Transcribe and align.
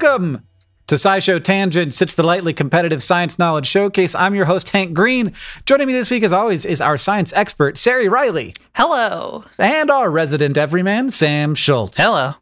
Welcome 0.00 0.42
to 0.86 0.96
SciShow 0.96 1.42
Tangents. 1.42 2.02
It's 2.02 2.12
the 2.12 2.22
lightly 2.22 2.52
competitive 2.52 3.02
science 3.02 3.38
knowledge 3.38 3.66
showcase. 3.66 4.14
I'm 4.14 4.34
your 4.34 4.44
host, 4.44 4.68
Hank 4.68 4.92
Green. 4.92 5.32
Joining 5.64 5.86
me 5.86 5.94
this 5.94 6.10
week, 6.10 6.22
as 6.22 6.34
always, 6.34 6.66
is 6.66 6.82
our 6.82 6.98
science 6.98 7.32
expert, 7.32 7.78
Sari 7.78 8.06
Riley, 8.06 8.52
Hello. 8.74 9.42
and 9.56 9.90
our 9.90 10.10
resident 10.10 10.58
everyman, 10.58 11.10
Sam 11.10 11.54
Schultz. 11.54 11.96
Hello. 11.96 12.34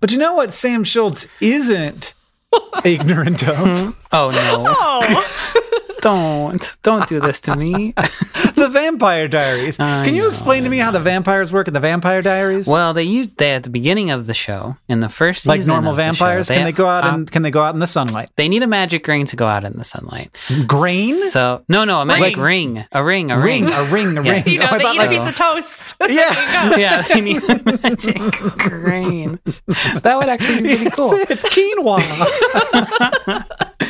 But 0.00 0.10
you 0.10 0.18
know 0.18 0.34
what 0.34 0.52
Sam 0.52 0.82
Schultz 0.82 1.28
isn't 1.40 2.14
ignorant 2.84 3.46
of? 3.48 3.96
Oh 4.10 4.30
no. 4.32 4.64
Oh, 4.68 5.62
Don't. 6.00 6.76
Don't 6.82 7.08
do 7.08 7.20
this 7.20 7.40
to 7.42 7.56
me. 7.56 7.92
the 8.54 8.68
Vampire 8.70 9.28
Diaries. 9.28 9.78
I 9.80 10.04
Can 10.04 10.14
you 10.14 10.22
know, 10.22 10.28
explain 10.28 10.64
to 10.64 10.68
me 10.68 10.78
how 10.78 10.90
the 10.90 11.00
vampires 11.00 11.52
work 11.52 11.68
in 11.68 11.74
the 11.74 11.80
Vampire 11.80 12.22
Diaries? 12.22 12.66
well, 12.66 12.92
they 12.94 13.02
used 13.02 13.36
they 13.38 13.52
at 13.54 13.62
the 13.64 13.70
beginning 13.70 14.10
of 14.10 14.26
the 14.26 14.34
show, 14.34 14.76
in 14.88 15.00
the 15.00 15.08
first 15.08 15.42
season. 15.42 15.58
like 15.58 15.66
normal 15.66 15.90
of 15.90 15.96
the 15.96 16.02
show, 16.02 16.06
vampires, 16.24 16.48
can 16.48 16.64
they 16.64 16.72
go 16.72 16.86
out 16.86 17.04
um, 17.04 17.14
and 17.14 17.30
can 17.30 17.42
they 17.42 17.50
go 17.50 17.62
out 17.62 17.74
in 17.74 17.80
the 17.80 17.86
sunlight? 17.86 18.30
they 18.36 18.48
need 18.48 18.62
a 18.62 18.66
magic 18.66 19.06
ring 19.08 19.24
to 19.26 19.36
go 19.36 19.46
out 19.46 19.64
in 19.64 19.72
the 19.76 19.84
sunlight. 19.84 20.34
Grain? 20.66 21.14
So 21.30 21.64
no, 21.68 21.84
no, 21.84 22.00
a 22.00 22.06
magic 22.06 22.36
Ring. 22.36 22.74
ring. 22.76 22.84
A 22.92 23.02
ring, 23.04 23.30
a 23.30 23.38
ring, 23.38 23.64
ring. 23.64 23.72
a 23.72 23.84
ring, 23.92 24.18
a 24.18 24.22
Yeah. 24.22 24.32
ring. 24.32 24.44
you 24.46 24.58
know, 24.60 24.68
Oh, 24.72 24.78
they 24.78 24.84
eat 24.92 24.98
like- 24.98 25.08
a 25.08 25.12
piece 25.12 25.28
of 25.28 25.36
toast. 25.36 25.94
Yeah. 26.08 26.76
yeah, 26.76 27.02
they 27.02 27.20
need 27.20 27.42
a 27.48 27.78
magic 27.82 28.20
grain. 28.58 29.38
That 30.02 30.16
would 30.18 30.28
actually 30.28 30.62
be 30.62 30.76
pretty 30.76 30.90
cool. 30.90 31.12
It's, 31.14 31.44
it's 31.44 31.48
quinoa. 31.54 32.02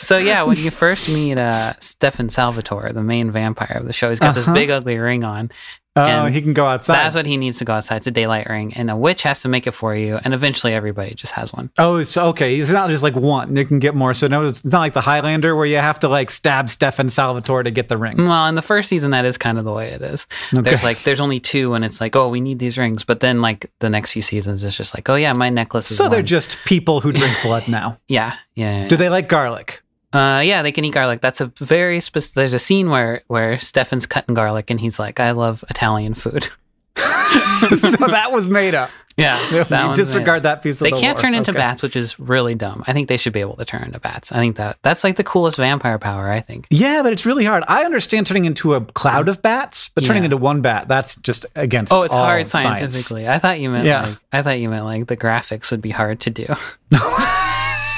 So 0.00 0.16
yeah, 0.16 0.42
when 0.42 0.56
you 0.58 0.70
first 0.72 1.08
meet 1.08 1.38
uh, 1.38 1.74
Stefan 1.78 2.30
Salvatore, 2.30 2.92
the 2.92 3.02
main 3.02 3.30
vampire 3.30 3.76
of 3.76 3.86
the 3.86 3.92
show, 3.92 4.08
he's 4.10 4.18
got 4.18 4.34
this 4.34 4.44
Uh-huh. 4.44 4.54
big 4.54 4.70
ugly 4.70 4.98
ring 4.98 5.22
on. 5.22 5.50
Oh, 5.96 6.04
And 6.04 6.32
he 6.32 6.40
can 6.40 6.52
go 6.52 6.66
outside. 6.66 6.94
That's 6.94 7.16
what 7.16 7.26
he 7.26 7.36
needs 7.36 7.58
to 7.58 7.64
go 7.64 7.72
outside. 7.72 7.96
It's 7.96 8.06
a 8.06 8.12
daylight 8.12 8.48
ring, 8.48 8.72
and 8.74 8.88
a 8.90 8.96
witch 8.96 9.24
has 9.24 9.42
to 9.42 9.48
make 9.48 9.66
it 9.66 9.72
for 9.72 9.92
you, 9.94 10.20
and 10.22 10.32
eventually 10.32 10.72
everybody 10.72 11.14
just 11.14 11.32
has 11.32 11.52
one. 11.52 11.70
Oh, 11.78 11.96
it's 11.96 12.16
okay. 12.16 12.60
It's 12.60 12.70
not 12.70 12.90
just 12.90 13.02
like 13.02 13.16
one. 13.16 13.56
You 13.56 13.66
can 13.66 13.80
get 13.80 13.96
more. 13.96 14.14
So 14.14 14.28
no, 14.28 14.46
it's 14.46 14.64
not 14.64 14.78
like 14.78 14.92
the 14.92 15.00
Highlander 15.00 15.56
where 15.56 15.66
you 15.66 15.78
have 15.78 15.98
to 16.00 16.08
like 16.08 16.30
stab 16.30 16.70
Stefan 16.70 17.10
Salvatore 17.10 17.64
to 17.64 17.72
get 17.72 17.88
the 17.88 17.98
ring. 17.98 18.24
Well, 18.24 18.46
in 18.46 18.54
the 18.54 18.62
first 18.62 18.88
season, 18.88 19.10
that 19.10 19.24
is 19.24 19.36
kind 19.36 19.58
of 19.58 19.64
the 19.64 19.72
way 19.72 19.90
it 19.90 20.00
is. 20.00 20.28
There's 20.52 20.84
like 20.84 21.02
there's 21.02 21.20
only 21.20 21.40
two, 21.40 21.74
and 21.74 21.84
it's 21.84 22.00
like, 22.00 22.14
oh, 22.14 22.28
we 22.28 22.40
need 22.40 22.60
these 22.60 22.78
rings. 22.78 23.02
But 23.04 23.18
then 23.18 23.42
like 23.42 23.68
the 23.80 23.90
next 23.90 24.12
few 24.12 24.22
seasons, 24.22 24.62
it's 24.62 24.76
just 24.76 24.94
like, 24.94 25.08
oh 25.08 25.16
yeah, 25.16 25.32
my 25.32 25.50
necklace 25.50 25.90
is. 25.90 25.96
So 25.96 26.08
they're 26.08 26.22
just 26.22 26.56
people 26.66 27.00
who 27.00 27.10
drink 27.10 27.36
blood 27.42 27.66
now. 27.66 27.98
yeah, 28.08 28.36
yeah. 28.54 28.82
yeah. 28.82 28.86
Do 28.88 28.96
they 28.96 29.08
like 29.08 29.28
garlic? 29.28 29.82
Uh, 30.12 30.42
yeah, 30.44 30.62
they 30.62 30.72
can 30.72 30.84
eat 30.84 30.92
garlic. 30.92 31.20
That's 31.20 31.40
a 31.40 31.46
very 31.58 32.00
specific. 32.00 32.34
There's 32.34 32.54
a 32.54 32.58
scene 32.58 32.90
where 32.90 33.22
where 33.28 33.58
Stefan's 33.60 34.06
cutting 34.06 34.34
garlic, 34.34 34.70
and 34.70 34.80
he's 34.80 34.98
like, 34.98 35.20
I 35.20 35.30
love 35.32 35.64
Italian 35.70 36.14
food. 36.14 36.48
so 36.96 37.06
that 38.08 38.30
was 38.32 38.46
made 38.46 38.74
up. 38.74 38.90
Yeah, 39.16 39.38
You 39.52 39.64
that 39.64 39.96
disregard 39.96 40.44
that 40.44 40.62
piece 40.62 40.80
of 40.80 40.84
They 40.86 40.90
the 40.92 40.96
can't 40.96 41.18
turn 41.18 41.34
into 41.34 41.50
Okay. 41.50 41.58
bats, 41.58 41.82
which 41.82 41.94
is 41.94 42.18
really 42.18 42.54
dumb. 42.54 42.82
I 42.86 42.92
think 42.92 43.08
they 43.08 43.16
should 43.18 43.32
be 43.32 43.40
able 43.40 43.56
to 43.56 43.64
turn 43.64 43.82
into 43.82 44.00
bats. 44.00 44.32
I 44.32 44.36
think 44.36 44.56
that 44.56 44.78
that's 44.82 45.04
like 45.04 45.16
the 45.16 45.24
coolest 45.24 45.58
vampire 45.58 45.98
power. 45.98 46.30
I 46.30 46.40
think. 46.40 46.66
Yeah, 46.70 47.02
but 47.02 47.12
it's 47.12 47.26
really 47.26 47.44
hard. 47.44 47.62
I 47.68 47.84
understand 47.84 48.26
turning 48.26 48.46
into 48.46 48.74
a 48.74 48.80
cloud 48.80 49.28
of 49.28 49.42
bats, 49.42 49.90
but 49.94 50.04
turning 50.04 50.22
Yeah. 50.22 50.26
into 50.26 50.36
one 50.38 50.60
bat, 50.62 50.88
that's 50.88 51.16
just 51.16 51.44
against 51.54 51.92
Oh, 51.92 52.02
it's 52.02 52.14
hard 52.14 52.48
science. 52.48 52.78
scientifically. 52.78 53.28
I 53.28 53.38
thought 53.38 53.60
you 53.60 53.68
meant 53.70 53.84
Yeah. 53.86 54.02
like 54.06 54.18
I 54.32 54.42
thought 54.42 54.58
you 54.58 54.68
meant 54.70 54.84
like 54.86 55.06
the 55.06 55.16
graphics 55.16 55.70
would 55.70 55.82
be 55.82 55.90
hard 55.90 56.20
to 56.20 56.30
do. 56.30 56.46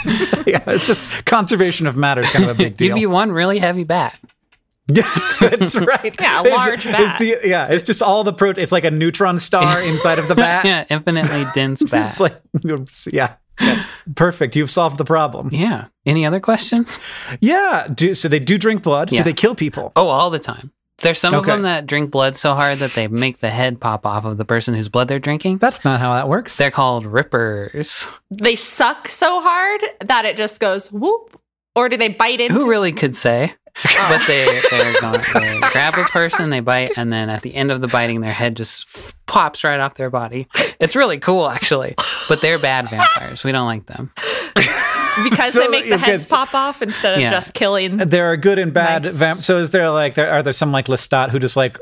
yeah, 0.46 0.62
it's 0.66 0.86
just 0.86 1.24
conservation 1.26 1.86
of 1.86 1.96
matter 1.96 2.20
is 2.22 2.30
kind 2.30 2.44
of 2.44 2.50
a 2.50 2.54
big 2.54 2.76
deal. 2.78 2.88
Give 2.88 2.98
you 2.98 3.10
one 3.10 3.32
really 3.32 3.58
heavy 3.58 3.84
bat. 3.84 4.18
Yeah, 4.88 5.08
that's 5.40 5.76
right. 5.76 6.14
Yeah, 6.20 6.40
a 6.40 6.44
It's- 6.44 6.56
large 6.56 6.86
it's 6.86 6.92
bat. 6.96 7.18
the- 7.18 7.38
yeah, 7.44 7.68
it's 7.68 7.84
just 7.84 8.02
all 8.02 8.24
the 8.24 8.32
protein. 8.32 8.62
It's 8.62 8.72
like 8.72 8.84
a 8.84 8.90
neutron 8.90 9.38
star 9.38 9.80
inside 9.80 10.18
of 10.18 10.28
the 10.28 10.34
bat. 10.34 10.64
yeah, 10.64 10.84
infinitely 10.90 11.46
dense 11.54 11.82
bat. 11.84 12.10
It's 12.10 12.20
like, 12.20 12.40
yeah, 13.12 13.34
yeah. 13.60 13.84
perfect. 14.16 14.56
You've 14.56 14.70
solved 14.70 14.98
the 14.98 15.04
problem. 15.04 15.50
yeah. 15.52 15.86
Any 16.04 16.26
other 16.26 16.40
questions? 16.40 16.98
Yeah. 17.40 17.86
Do, 17.94 18.14
so 18.14 18.26
they 18.28 18.40
do 18.40 18.58
drink 18.58 18.82
blood. 18.82 19.12
Yeah. 19.12 19.20
Do 19.20 19.24
they 19.30 19.34
kill 19.34 19.54
people? 19.54 19.92
Oh, 19.94 20.08
all 20.08 20.30
the 20.30 20.40
time. 20.40 20.72
There's 21.02 21.18
some 21.18 21.34
of 21.34 21.44
them 21.46 21.62
that 21.62 21.86
drink 21.86 22.10
blood 22.10 22.36
so 22.36 22.54
hard 22.54 22.78
that 22.78 22.92
they 22.92 23.08
make 23.08 23.40
the 23.40 23.50
head 23.50 23.80
pop 23.80 24.06
off 24.06 24.24
of 24.24 24.38
the 24.38 24.44
person 24.44 24.74
whose 24.74 24.88
blood 24.88 25.08
they're 25.08 25.18
drinking. 25.18 25.58
That's 25.58 25.84
not 25.84 26.00
how 26.00 26.14
that 26.14 26.28
works. 26.28 26.56
They're 26.56 26.70
called 26.70 27.04
rippers. 27.04 28.06
they 28.30 28.56
suck 28.56 29.08
so 29.08 29.40
hard 29.40 29.80
that 30.00 30.24
it 30.24 30.36
just 30.36 30.60
goes 30.60 30.90
whoop? 30.90 31.38
Or 31.74 31.88
do 31.88 31.96
they 31.96 32.08
bite 32.08 32.40
into 32.40 32.54
Who 32.54 32.68
really 32.68 32.92
could 32.92 33.16
say? 33.16 33.52
But 34.08 34.26
they 34.26 34.60
they're 34.70 35.00
going, 35.00 35.20
they 35.32 35.58
grab 35.72 35.94
a 35.96 36.04
person, 36.04 36.50
they 36.50 36.60
bite, 36.60 36.92
and 36.98 37.10
then 37.10 37.30
at 37.30 37.40
the 37.40 37.54
end 37.54 37.70
of 37.70 37.80
the 37.80 37.88
biting, 37.88 38.20
their 38.20 38.32
head 38.32 38.54
just 38.54 39.14
pops 39.24 39.64
right 39.64 39.80
off 39.80 39.94
their 39.94 40.10
body. 40.10 40.46
It's 40.78 40.94
really 40.94 41.18
cool, 41.18 41.48
actually. 41.48 41.94
But 42.28 42.42
they're 42.42 42.58
bad 42.58 42.90
vampires. 42.90 43.44
We 43.44 43.50
don't 43.52 43.64
like 43.64 43.86
them. 43.86 44.12
because 45.24 45.52
So, 45.54 45.60
they 45.60 45.68
make 45.68 45.88
the 45.88 45.98
heads 45.98 46.26
so- 46.26 46.36
pop 46.36 46.54
off 46.54 46.82
instead 46.82 47.14
of 47.14 47.20
Yeah. 47.20 47.30
just 47.30 47.54
killing. 47.54 47.96
there 47.98 48.30
are 48.32 48.36
good 48.36 48.58
and 48.58 48.72
bad 48.72 49.04
Nice. 49.04 49.12
vamp. 49.14 49.44
So 49.44 49.58
is 49.58 49.70
there 49.70 49.90
like 49.90 50.14
there 50.14 50.30
are 50.32 50.42
there 50.42 50.52
some 50.52 50.72
like 50.72 50.86
Lestat 50.86 51.30
who 51.30 51.38
just 51.38 51.56
like 51.56 51.78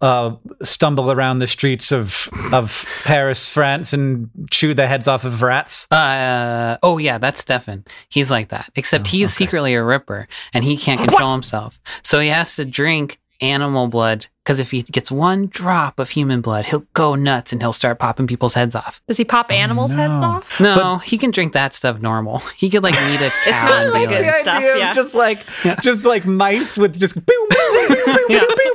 uh, 0.00 0.34
stumble 0.62 1.10
around 1.12 1.38
the 1.38 1.46
streets 1.46 1.92
of 1.92 2.28
of 2.52 2.84
Paris, 3.04 3.48
France, 3.48 3.92
and 3.92 4.28
chew 4.50 4.74
the 4.74 4.86
heads 4.86 5.06
off 5.08 5.24
of 5.24 5.42
rats? 5.42 5.86
Uh, 5.90 6.78
oh 6.82 6.98
yeah, 6.98 7.18
that's 7.18 7.40
Stefan. 7.40 7.84
He's 8.08 8.30
like 8.30 8.48
that. 8.48 8.70
Except 8.76 9.06
Oh, 9.06 9.10
he's 9.10 9.28
okay. 9.28 9.44
secretly 9.44 9.74
a 9.74 9.82
ripper 9.84 10.26
and 10.52 10.64
he 10.64 10.76
can't 10.76 11.00
control 11.00 11.32
himself. 11.32 11.80
So 12.02 12.18
he 12.20 12.28
has 12.28 12.56
to 12.56 12.64
drink 12.64 13.18
animal 13.42 13.88
blood 13.88 14.26
because 14.44 14.58
if 14.58 14.72
he 14.72 14.82
gets 14.82 15.10
one 15.10 15.46
drop 15.46 15.98
of 16.00 16.10
human 16.10 16.40
blood, 16.40 16.64
he'll 16.64 16.86
go 16.94 17.14
nuts 17.14 17.52
and 17.52 17.62
he'll 17.62 17.72
start 17.72 17.98
popping 18.00 18.26
people's 18.26 18.54
heads 18.54 18.74
off. 18.74 19.00
Does 19.06 19.16
he 19.16 19.24
pop 19.24 19.46
oh, 19.50 19.54
animals' 19.54 19.92
heads 19.92 20.20
no. 20.20 20.26
off? 20.26 20.60
No, 20.60 20.98
he 20.98 21.16
can 21.16 21.30
drink 21.30 21.52
that 21.52 21.74
stuff 21.74 22.00
normal. 22.00 22.38
He 22.56 22.68
could 22.68 22.82
like 22.82 22.94
meet 22.94 23.20
a 23.20 23.30
cow. 23.44 23.50
It's 23.50 23.62
not 23.62 23.72
and 23.72 23.92
be 23.92 23.98
like 24.00 24.10
like, 24.10 24.18
good 24.18 24.40
stuff, 24.40 24.56
idea 24.56 24.72
of 24.72 24.78
yeah. 24.78 24.92
just 24.92 25.14
like 25.14 25.46
just 25.82 26.04
like 26.04 26.24
mice 26.26 26.76
with 26.76 26.98
just 26.98 27.14
pew, 27.14 27.46
pew, 27.50 27.86
pew, 27.88 28.04
pew, 28.04 28.26
Yeah. 28.30 28.40
pew, 28.40 28.56
pew, 28.56 28.74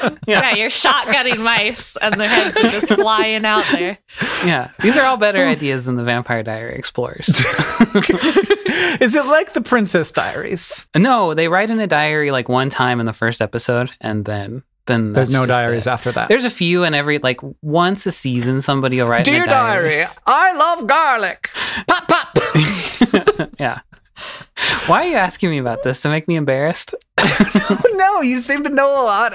pew. 0.00 0.18
Yeah. 0.26 0.54
you're 0.54 0.70
shotgunning 0.70 1.38
mice 1.38 1.96
and 1.96 2.18
their 2.20 2.28
heads 2.28 2.56
are 2.56 2.70
just 2.70 2.88
flying 2.94 3.44
out 3.44 3.64
there. 3.70 3.98
yeah, 4.44 4.70
these 4.80 4.96
are 4.96 5.04
all 5.04 5.16
better 5.16 5.44
ideas 5.44 5.86
than 5.86 5.96
the 5.96 6.04
Vampire 6.04 6.42
Diary 6.42 6.76
Explorers. 6.76 7.28
Is 9.00 9.14
it 9.14 9.26
like 9.26 9.52
the 9.52 9.60
Princess 9.60 10.10
Diaries? 10.10 10.86
no, 10.96 11.34
they 11.34 11.48
write 11.48 11.70
in 11.70 11.80
a 11.80 11.86
diary 11.86 12.30
like 12.30 12.48
one 12.48 12.70
time 12.70 13.00
in 13.00 13.06
the 13.06 13.12
first 13.12 13.40
episode, 13.40 13.90
and 14.00 14.24
then 14.24 14.62
then 14.86 15.12
There's 15.12 15.32
no 15.32 15.46
diaries 15.46 15.86
it. 15.86 15.90
after 15.90 16.10
that. 16.12 16.26
There's 16.28 16.44
a 16.44 16.50
few 16.50 16.82
in 16.82 16.92
every 16.92 17.18
like 17.18 17.40
once 17.62 18.04
a 18.06 18.12
season. 18.12 18.60
Somebody 18.60 19.00
will 19.00 19.06
write 19.08 19.28
in 19.28 19.34
Dear 19.34 19.44
a 19.44 19.46
diary. 19.46 19.88
diary, 19.90 20.08
I 20.26 20.52
love 20.56 20.86
garlic. 20.88 21.50
Pop 21.86 22.08
pop. 22.08 23.50
yeah. 23.60 23.80
Why 24.86 25.04
are 25.04 25.08
you 25.08 25.16
asking 25.16 25.50
me 25.50 25.58
about 25.58 25.82
this 25.82 26.02
to 26.02 26.08
make 26.08 26.28
me 26.28 26.36
embarrassed? 26.36 26.94
no, 27.94 28.20
you 28.20 28.40
seem 28.40 28.64
to 28.64 28.68
know 28.70 28.90
a 28.90 29.04
lot. 29.04 29.34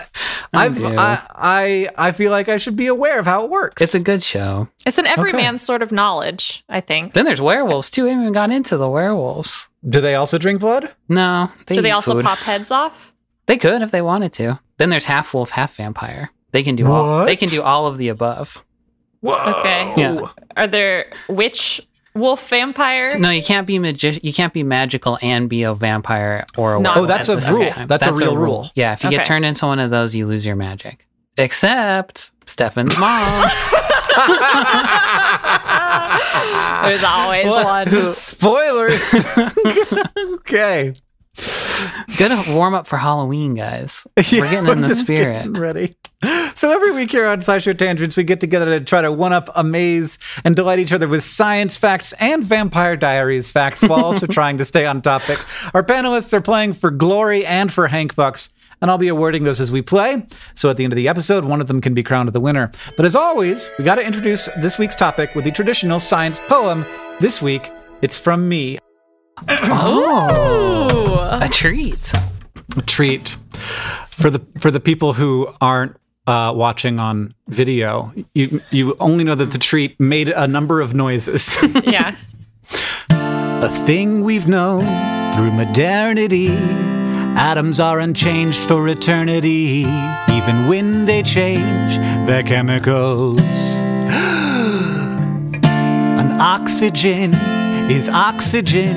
I 0.53 0.65
I've. 0.65 0.83
I, 0.83 1.21
I 1.35 1.89
I 1.97 2.11
feel 2.11 2.31
like 2.31 2.49
I 2.49 2.57
should 2.57 2.75
be 2.75 2.87
aware 2.87 3.19
of 3.19 3.25
how 3.25 3.43
it 3.45 3.49
works. 3.49 3.81
It's 3.81 3.95
a 3.95 3.99
good 3.99 4.21
show. 4.21 4.67
It's 4.85 4.97
an 4.97 5.07
everyman 5.07 5.57
sort 5.59 5.81
of 5.81 5.91
knowledge, 5.91 6.63
I 6.69 6.81
think. 6.81 7.13
Then 7.13 7.25
there's 7.25 7.41
werewolves 7.41 7.89
too. 7.89 8.05
I 8.05 8.09
haven't 8.09 8.23
even 8.23 8.33
gone 8.33 8.51
into 8.51 8.77
the 8.77 8.89
werewolves. 8.89 9.69
Do 9.87 10.01
they 10.01 10.15
also 10.15 10.37
drink 10.37 10.59
blood? 10.59 10.89
No, 11.07 11.51
they 11.67 11.75
Do 11.75 11.81
they 11.81 11.91
also 11.91 12.13
food. 12.13 12.25
pop 12.25 12.39
heads 12.39 12.71
off? 12.71 13.13
They 13.45 13.57
could 13.57 13.81
if 13.81 13.91
they 13.91 14.01
wanted 14.01 14.33
to. 14.33 14.59
Then 14.77 14.89
there's 14.89 15.05
half 15.05 15.33
wolf, 15.33 15.51
half 15.51 15.75
vampire. 15.77 16.31
They 16.51 16.63
can 16.63 16.75
do 16.75 16.87
all. 16.87 17.25
They 17.25 17.35
can 17.35 17.49
do 17.49 17.61
all 17.61 17.87
of 17.87 17.97
the 17.97 18.09
above. 18.09 18.61
Whoa. 19.21 19.59
Okay. 19.59 19.93
Yeah. 19.97 20.27
Are 20.55 20.67
there 20.67 21.11
witch 21.27 21.81
wolf 22.17 22.47
vampire? 22.49 23.17
No, 23.17 23.29
you 23.29 23.43
can't 23.43 23.67
be 23.67 23.79
magi- 23.79 24.19
You 24.23 24.33
can't 24.33 24.53
be 24.53 24.63
magical 24.63 25.17
and 25.21 25.49
be 25.49 25.63
a 25.63 25.73
vampire 25.73 26.45
or 26.57 26.75
a 26.75 26.79
No, 26.79 26.89
werewolf 26.91 27.03
Oh, 27.03 27.07
that's 27.07 27.29
a 27.29 27.51
rule. 27.51 27.67
time. 27.69 27.87
That's 27.87 28.05
a 28.05 28.13
real 28.13 28.35
rule. 28.35 28.69
Yeah, 28.75 28.93
if 28.93 29.03
you 29.03 29.09
get 29.09 29.25
turned 29.25 29.45
into 29.45 29.65
one 29.65 29.79
of 29.79 29.91
those, 29.91 30.15
you 30.15 30.25
lose 30.25 30.45
your 30.45 30.55
magic. 30.55 31.05
Except 31.37 32.31
Stefan's 32.45 32.97
mom. 32.97 33.49
There's 36.83 37.03
always 37.03 37.45
one 37.47 37.87
who 37.87 38.13
Spoilers. 38.17 39.13
okay. 40.17 40.93
Good 42.17 42.47
warm 42.49 42.73
up 42.73 42.87
for 42.87 42.97
Halloween, 42.97 43.53
guys. 43.53 44.07
Yeah, 44.17 44.23
We're 44.41 44.49
getting 44.49 44.69
in 44.69 44.81
the 44.81 44.95
spirit. 44.95 45.57
ready. 45.57 45.95
So 46.55 46.71
every 46.71 46.91
week 46.91 47.11
here 47.11 47.27
on 47.27 47.41
SciShow 47.41 47.77
Tangents, 47.77 48.17
we 48.17 48.23
get 48.23 48.39
together 48.39 48.65
to 48.79 48.83
try 48.83 49.01
to 49.03 49.11
one 49.11 49.33
up, 49.33 49.49
amaze, 49.53 50.17
and 50.43 50.55
delight 50.55 50.79
each 50.79 50.91
other 50.91 51.07
with 51.07 51.23
science 51.23 51.77
facts 51.77 52.13
and 52.13 52.43
Vampire 52.43 52.95
Diaries 52.95 53.51
facts, 53.51 53.83
while 53.83 54.03
also 54.03 54.25
trying 54.31 54.57
to 54.57 54.65
stay 54.65 54.87
on 54.87 55.03
topic. 55.03 55.39
Our 55.75 55.83
panelists 55.83 56.33
are 56.33 56.41
playing 56.41 56.73
for 56.73 56.89
glory 56.89 57.45
and 57.45 57.71
for 57.71 57.87
Hank 57.87 58.15
Bucks, 58.15 58.49
and 58.81 58.89
I'll 58.89 58.97
be 58.97 59.07
awarding 59.09 59.43
those 59.43 59.61
as 59.61 59.71
we 59.71 59.83
play. 59.83 60.25
So 60.55 60.71
at 60.71 60.77
the 60.77 60.83
end 60.83 60.93
of 60.93 60.97
the 60.97 61.07
episode, 61.07 61.45
one 61.45 61.61
of 61.61 61.67
them 61.67 61.81
can 61.81 61.93
be 61.93 62.01
crowned 62.01 62.29
the 62.33 62.39
winner. 62.39 62.71
But 62.95 63.05
as 63.05 63.15
always, 63.15 63.69
we 63.77 63.85
got 63.85 63.95
to 63.95 64.03
introduce 64.05 64.47
this 64.57 64.79
week's 64.79 64.95
topic 64.95 65.35
with 65.35 65.45
the 65.45 65.51
traditional 65.51 65.99
science 65.99 66.39
poem. 66.47 66.83
This 67.19 67.39
week, 67.43 67.69
it's 68.01 68.17
from 68.17 68.49
me. 68.49 68.79
Oh, 69.49 71.39
a 71.41 71.47
treat. 71.49 72.11
a 72.77 72.81
treat 72.81 73.37
for 74.09 74.29
the 74.29 74.41
for 74.59 74.71
the 74.71 74.79
people 74.79 75.13
who 75.13 75.47
aren't 75.61 75.95
uh, 76.25 76.51
watching 76.55 76.99
on 76.99 77.33
video. 77.47 78.11
You 78.33 78.61
you 78.71 78.95
only 78.99 79.23
know 79.23 79.35
that 79.35 79.51
the 79.51 79.57
treat 79.57 79.99
made 79.99 80.29
a 80.29 80.47
number 80.47 80.81
of 80.81 80.93
noises. 80.93 81.55
Yeah. 81.83 82.15
a 83.09 83.69
thing 83.85 84.23
we've 84.23 84.47
known 84.47 84.83
through 85.35 85.51
modernity. 85.51 86.49
Atoms 87.37 87.79
are 87.79 87.99
unchanged 87.99 88.59
for 88.63 88.87
eternity, 88.87 89.85
even 90.31 90.67
when 90.67 91.05
they 91.05 91.21
change 91.21 91.97
their 92.27 92.41
chemicals. 92.43 93.39
An 96.19 96.41
oxygen 96.41 97.33
is 97.91 98.09
oxygen, 98.09 98.95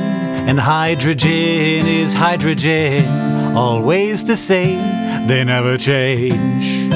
and 0.49 0.59
hydrogen 0.59 1.87
is 1.87 2.15
hydrogen. 2.15 3.07
Always 3.57 4.25
the 4.25 4.37
same, 4.37 5.27
they 5.27 5.45
never 5.45 5.77
change. 5.77 6.91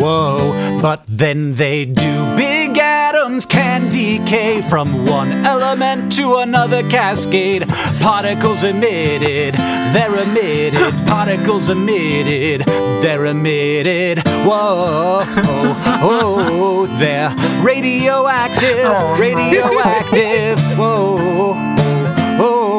Whoa, 0.00 0.80
but 0.80 1.02
then 1.06 1.56
they 1.56 1.84
do. 1.84 2.36
Big 2.36 2.78
atoms 2.78 3.44
can 3.44 3.90
decay 3.90 4.62
from 4.62 5.04
one 5.04 5.44
element 5.44 6.10
to 6.16 6.36
another 6.36 6.82
cascade. 6.88 7.68
Particles 8.00 8.62
emitted, 8.62 9.54
they're 9.92 10.14
emitted. 10.22 10.94
Particles 11.06 11.68
emitted, 11.68 12.66
they're 13.02 13.26
emitted. 13.26 14.26
Whoa, 14.26 15.22
oh, 15.22 16.00
oh, 16.02 16.86
they're 16.98 17.34
radioactive, 17.62 18.86
oh, 18.86 19.18
radioactive. 19.20 20.58
Whoa. 20.78 21.69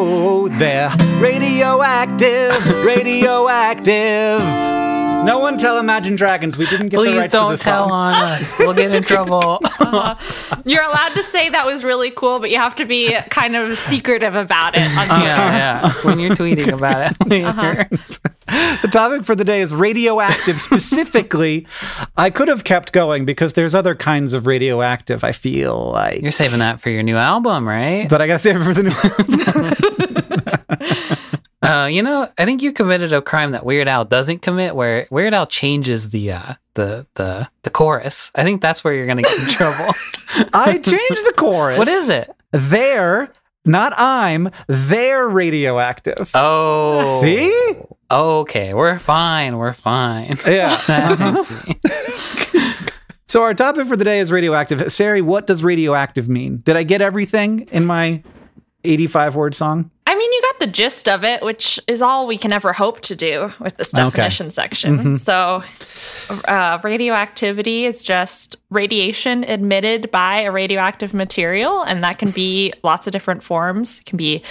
They're 0.01 0.89
radioactive, 1.19 2.83
radioactive. 2.83 4.81
No 5.23 5.38
one 5.38 5.57
tell 5.57 5.77
Imagine 5.77 6.15
Dragons. 6.15 6.57
We 6.57 6.65
didn't 6.65 6.89
get 6.89 6.97
the 6.97 7.15
rights 7.15 7.31
to 7.33 7.39
don't 7.39 7.51
this 7.51 7.62
tell 7.63 7.88
song. 7.89 7.91
on 7.91 8.13
us. 8.13 8.57
We'll 8.57 8.73
get 8.73 8.91
in 8.91 9.03
trouble. 9.03 9.59
Uh, 9.79 10.15
you're 10.65 10.83
allowed 10.83 11.13
to 11.13 11.23
say 11.23 11.47
that 11.50 11.65
was 11.65 11.83
really 11.83 12.09
cool, 12.09 12.39
but 12.39 12.50
you 12.50 12.57
have 12.57 12.75
to 12.77 12.85
be 12.85 13.15
kind 13.29 13.56
of 13.56 13.77
secretive 13.77 14.33
about 14.35 14.75
it. 14.75 14.81
On 14.81 15.21
yeah, 15.21 15.56
yeah. 15.56 15.94
When 16.03 16.19
you're 16.19 16.31
tweeting 16.35 16.73
about 16.73 17.12
it 17.12 17.27
later. 17.27 17.88
The 18.81 18.89
topic 18.91 19.23
for 19.23 19.35
the 19.35 19.45
day 19.45 19.62
is 19.62 19.73
radioactive. 19.75 20.59
Specifically, 20.59 21.68
I 22.18 22.31
could 22.31 22.47
have 22.47 22.63
kept 22.63 22.92
going 22.92 23.23
because 23.25 23.54
there's 23.54 23.75
other 23.75 23.94
kinds 23.95 24.33
of 24.33 24.47
radioactive. 24.47 25.23
I 25.23 25.31
feel 25.33 25.92
like, 25.92 26.21
You're 26.23 26.31
saving 26.31 26.59
that 26.59 26.80
for 26.81 26.90
your 26.90 27.04
new 27.04 27.16
album, 27.16 27.68
right? 27.68 28.09
but 28.09 28.21
I 28.21 28.28
gotta 28.28 28.40
save 28.40 28.59
it 28.59 28.63
for 28.63 28.73
the 28.73 28.83
new. 28.83 30.57
Uh, 31.71 31.85
you 31.85 32.04
know, 32.04 32.30
I 32.37 32.44
think 32.44 32.61
you 32.61 32.73
committed 32.73 33.13
a 33.13 33.21
crime 33.21 33.51
that 33.51 33.66
Weird 33.66 33.87
Al 33.87 34.04
doesn't 34.04 34.40
commit, 34.42 34.75
where 34.75 35.07
Weird 35.09 35.33
Al 35.33 35.45
changes 35.45 36.09
the 36.09 36.33
uh, 36.33 36.54
the 36.73 37.07
the 37.16 37.47
the 37.63 37.69
chorus. 37.69 38.30
I 38.35 38.44
think 38.44 38.61
that's 38.61 38.83
where 38.83 38.94
you're 38.94 39.07
gonna 39.07 39.21
get 39.21 39.40
in 39.40 39.45
trouble. 39.49 39.94
I 40.54 40.78
changed 40.80 41.25
the 41.25 41.33
chorus. 41.37 41.78
what 41.78 41.87
is 41.87 42.09
it? 42.09 42.30
They're 42.51 43.31
not 43.63 43.94
I'm. 43.97 44.49
They're 44.68 45.30
radioactive. 45.30 46.31
Oh, 46.33 47.21
See? 47.21 47.73
Okay, 48.11 48.73
we're 48.73 48.99
fine. 48.99 49.57
We're 49.57 49.71
fine. 49.71 50.37
Yeah. 50.45 50.81
I 50.87 51.44
see. 51.44 51.80
So 53.31 53.44
our 53.44 53.54
topic 53.54 53.87
for 53.87 53.95
the 53.95 54.04
day 54.04 54.19
is 54.19 54.30
radioactive. 54.30 54.92
Sari, 54.92 55.21
what 55.21 55.47
does 55.47 55.63
radioactive 55.63 56.28
mean? 56.28 56.57
Did 56.57 56.75
I 56.75 56.83
get 56.83 57.01
everything 57.01 57.61
in 57.71 57.85
my 57.85 58.21
85 58.83 59.37
word 59.37 59.56
song? 59.56 59.90
I 60.06 60.16
mean, 60.16 60.33
you 60.33 60.41
got 60.41 60.41
the 60.61 60.68
gist 60.68 61.09
of 61.09 61.23
it, 61.23 61.41
which 61.44 61.80
is 61.87 62.01
all 62.01 62.27
we 62.27 62.37
can 62.37 62.53
ever 62.53 62.71
hope 62.71 63.01
to 63.01 63.15
do 63.15 63.51
with 63.59 63.75
this 63.77 63.94
Okay. 63.94 64.03
definition 64.03 64.51
section. 64.51 65.18
So, 65.18 65.63
uh, 66.30 66.77
radioactivity 66.83 67.85
is 67.85 68.03
just 68.03 68.56
radiation 68.69 69.44
emitted 69.44 70.11
by 70.11 70.41
a 70.41 70.51
radioactive 70.51 71.13
material, 71.13 71.81
and 71.81 72.03
that 72.03 72.19
can 72.19 72.30
be 72.31 72.71
lots 72.83 73.07
of 73.07 73.11
different 73.11 73.41
forms. 73.44 73.99
It 73.99 74.06
can 74.06 74.18
be 74.18 74.44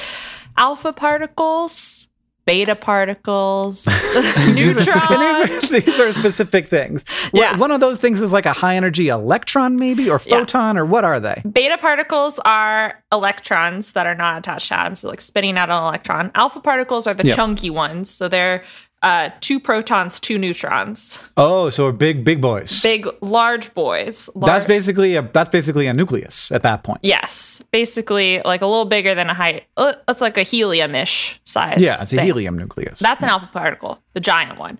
alpha 0.56 0.92
particles, 0.92 2.08
beta 2.50 2.74
particles, 2.74 3.86
neutrons. 4.48 4.90
These, 5.70 5.72
are, 5.72 5.80
these 5.80 6.00
are 6.00 6.12
specific 6.12 6.66
things. 6.68 7.04
Yeah. 7.32 7.56
One 7.56 7.70
of 7.70 7.78
those 7.78 7.98
things 7.98 8.20
is 8.20 8.32
like 8.32 8.44
a 8.44 8.52
high 8.52 8.74
energy 8.74 9.06
electron, 9.08 9.76
maybe, 9.76 10.10
or 10.10 10.20
Yeah. 10.24 10.38
photon, 10.40 10.76
or 10.76 10.84
what 10.84 11.04
are 11.04 11.20
they? 11.20 11.42
Beta 11.50 11.78
particles 11.78 12.40
are 12.44 13.02
electrons 13.12 13.92
that 13.92 14.06
are 14.06 14.16
not 14.16 14.38
attached 14.38 14.68
to 14.68 14.74
atoms, 14.80 15.00
so 15.00 15.08
like 15.08 15.20
spinning 15.20 15.56
out 15.56 15.70
an 15.70 15.80
electron. 15.80 16.32
Alpha 16.34 16.58
particles 16.60 17.06
are 17.06 17.14
the 17.14 17.26
Yeah. 17.28 17.36
chunky 17.36 17.70
ones, 17.70 18.10
so 18.10 18.26
they're 18.26 18.64
uh, 19.02 19.30
two 19.40 19.58
protons, 19.58 20.20
two 20.20 20.36
neutrons. 20.38 21.22
Oh, 21.36 21.70
so 21.70 21.90
big, 21.92 22.24
big 22.24 22.40
boys. 22.40 22.82
Big, 22.82 23.06
large 23.20 23.72
boys. 23.72 24.28
that's 24.36 24.66
basically 24.66 25.16
a 25.16 25.22
that's 25.22 25.48
basically 25.48 25.86
a 25.86 25.92
nucleus 25.94 26.52
at 26.52 26.62
that 26.62 26.82
point. 26.82 27.00
yes, 27.02 27.62
basically 27.72 28.42
like 28.44 28.60
a 28.62 28.66
little 28.66 28.84
bigger 28.84 29.14
than 29.14 29.30
a 29.30 29.34
high. 29.34 29.62
uh, 29.76 29.94
That's 30.06 30.20
like 30.20 30.36
a 30.36 30.42
helium-ish 30.42 31.40
size. 31.44 31.78
Yeah, 31.80 32.02
it's 32.02 32.12
a 32.12 32.16
thing. 32.16 32.26
helium 32.26 32.58
nucleus. 32.58 32.98
That's 32.98 33.22
an 33.22 33.28
alpha 33.30 33.48
particle, 33.52 34.02
the 34.12 34.20
giant 34.20 34.58
one. 34.58 34.78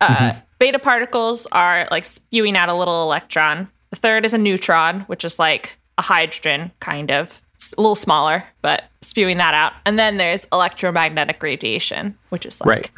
Uh, 0.00 0.32
Beta 0.58 0.78
particles 0.78 1.46
are 1.52 1.86
like 1.90 2.06
spewing 2.06 2.56
out 2.56 2.68
a 2.70 2.74
little 2.74 3.02
electron. 3.02 3.68
The 3.90 3.96
third 3.96 4.24
is 4.24 4.32
a 4.32 4.38
neutron, 4.38 5.00
which 5.02 5.24
is 5.24 5.38
like 5.38 5.78
a 5.98 6.02
hydrogen, 6.02 6.72
kind 6.80 7.10
of. 7.10 7.42
It's 7.56 7.74
a 7.76 7.80
little 7.82 7.94
smaller, 7.96 8.44
but 8.62 8.84
spewing 9.02 9.36
that 9.36 9.52
out. 9.52 9.74
And 9.84 9.98
then 9.98 10.16
there's 10.16 10.46
electromagnetic 10.50 11.42
radiation, 11.42 12.16
which 12.30 12.46
is 12.46 12.58
like 12.60 12.66
Right. 12.66 12.90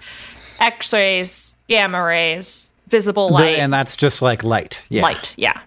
X 0.60 0.92
rays, 0.92 1.56
gamma 1.68 2.02
rays, 2.02 2.72
visible 2.88 3.28
The- 3.28 3.34
light, 3.34 3.58
and 3.58 3.72
that's 3.72 3.96
just 3.96 4.22
like 4.22 4.42
light. 4.44 4.82
Yeah. 4.88 5.02
light. 5.02 5.34
Yeah. 5.36 5.60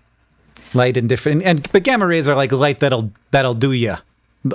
light 0.74 0.98
and 0.98 1.08
different 1.08 1.42
and 1.44 1.72
but 1.72 1.84
gamma 1.84 2.06
rays 2.06 2.28
are 2.28 2.36
like 2.36 2.52
light 2.52 2.82
that'll 2.82 3.10
that'll 3.32 3.54
do 3.54 3.72
you 3.72 3.96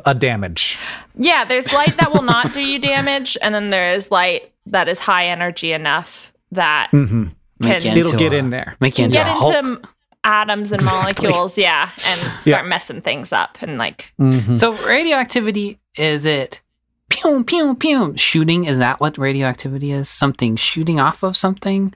a 0.04 0.14
damage 0.14 0.78
Yeah, 1.16 1.44
there's 1.44 1.72
light 1.80 1.96
that 1.96 2.12
will 2.12 2.22
not 2.22 2.52
do 2.52 2.60
you 2.60 2.78
damage, 2.78 3.36
and 3.42 3.54
then 3.54 3.70
there 3.70 3.94
is 3.94 4.10
light 4.10 4.52
that 4.66 4.86
is 4.88 4.98
high 5.00 5.26
energy 5.28 5.72
enough 5.72 6.32
that 6.52 6.88
hmm 6.90 7.28
Can- 7.62 7.82
you 7.82 8.00
it'll 8.04 8.18
get 8.18 8.32
a- 8.32 8.36
in 8.36 8.50
there 8.50 8.76
Make 8.80 8.98
you 8.98 9.06
into 9.06 9.14
get 9.18 9.26
into 9.28 9.38
Hulk. 9.40 9.86
atoms 10.24 10.72
and 10.72 10.80
Exactly. 10.82 11.00
molecules, 11.30 11.56
yeah, 11.58 11.90
and 12.04 12.42
start 12.42 12.66
messing 12.66 13.00
things 13.00 13.32
up 13.32 13.56
and 13.62 13.78
like 13.78 14.12
Mhm. 14.20 14.56
So 14.56 14.72
radioactivity 14.86 15.78
is 15.96 16.24
it 16.26 16.60
pew 17.10 17.44
pew 17.44 17.74
pew 17.74 18.14
shooting? 18.16 18.64
Is 18.64 18.78
that 18.78 19.00
what 19.00 19.18
radioactivity 19.18 19.92
is? 19.92 20.08
Something 20.08 20.56
shooting 20.56 20.98
off 20.98 21.22
of 21.22 21.36
something? 21.36 21.92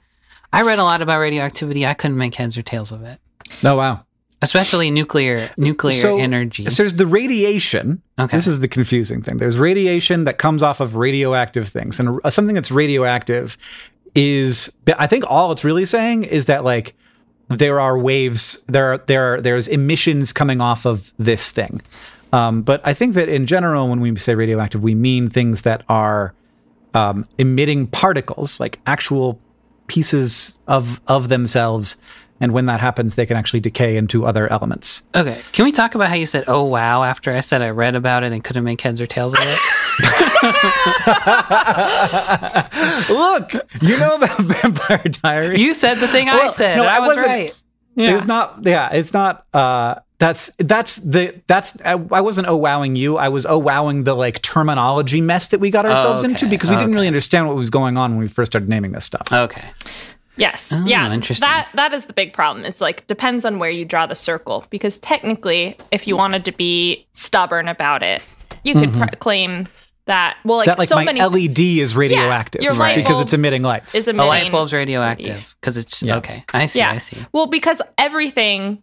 I 0.53 0.63
read 0.63 0.79
a 0.79 0.85
lot 0.85 1.01
about 1.03 1.19
radioactivity. 1.21 1.87
I 1.87 1.95
couldn't 1.95 2.19
make 2.19 2.35
heads 2.35 2.57
or 2.59 2.63
tails 2.63 2.93
of 2.93 3.03
it. 3.03 3.19
oh 3.65 3.77
wow 3.77 4.05
Especially 4.43 4.91
nuclear 4.91 5.51
nuclear 5.57 5.99
So- 6.01 6.19
energy. 6.19 6.69
so 6.69 6.83
there's 6.83 6.95
the 6.95 7.07
radiation 7.07 8.03
Okay. 8.19 8.37
this 8.37 8.47
is 8.47 8.61
the 8.61 8.69
confusing 8.69 9.23
thing 9.23 9.39
there's 9.39 9.57
radiation 9.59 10.25
that 10.25 10.37
comes 10.39 10.63
off 10.63 10.81
of 10.81 10.97
radioactive 10.97 11.69
things 11.69 11.99
and 11.99 12.21
something 12.29 12.55
that's 12.55 12.71
radioactive 12.71 13.57
is 14.15 14.71
i 14.99 15.07
think 15.07 15.25
all 15.29 15.51
it's 15.53 15.65
really 15.65 15.87
saying 15.87 16.25
is 16.25 16.45
that 16.47 16.63
like 16.63 16.95
there 17.49 17.81
are 17.81 17.97
waves 17.99 18.63
there 18.69 18.93
are 18.93 18.99
there 18.99 19.35
are, 19.35 19.41
there's 19.41 19.67
emissions 19.67 20.33
coming 20.33 20.61
off 20.61 20.85
of 20.85 21.13
this 21.19 21.51
thing 21.51 21.81
um, 22.35 22.63
but 22.63 22.81
i 22.85 22.93
think 22.93 23.15
that 23.15 23.29
in 23.29 23.47
general 23.47 23.89
when 23.89 24.01
we 24.01 24.15
say 24.17 24.35
radioactive 24.35 24.83
we 24.83 24.95
mean 24.95 25.29
things 25.29 25.63
that 25.63 25.83
are 25.89 26.35
um, 26.95 27.27
emitting 27.39 27.87
particles 27.87 28.59
like 28.61 28.79
actual 28.87 29.39
pieces 29.87 30.59
of 30.67 31.01
of 31.07 31.29
themselves 31.29 31.97
and 32.41 32.53
when 32.53 32.67
that 32.67 32.81
happens 32.81 33.15
they 33.15 33.27
can 33.27 33.37
actually 33.37 33.61
decay 33.61 33.97
into 33.97 34.27
other 34.27 34.51
elements 34.53 35.05
okay. 35.15 35.41
Can 35.53 35.65
we 35.65 35.73
talk 35.73 35.95
about 35.95 36.09
how 36.09 36.15
you 36.17 36.27
said, 36.27 36.45
oh, 36.49 36.65
wow, 36.65 37.05
after 37.05 37.33
I 37.33 37.41
said 37.41 37.63
I 37.63 37.71
read 37.71 37.95
about 37.95 38.25
it 38.25 38.33
and 38.33 38.43
couldn't 38.43 38.65
make 38.65 38.81
heads 38.81 39.01
or 39.01 39.07
tails 39.07 39.35
of 39.35 39.41
it? 39.41 39.59
Look, 43.09 43.53
you 43.83 43.99
know 43.99 44.17
about 44.17 44.37
Vampire 44.39 45.05
Diaries. 45.23 45.61
you 45.61 45.75
said 45.75 45.99
the 46.01 46.09
thing 46.09 46.29
I 46.29 46.49
said. 46.49 46.77
no, 46.77 46.85
I 46.85 46.97
I 46.97 47.01
was 47.01 47.09
wasn't- 47.17 47.27
right. 47.27 47.55
It's 47.97 48.27
not. 48.27 48.59
Yeah, 48.65 48.91
it's 48.93 49.13
not. 49.13 49.47
Uh, 49.55 49.97
that's 50.19 50.51
that's 50.59 50.97
the 50.97 51.35
that's. 51.47 51.77
I, 51.85 51.93
I 51.93 52.21
wasn't 52.21 52.47
oh 52.49 52.57
wowing 52.57 52.95
you. 52.97 53.17
I 53.17 53.29
was 53.29 53.47
oh 53.47 53.59
wowing 53.59 54.05
the 54.05 54.15
like 54.15 54.43
terminology 54.43 55.21
mess 55.21 55.49
that 55.49 55.61
we 55.61 55.71
got 55.71 55.85
ourselves 55.87 56.23
into 56.25 56.49
because 56.49 56.71
we 56.71 56.77
didn't 56.77 56.93
really 56.95 57.09
understand 57.09 57.47
what 57.49 57.57
was 57.57 57.71
going 57.71 57.97
on 57.97 58.13
when 58.13 58.21
we 58.21 58.29
first 58.29 58.53
started 58.53 58.69
naming 58.69 58.93
this 58.93 59.05
stuff. 59.05 59.27
Okay. 59.33 59.65
yes, 60.37 60.73
Oh, 60.73 60.85
yeah. 60.87 61.13
interesting. 61.13 61.47
That 61.47 61.69
that 61.75 61.93
is 61.93 62.07
the 62.07 62.13
big 62.13 62.33
problem. 62.33 62.65
It's 62.65 62.81
like 62.81 63.07
depends 63.09 63.45
on 63.45 63.59
where 63.59 63.71
you 63.71 63.85
draw 63.85 64.07
the 64.07 64.15
circle 64.15 64.65
because 64.71 64.99
technically, 64.99 65.77
if 65.91 66.07
you 66.07 66.17
wanted 66.17 66.45
to 66.45 66.53
be 66.53 67.07
stubborn 67.13 67.67
about 67.69 68.03
it, 68.03 68.25
you 68.63 68.75
could 68.75 68.93
pr- 68.93 69.17
claim 69.17 69.67
that 70.07 70.37
well, 70.45 70.59
like, 70.59 70.67
Mm-hmm. 70.67 70.71
that 70.73 70.79
like 70.79 70.89
so 70.91 70.97
my 70.97 71.05
many 71.05 71.23
LED 71.23 71.59
is 71.83 71.97
radioactive 71.97 72.63
your 72.63 72.75
light 72.75 72.95
because 72.97 73.21
it's 73.21 73.33
emitting 73.33 73.63
lights. 73.63 73.95
is 73.97 74.07
A 74.07 74.13
light 74.13 74.53
bulb's 74.53 74.73
radioactive 74.73 75.57
because 75.61 75.77
it's 75.77 76.03
Yeah. 76.05 76.17
okay. 76.19 76.45
I 76.53 76.67
see. 76.67 76.79
Yeah. 76.79 76.91
I 76.93 76.99
see. 76.99 77.17
Well, 77.33 77.47
because 77.47 77.81
everything, 77.99 78.83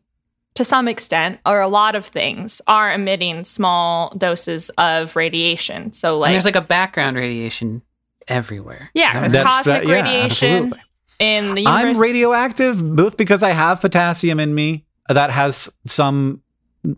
to 0.55 0.63
some 0.65 0.87
extent, 0.87 1.39
or 1.45 1.61
a 1.61 1.67
lot 1.67 1.95
of 1.95 2.05
things, 2.05 2.61
are 2.67 2.91
emitting 2.93 3.43
small 3.45 4.13
doses 4.17 4.69
of 4.77 5.15
radiation. 5.15 5.93
So, 5.93 6.13
and 6.15 6.21
like, 6.21 6.31
there's 6.33 6.45
like 6.45 6.55
a 6.57 6.61
background 6.61 7.15
radiation 7.17 7.81
everywhere. 8.27 8.89
yeah, 8.93 9.23
Is 9.25 9.31
there's 9.31 9.43
that- 9.45 9.49
cosmic 9.49 9.83
yeah, 9.87 9.93
radiation 9.93 10.49
absolutely. 10.65 10.79
in 11.19 11.55
the 11.55 11.61
universe. 11.61 11.95
I'm 11.95 12.01
radioactive 12.01 12.95
both 12.95 13.15
because 13.17 13.43
I 13.43 13.51
have 13.51 13.79
potassium 13.81 14.39
in 14.39 14.53
me 14.53 14.85
that 15.09 15.31
has 15.31 15.69
some 15.85 16.41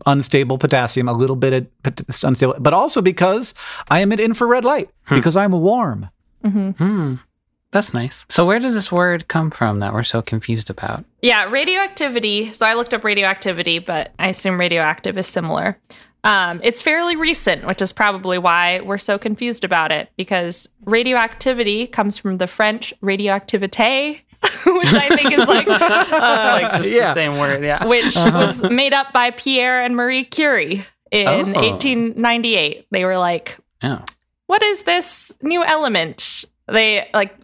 unstable 0.06 0.58
potassium, 0.58 1.08
a 1.08 1.12
little 1.12 1.36
bit 1.36 1.52
of 1.84 1.94
unstable, 2.24 2.56
but 2.58 2.72
also 2.72 3.00
because 3.02 3.54
I 3.90 4.00
emit 4.00 4.18
infrared 4.20 4.64
light 4.64 4.90
Hmm. 5.04 5.14
because 5.16 5.36
I'm 5.36 5.52
warm. 5.52 6.08
Mhm. 6.44 6.76
Hmm. 6.76 7.14
That's 7.74 7.92
nice. 7.92 8.24
So 8.28 8.46
where 8.46 8.60
does 8.60 8.74
this 8.74 8.92
word 8.92 9.26
come 9.26 9.50
from 9.50 9.80
that 9.80 9.92
we're 9.92 10.04
so 10.04 10.22
confused 10.22 10.70
about? 10.70 11.04
Yeah, 11.22 11.50
radioactivity. 11.50 12.52
So 12.52 12.64
I 12.66 12.74
looked 12.74 12.94
up 12.94 13.02
radioactivity, 13.02 13.80
but 13.80 14.12
I 14.16 14.28
assume 14.28 14.60
radioactive 14.60 15.18
is 15.18 15.26
similar. 15.26 15.76
Um, 16.22 16.60
it's 16.62 16.80
fairly 16.80 17.16
recent, 17.16 17.66
which 17.66 17.82
is 17.82 17.92
probably 17.92 18.38
why 18.38 18.80
we're 18.80 18.96
so 18.96 19.18
confused 19.18 19.64
about 19.64 19.90
it, 19.90 20.08
because 20.16 20.68
radioactivity 20.84 21.88
comes 21.88 22.16
from 22.16 22.38
the 22.38 22.46
French 22.46 22.94
radioactivité, 23.02 24.20
which 24.66 24.94
I 24.94 25.16
think 25.16 25.32
is 25.36 25.48
like, 25.48 25.66
uh, 25.68 25.78
like 26.62 26.72
just 26.78 26.90
yeah. 26.90 27.08
the 27.08 27.12
same 27.14 27.38
word, 27.38 27.64
yeah. 27.64 27.84
which 27.86 28.14
was 28.14 28.62
made 28.70 28.94
up 28.94 29.12
by 29.12 29.32
Pierre 29.32 29.82
and 29.82 29.96
Marie 29.96 30.24
Curie 30.24 30.86
in 31.10 31.26
Oh. 31.26 31.60
1898. 31.60 32.86
They 32.92 33.04
were 33.04 33.18
like, 33.18 33.58
Oh. 33.82 34.00
what 34.46 34.62
is 34.62 34.84
this 34.84 35.32
new 35.42 35.64
element? 35.64 36.44
They 36.68 37.08
like 37.12 37.34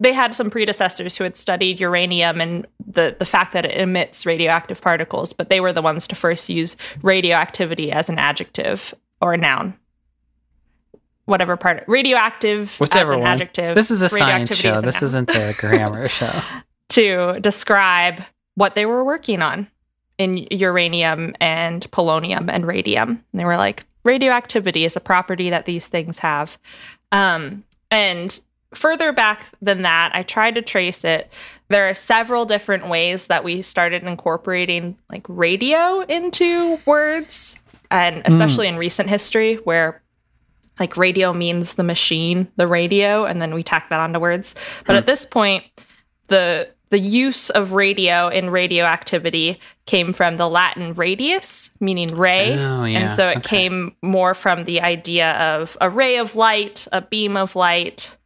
they 0.00 0.12
had 0.12 0.34
some 0.34 0.50
predecessors 0.50 1.16
who 1.16 1.24
had 1.24 1.36
studied 1.36 1.78
uranium 1.80 2.40
and 2.40 2.66
the 2.84 3.14
the 3.18 3.24
fact 3.26 3.52
that 3.52 3.64
it 3.64 3.76
emits 3.78 4.24
radioactive 4.26 4.80
particles, 4.80 5.32
but 5.32 5.48
they 5.50 5.60
were 5.60 5.72
the 5.72 5.82
ones 5.82 6.06
to 6.08 6.16
first 6.16 6.48
use 6.48 6.76
radioactivity 7.02 7.92
as 7.92 8.08
an 8.08 8.18
adjective 8.18 8.94
or 9.20 9.34
a 9.34 9.36
noun. 9.36 9.74
Whatever 11.26 11.56
part 11.56 11.84
radioactive 11.86 12.80
Whichever 12.80 13.12
as 13.12 13.16
an 13.16 13.22
one. 13.22 13.30
adjective. 13.30 13.74
This 13.76 13.90
is 13.90 14.02
a 14.02 14.08
science 14.08 14.54
show. 14.56 14.80
This 14.80 15.00
noun. 15.00 15.06
isn't 15.06 15.30
a 15.36 15.54
grammar 15.58 16.08
show. 16.20 16.40
to 16.90 17.38
describe 17.40 18.22
what 18.56 18.74
they 18.74 18.86
were 18.86 19.04
working 19.04 19.40
on 19.42 19.68
in 20.18 20.46
uranium 20.50 21.34
and 21.40 21.88
polonium 21.92 22.50
and 22.50 22.66
radium. 22.66 23.10
And 23.10 23.40
they 23.40 23.44
were 23.44 23.56
like, 23.56 23.84
radioactivity 24.04 24.84
is 24.84 24.96
a 24.96 25.00
property 25.00 25.50
that 25.50 25.66
these 25.66 25.86
things 25.86 26.18
have. 26.18 26.58
Um, 27.12 27.64
and 27.90 28.38
further 28.74 29.12
back 29.12 29.46
than 29.60 29.82
that, 29.82 30.12
I 30.14 30.22
tried 30.22 30.54
to 30.54 30.62
trace 30.62 31.04
it. 31.04 31.32
There 31.68 31.88
are 31.88 31.94
several 31.94 32.44
different 32.44 32.88
ways 32.88 33.26
that 33.26 33.44
we 33.44 33.62
started 33.62 34.04
incorporating 34.04 34.96
like 35.10 35.24
radio 35.28 36.00
into 36.02 36.78
words, 36.86 37.58
and 37.90 38.16
hmm. 38.16 38.22
especially 38.32 38.68
in 38.68 38.76
recent 38.76 39.08
history, 39.08 39.56
where 39.56 40.02
like 40.78 40.96
radio 40.96 41.32
means 41.32 41.74
the 41.74 41.82
machine, 41.82 42.48
the 42.56 42.66
radio, 42.66 43.24
and 43.24 43.42
then 43.42 43.54
we 43.54 43.62
tack 43.62 43.90
that 43.90 44.00
onto 44.00 44.18
words. 44.18 44.54
But 44.86 44.94
hmm. 44.94 44.98
at 44.98 45.06
this 45.06 45.24
point, 45.26 45.64
the 46.28 46.68
the 46.90 46.98
use 46.98 47.50
of 47.50 47.72
radio 47.72 48.28
in 48.28 48.50
radioactivity 48.50 49.58
came 49.86 50.12
from 50.12 50.36
the 50.36 50.48
Latin 50.48 50.92
radius, 50.94 51.70
meaning 51.80 52.14
ray. 52.14 52.56
Oh, 52.58 52.84
yeah. 52.84 52.98
And 52.98 53.10
so 53.10 53.28
it 53.28 53.38
Okay. 53.38 53.48
came 53.48 53.96
more 54.02 54.34
from 54.34 54.64
the 54.64 54.80
idea 54.80 55.32
of 55.38 55.76
a 55.80 55.88
ray 55.88 56.16
of 56.18 56.34
light, 56.36 56.86
a 56.92 57.00
beam 57.00 57.36
of 57.36 57.54
light, 57.56 58.16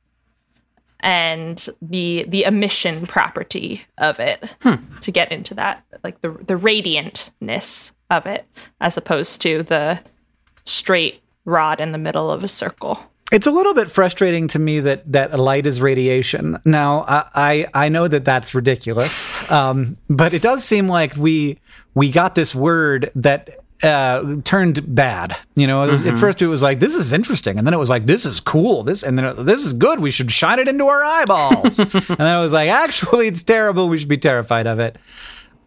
and 1.00 1.68
the 1.82 2.24
the 2.28 2.44
emission 2.44 3.06
property 3.06 3.82
of 3.98 4.18
it 4.18 4.42
Hmm. 4.62 4.76
to 5.00 5.10
get 5.12 5.30
into 5.30 5.54
that, 5.54 5.84
like 6.02 6.20
the 6.22 6.30
the 6.30 6.56
radiantness 6.56 7.92
of 8.10 8.24
it, 8.26 8.46
as 8.80 8.96
opposed 8.96 9.42
to 9.42 9.62
the 9.62 10.00
straight 10.64 11.22
rod 11.44 11.80
in 11.80 11.92
the 11.92 11.98
middle 11.98 12.30
of 12.30 12.42
a 12.42 12.48
circle. 12.48 12.98
It's 13.34 13.48
a 13.48 13.50
little 13.50 13.74
bit 13.74 13.90
frustrating 13.90 14.46
to 14.48 14.60
me 14.60 14.78
that 14.78 15.10
that 15.10 15.36
light 15.36 15.66
is 15.66 15.80
radiation. 15.80 16.56
Now, 16.64 17.02
I 17.08 17.66
I, 17.74 17.84
I 17.86 17.88
know 17.88 18.06
that 18.06 18.24
that's 18.24 18.54
ridiculous, 18.54 19.32
um, 19.50 19.96
but 20.08 20.32
it 20.32 20.40
does 20.40 20.62
seem 20.64 20.86
like 20.86 21.16
we 21.16 21.58
we 21.94 22.12
got 22.12 22.36
this 22.36 22.54
word 22.54 23.10
that 23.16 23.58
uh, 23.82 24.36
turned 24.44 24.94
bad. 24.94 25.36
You 25.56 25.66
know, 25.66 25.90
at 25.92 26.16
first 26.16 26.42
it 26.42 26.46
was 26.46 26.62
like 26.62 26.78
this 26.78 26.94
is 26.94 27.12
interesting, 27.12 27.58
and 27.58 27.66
then 27.66 27.74
it 27.74 27.78
was 27.78 27.90
like 27.90 28.06
this 28.06 28.24
is 28.24 28.38
cool. 28.38 28.84
This 28.84 29.02
and 29.02 29.18
then 29.18 29.24
it- 29.24 29.42
this 29.44 29.64
is 29.64 29.72
good. 29.72 29.98
We 29.98 30.12
should 30.12 30.30
shine 30.30 30.60
it 30.60 30.68
into 30.68 30.86
our 30.86 31.02
eyeballs. 31.02 31.78
and 31.80 31.90
then 31.90 32.38
it 32.38 32.40
was 32.40 32.52
like 32.52 32.68
actually 32.70 33.26
it's 33.26 33.42
terrible. 33.42 33.88
We 33.88 33.98
should 33.98 34.08
be 34.08 34.16
terrified 34.16 34.68
of 34.68 34.78
it. 34.78 34.96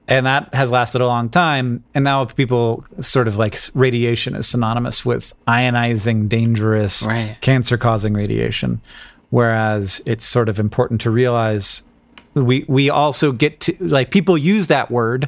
And 0.07 0.25
that 0.25 0.53
has 0.53 0.71
lasted 0.71 1.01
a 1.01 1.05
long 1.05 1.27
time. 1.29 1.83
And 1.93 2.03
now 2.05 2.23
people 2.25 2.85
sort 3.01 3.27
of 3.27 3.35
like 3.37 3.57
radiation 3.73 4.35
is 4.35 4.47
synonymous 4.47 5.05
with 5.05 5.33
ionizing, 5.47 6.29
dangerous, 6.29 7.05
Right. 7.05 7.35
cancer 7.41 7.77
causing 7.77 8.13
radiation, 8.13 8.79
Whereas 9.29 10.01
it's 10.05 10.23
sort 10.23 10.47
of 10.47 10.57
important 10.59 11.01
to 11.01 11.11
realize 11.11 11.83
we 12.33 12.63
we 12.69 12.89
also 12.89 13.33
get 13.33 13.59
to 13.61 13.75
like 13.81 14.09
people 14.11 14.37
use 14.37 14.67
that 14.67 14.89
word 14.89 15.27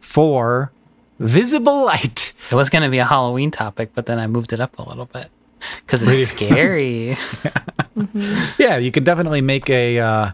for 0.00 0.70
visible 1.18 1.84
light. 1.86 2.34
It 2.50 2.54
was 2.54 2.68
going 2.68 2.82
to 2.82 2.90
be 2.90 2.98
a 2.98 3.04
Halloween 3.06 3.50
topic, 3.50 3.92
but 3.94 4.04
then 4.04 4.18
I 4.18 4.26
moved 4.26 4.52
it 4.52 4.60
up 4.60 4.78
a 4.78 4.82
little 4.86 5.06
bit 5.06 5.28
because 5.86 6.02
it's 6.02 6.30
scary. 6.36 7.16
Yeah, 8.58 8.76
you 8.76 8.90
can 8.92 9.04
definitely 9.04 9.40
make 9.40 9.70
a 9.70 9.98
uh, 9.98 10.30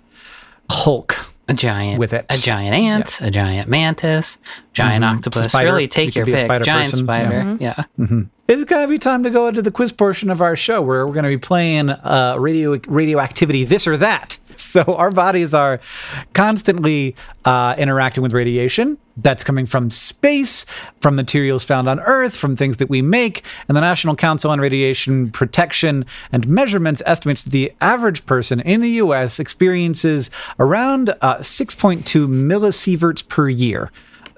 Hulk 0.70 1.16
a 1.48 1.54
giant 1.54 1.98
With 1.98 2.12
it. 2.12 2.26
a 2.28 2.36
giant 2.38 2.74
ant, 2.74 3.18
a 3.20 3.30
giant 3.30 3.68
mantis, 3.68 4.38
giant 4.72 5.04
Mhm. 5.04 5.14
octopus. 5.16 5.52
Spider. 5.52 5.70
Really 5.72 5.86
take 5.88 6.08
could 6.08 6.16
your 6.16 6.26
be 6.26 6.32
a 6.32 6.36
pick. 6.36 6.44
spider 6.46 6.64
giant 6.64 6.90
person, 6.90 7.06
yeah. 7.06 7.20
spider. 7.20 7.56
Yeah. 8.08 8.22
It's 8.48 8.64
gonna 8.64 8.88
be 8.88 8.98
time 8.98 9.22
to 9.22 9.30
go 9.30 9.46
into 9.48 9.62
the 9.62 9.70
quiz 9.70 9.92
portion 9.92 10.30
of 10.30 10.40
our 10.40 10.56
show 10.56 10.80
where 10.82 11.06
we're 11.06 11.14
gonna 11.14 11.28
be 11.28 11.38
playing 11.38 11.90
uh, 11.90 12.36
radio 12.38 12.78
radioactivity, 12.86 13.64
this 13.64 13.86
or 13.86 13.96
that. 13.96 14.38
So 14.76 14.82
our 14.82 15.10
bodies 15.10 15.54
are 15.54 15.80
constantly 16.34 17.14
uh, 17.44 17.74
interacting 17.78 18.22
with 18.22 18.32
radiation 18.32 18.98
that's 19.16 19.44
coming 19.44 19.64
from 19.64 19.90
space, 19.90 20.66
from 21.00 21.16
materials 21.16 21.64
found 21.64 21.88
on 21.88 22.00
Earth, 22.00 22.36
from 22.36 22.56
things 22.56 22.76
that 22.78 22.90
we 22.90 23.00
make. 23.00 23.42
And 23.68 23.76
the 23.76 23.80
National 23.80 24.16
Council 24.16 24.50
on 24.50 24.60
Radiation 24.60 25.30
Protection 25.30 26.04
and 26.32 26.46
Measurements 26.46 27.02
estimates 27.06 27.44
that 27.44 27.50
the 27.50 27.72
average 27.80 28.26
person 28.26 28.60
in 28.60 28.80
the 28.80 28.90
U.S. 28.90 29.38
experiences 29.38 30.30
around 30.58 31.10
uh, 31.20 31.38
6.2 31.38 32.02
millisieverts 32.28 33.26
per 33.26 33.48
year. 33.48 33.90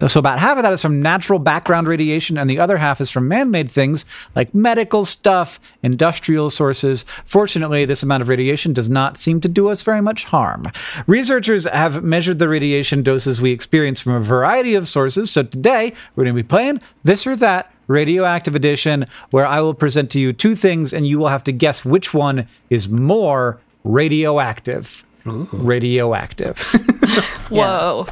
So 0.07 0.21
about 0.21 0.39
half 0.39 0.57
of 0.57 0.63
that 0.63 0.73
is 0.73 0.81
from 0.81 1.03
natural 1.03 1.41
background 1.41 1.89
radiation, 1.89 2.39
and 2.39 2.49
the 2.49 2.61
other 2.61 2.77
half 2.77 3.01
is 3.01 3.11
from 3.11 3.27
man-made 3.27 3.69
things 3.69 4.05
like 4.37 4.55
medical 4.55 5.05
stuff, 5.05 5.59
industrial 5.83 6.51
sources. 6.51 7.05
Fortunately, 7.25 7.85
this 7.85 8.05
amount 8.05 8.23
of 8.23 8.29
radiation 8.29 8.73
does 8.73 8.89
not 8.89 9.19
seem 9.19 9.41
to 9.41 9.49
do 9.49 9.69
us 9.69 9.83
very 9.83 10.01
much 10.01 10.25
harm. 10.25 10.65
Researchers 11.09 11.67
have 11.67 12.05
measured 12.05 12.39
the 12.39 12.49
radiation 12.49 13.03
doses 13.03 13.41
we 13.41 13.51
experience 13.51 13.99
from 13.99 14.13
a 14.13 14.21
variety 14.21 14.77
of 14.77 14.87
sources. 14.87 15.33
So 15.33 15.43
today 15.43 15.93
we're 16.15 16.25
going 16.25 16.37
to 16.37 16.43
be 16.43 16.49
playing 16.49 16.81
this 17.03 17.27
or 17.27 17.35
that 17.37 17.73
radioactive 17.89 18.55
edition, 18.55 19.07
where 19.31 19.47
I 19.47 19.61
will 19.61 19.75
present 19.75 20.11
to 20.13 20.21
you 20.21 20.33
two 20.33 20.55
things, 20.55 20.93
and 20.93 21.07
you 21.07 21.19
will 21.19 21.29
have 21.29 21.45
to 21.45 21.53
guess 21.53 21.85
which 21.85 22.15
one 22.15 22.47
is 22.71 22.89
more 22.89 23.59
radioactive. 23.83 25.05
Radioactive. 25.25 26.59
Whoa. 27.49 28.07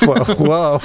Whoa. 0.00 0.24
whoa. 0.34 0.80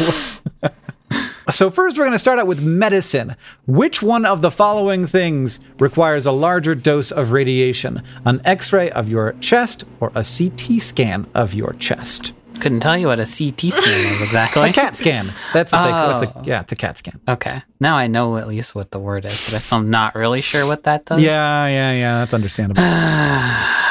so, 1.50 1.69
first, 1.69 1.97
we're 1.97 2.03
going 2.03 2.12
to 2.13 2.19
start 2.19 2.39
out 2.39 2.47
with 2.47 2.62
medicine. 2.62 3.36
Which 3.65 4.01
one 4.01 4.25
of 4.25 4.41
the 4.41 4.51
following 4.51 5.07
things 5.07 5.59
requires 5.79 6.25
a 6.25 6.31
larger 6.31 6.75
dose 6.75 7.12
of 7.12 7.31
radiation? 7.31 8.03
An 8.25 8.41
x 8.45 8.71
ray 8.71 8.89
of 8.91 9.09
your 9.09 9.33
chest 9.39 9.83
or 10.00 10.12
a 10.15 10.24
CT 10.24 10.81
scan 10.81 11.27
of 11.33 11.53
your 11.53 11.74
chest? 11.74 12.33
Couldn't 12.59 12.79
tell 12.79 12.97
you 12.97 13.07
what 13.07 13.19
a 13.19 13.25
CT 13.25 13.71
scan 13.71 14.13
is 14.13 14.21
exactly. 14.21 14.69
A 14.69 14.74
CAT 14.74 14.95
scan. 14.95 15.31
That's 15.53 15.71
what 15.71 15.83
they 15.83 15.91
call 15.91 16.12
it's 16.12 16.24
Oh. 16.24 16.39
a, 16.39 16.43
Yeah, 16.43 16.62
it's 16.62 16.71
a 16.71 16.75
CAT 16.75 16.97
scan. 16.97 17.19
Okay. 17.27 17.62
Now 17.79 17.97
I 17.97 18.07
know 18.07 18.38
at 18.38 18.47
least 18.47 18.74
what 18.74 18.89
the 18.89 18.97
word 19.00 19.25
is, 19.25 19.45
but 19.45 19.53
I'm 19.53 19.62
still 19.62 19.81
not 19.81 20.15
really 20.15 20.41
sure 20.41 20.65
what 20.65 20.83
that 20.83 21.05
does. 21.05 21.21
Yeah, 21.21 21.67
yeah, 21.67 21.91
yeah. 21.91 22.19
That's 22.19 22.33
understandable. 22.33 22.81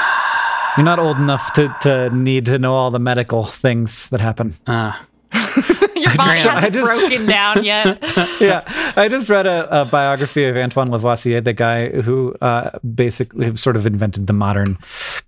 You're 0.76 0.85
not 0.85 0.99
old 0.99 1.16
enough 1.18 1.52
to, 1.54 1.75
to 1.83 2.11
need 2.11 2.45
to 2.47 2.59
know 2.59 2.75
all 2.75 2.90
the 2.90 2.99
medical 2.99 3.45
things 3.45 4.09
that 4.11 4.21
happen. 4.21 4.56
Uh, 4.66 4.92
Your 5.97 6.14
body 6.14 6.40
just- 6.42 6.49
hasn't 6.49 6.49
I 6.64 6.68
just- 6.71 6.92
broken 7.00 7.26
down 7.26 7.64
yet. 7.64 7.99
yeah, 8.40 8.92
I 8.97 9.09
just 9.09 9.28
read 9.28 9.47
a, 9.47 9.83
a 9.83 9.85
biography 9.87 10.45
of 10.45 10.56
Antoine 10.56 10.90
Lavoisier, 10.90 11.40
the 11.40 11.52
guy 11.54 11.88
who 11.88 12.35
uh, 12.42 12.78
basically 12.95 13.56
sort 13.56 13.76
of 13.76 13.87
invented 13.87 14.26
the 14.26 14.33
modern 14.33 14.76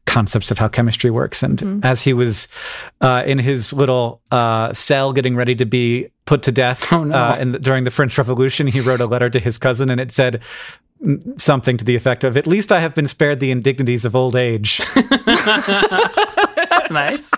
concepts 0.06 0.50
of 0.50 0.58
how 0.58 0.68
chemistry 0.68 1.10
works. 1.10 1.42
And 1.42 1.84
as 1.84 2.02
he 2.02 2.12
was 2.12 2.48
uh, 3.00 3.22
in 3.26 3.38
his 3.38 3.72
little 3.72 4.20
uh, 4.30 4.72
cell 4.74 5.12
getting 5.12 5.34
ready 5.36 5.54
to 5.56 5.64
be 5.64 6.08
put 6.26 6.42
to 6.42 6.52
death 6.52 6.92
Oh, 6.92 7.04
no. 7.04 7.14
uh, 7.16 7.36
in 7.40 7.52
the, 7.52 7.58
during 7.58 7.84
the 7.84 7.90
French 7.90 8.16
Revolution, 8.18 8.66
he 8.66 8.80
wrote 8.80 9.00
a 9.00 9.06
letter 9.06 9.30
to 9.30 9.40
his 9.40 9.56
cousin, 9.56 9.88
and 9.88 9.98
it 10.00 10.12
said 10.12 10.42
mm, 11.02 11.40
something 11.40 11.78
to 11.78 11.84
the 11.86 11.96
effect 11.96 12.22
of, 12.22 12.36
"At 12.36 12.46
least 12.46 12.70
I 12.70 12.80
have 12.80 12.94
been 12.94 13.06
spared 13.08 13.40
the 13.40 13.50
indignities 13.50 14.04
of 14.04 14.14
old 14.14 14.36
age." 14.36 14.80
that's 16.70 16.90
nice. 16.90 17.30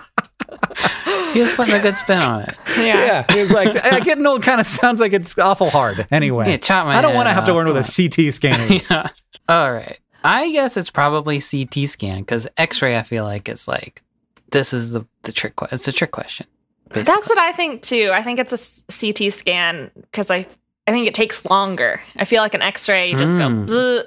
he 1.33 1.39
was 1.41 1.51
putting 1.53 1.73
a 1.75 1.79
good 1.79 1.95
spin 1.95 2.19
on 2.21 2.41
it. 2.43 2.55
Yeah. 2.77 2.83
yeah, 3.27 3.33
he 3.33 3.41
was 3.41 3.51
like, 3.51 3.73
"Eh, 3.75 3.99
"Getting 4.01 4.25
old 4.25 4.43
kind 4.43 4.59
of 4.61 4.67
sounds 4.67 4.99
like 4.99 5.13
it's 5.13 5.37
awful 5.37 5.69
hard." 5.69 6.07
Anyway, 6.11 6.49
Yeah, 6.49 6.57
chop 6.57 6.85
my 6.87 6.97
I 6.97 7.01
don't 7.01 7.11
head 7.11 7.17
want 7.17 7.27
to 7.27 7.33
have 7.33 7.45
to 7.45 7.51
off. 7.51 7.55
learn 7.57 7.67
what 7.73 7.77
a 7.77 8.09
CT 8.09 8.33
scan 8.33 8.71
is. 8.71 8.89
Yeah. 8.91 9.07
All 9.49 9.71
right. 9.71 9.97
I 10.23 10.51
guess 10.51 10.77
it's 10.77 10.89
probably 10.91 11.41
CT 11.41 11.89
scan 11.89 12.19
because 12.21 12.47
X-ray. 12.57 12.97
I 12.97 13.01
feel 13.03 13.23
like 13.23 13.49
it's 13.49 13.67
like 13.67 14.03
this 14.51 14.71
is 14.73 14.91
the 14.91 15.05
the 15.23 15.31
trick. 15.31 15.55
que- 15.55 15.67
It's 15.71 15.87
a 15.87 15.91
trick 15.91 16.11
question. 16.11 16.45
basically. 16.89 17.03
That's 17.13 17.27
what 17.29 17.37
I 17.39 17.51
think 17.53 17.81
too. 17.81 18.11
I 18.13 18.21
think 18.23 18.39
it's 18.39 18.51
a 18.53 18.55
s- 18.55 18.83
CT 18.99 19.31
scan 19.33 19.89
because 19.95 20.29
I 20.29 20.45
I 20.87 20.91
think 20.91 21.07
it 21.07 21.13
takes 21.15 21.45
longer. 21.45 22.01
I 22.17 22.25
feel 22.25 22.41
like 22.41 22.53
an 22.53 22.61
X-ray, 22.61 23.11
you 23.11 23.17
just 23.17 23.33
Mm. 23.33 23.67
go. 23.67 23.73
"Bleh." 23.73 24.03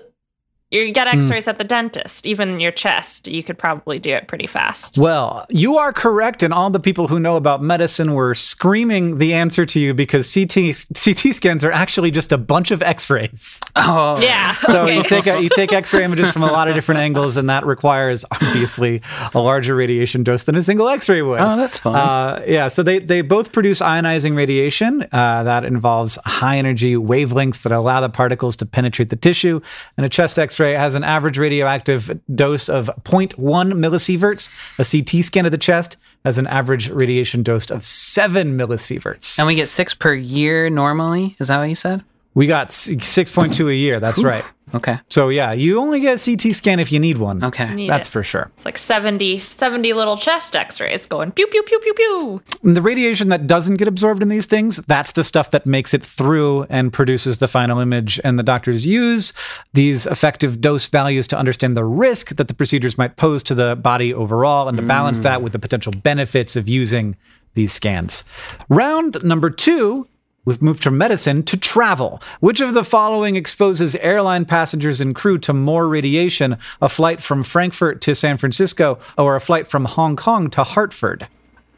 You 0.75 0.93
get 0.93 1.07
Mm. 1.07 1.23
X-rays 1.23 1.47
at 1.47 1.59
the 1.59 1.65
dentist, 1.65 2.27
even 2.27 2.49
in 2.49 2.61
your 2.61 2.73
chest. 2.73 3.29
You 3.29 3.43
could 3.43 3.59
probably 3.59 3.99
do 3.99 4.13
it 4.13 4.27
pretty 4.27 4.47
fast. 4.47 4.99
Well, 4.99 5.47
you 5.49 5.77
are 5.77 5.93
correct, 5.93 6.43
and 6.43 6.53
all 6.53 6.71
the 6.71 6.81
people 6.81 7.07
who 7.09 7.21
know 7.21 7.37
about 7.37 7.63
medicine 7.63 8.15
were 8.15 8.35
screaming 8.35 9.19
the 9.19 9.35
answer 9.35 9.65
to 9.67 9.79
you 9.79 9.95
because 9.95 10.33
CT 10.33 10.75
CT 10.95 11.35
scans 11.35 11.65
are 11.65 11.71
actually 11.71 12.11
just 12.11 12.33
a 12.33 12.39
bunch 12.39 12.71
of 12.71 12.83
X-rays. 12.83 13.61
oh 13.77 14.19
Yeah. 14.21 14.55
So 14.63 14.83
okay. 14.83 14.97
you 14.97 15.03
take 15.05 15.27
a, 15.27 15.41
you 15.41 15.49
take 15.49 15.73
X-ray 15.73 16.03
images 16.05 16.31
from 16.33 16.43
a 16.43 16.51
lot 16.51 16.67
of 16.69 16.75
different 16.75 17.01
angles, 17.01 17.37
and 17.37 17.49
that 17.51 17.65
requires 17.67 18.25
obviously 18.33 19.03
a 19.35 19.41
larger 19.41 19.75
radiation 19.77 20.25
dose 20.25 20.45
than 20.45 20.57
a 20.57 20.63
single 20.63 20.89
X-ray 20.89 21.23
would. 21.23 21.41
Oh, 21.41 21.57
that's 21.57 21.79
fun. 21.79 21.95
Uh, 21.95 22.43
yeah, 22.47 22.69
so 22.69 22.83
they, 22.83 22.99
they 22.99 23.21
both 23.21 23.53
produce 23.53 23.81
ionizing 23.81 24.37
radiation 24.37 25.07
uh, 25.13 25.43
that 25.45 25.65
involves 25.65 26.19
high 26.25 26.59
energy 26.59 26.97
wavelengths 26.97 27.63
that 27.63 27.73
allow 27.73 28.01
the 28.01 28.09
particles 28.09 28.57
to 28.57 28.67
penetrate 28.67 29.11
the 29.11 29.17
tissue. 29.17 29.61
And 29.97 30.05
a 30.05 30.09
chest 30.09 30.39
x 30.39 30.59
ray 30.65 30.77
has 30.77 30.95
an 30.95 31.05
average 31.05 31.39
radioactive 31.39 32.21
dose 32.35 32.69
of 32.69 32.91
0.1 33.05 33.35
millisieverts. 33.73 34.49
A 34.79 34.85
CT 34.85 35.25
scan 35.25 35.47
of 35.47 35.53
the 35.53 35.59
chest 35.59 35.97
has 36.25 36.39
an 36.39 36.47
average 36.47 36.89
radiation 36.91 37.43
dose 37.43 37.71
of 37.71 37.85
7 37.85 38.57
millisieverts. 38.57 39.39
and 39.39 39.47
we 39.47 39.55
get 39.55 39.69
six 39.69 39.95
per 39.95 40.15
year 40.15 40.71
normally. 40.71 41.37
Is 41.39 41.49
that 41.49 41.59
what 41.59 41.69
you 41.69 41.75
said? 41.75 42.03
We 42.35 42.47
got 42.47 42.71
6.2 42.71 43.69
a 43.69 43.75
year, 43.75 44.01
that's 44.01 44.23
right. 44.23 44.45
Okay. 44.75 44.99
So 45.09 45.29
yeah, 45.29 45.53
you 45.53 45.79
only 45.79 46.01
get 46.01 46.21
a 46.21 46.37
CT 46.37 46.55
scan 46.55 46.81
if 46.81 46.91
you 46.91 46.99
need 46.99 47.19
one. 47.19 47.45
Okay. 47.45 47.73
Need 47.73 47.91
That's 47.91 48.09
it. 48.09 48.11
for 48.11 48.23
sure. 48.25 48.51
It's 48.55 48.65
like 48.65 48.77
70, 48.77 49.39
70 49.39 49.93
little 49.93 50.17
chest 50.17 50.57
X-rays 50.57 51.07
going 51.07 51.31
pew 51.31 51.47
pew 51.47 51.63
pew 51.63 51.79
pew 51.79 51.95
pew. 51.95 52.43
And 52.65 52.77
the 52.77 52.83
radiation 52.83 53.29
that 53.29 53.47
doesn't 53.47 53.77
get 53.77 53.87
absorbed 53.87 54.23
in 54.23 54.29
these 54.29 54.47
things, 54.47 54.79
that's 54.79 55.13
the 55.13 55.23
stuff 55.23 55.53
that 55.53 55.65
makes 55.65 55.95
it 55.95 56.05
through 56.05 56.65
and 56.65 56.93
produces 56.93 57.39
the 57.39 57.47
final 57.47 57.79
image. 57.79 58.21
And 58.25 58.37
the 58.39 58.43
doctors 58.43 58.85
use 58.85 59.33
these 59.75 60.07
effective 60.07 60.61
dose 60.61 60.87
values 60.87 61.29
to 61.29 61.39
understand 61.39 61.77
the 61.77 61.85
risk 61.85 62.35
that 62.37 62.49
the 62.49 62.55
procedures 62.55 62.99
might 62.99 63.17
pose 63.17 63.45
to 63.45 63.55
the 63.55 63.77
body 63.77 64.13
overall 64.13 64.69
and 64.69 64.77
to 64.77 64.83
balance 64.83 65.21
mm. 65.21 65.25
that 65.25 65.43
with 65.43 65.53
the 65.53 65.59
potential 65.61 65.93
benefits 65.93 66.57
of 66.57 66.69
using 66.69 67.17
these 67.55 67.73
scans. 67.73 68.25
Round 68.69 69.23
number 69.23 69.51
two. 69.51 70.09
We've 70.45 70.61
moved 70.63 70.83
from 70.83 70.99
medicine 70.99 71.43
to 71.45 71.57
travel. 71.57 72.21
Which 72.41 72.61
of 72.61 72.75
the 72.75 72.85
following 72.85 73.37
exposes 73.37 73.97
airline 73.97 74.45
passengers 74.45 75.01
and 75.01 75.15
crew 75.15 75.39
to 75.39 75.53
more 75.53 75.89
radiation? 75.89 76.59
A 76.83 76.89
flight 76.89 77.23
from 77.23 77.43
Frankfurt 77.45 78.01
to 78.03 78.15
San 78.15 78.37
Francisco 78.37 78.99
or 79.17 79.37
a 79.37 79.41
flight 79.41 79.67
from 79.67 79.87
Hong 79.87 80.17
Kong 80.17 80.51
to 80.51 80.63
Hartford? 80.63 81.29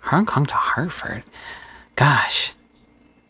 Hong 0.00 0.26
Kong 0.26 0.46
to 0.46 0.54
Hartford. 0.54 1.22
Gosh. 1.94 2.52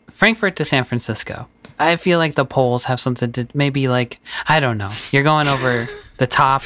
Frankfurt 0.09 0.55
to 0.55 0.65
San 0.65 0.83
Francisco. 0.83 1.47
I 1.79 1.95
feel 1.95 2.17
like 2.17 2.35
the 2.35 2.45
poles 2.45 2.85
have 2.85 2.99
something 2.99 3.31
to 3.33 3.47
maybe 3.53 3.87
like 3.87 4.19
I 4.47 4.59
don't 4.59 4.77
know. 4.79 4.91
You're 5.11 5.23
going 5.23 5.47
over 5.47 5.87
the 6.17 6.25
top 6.27 6.63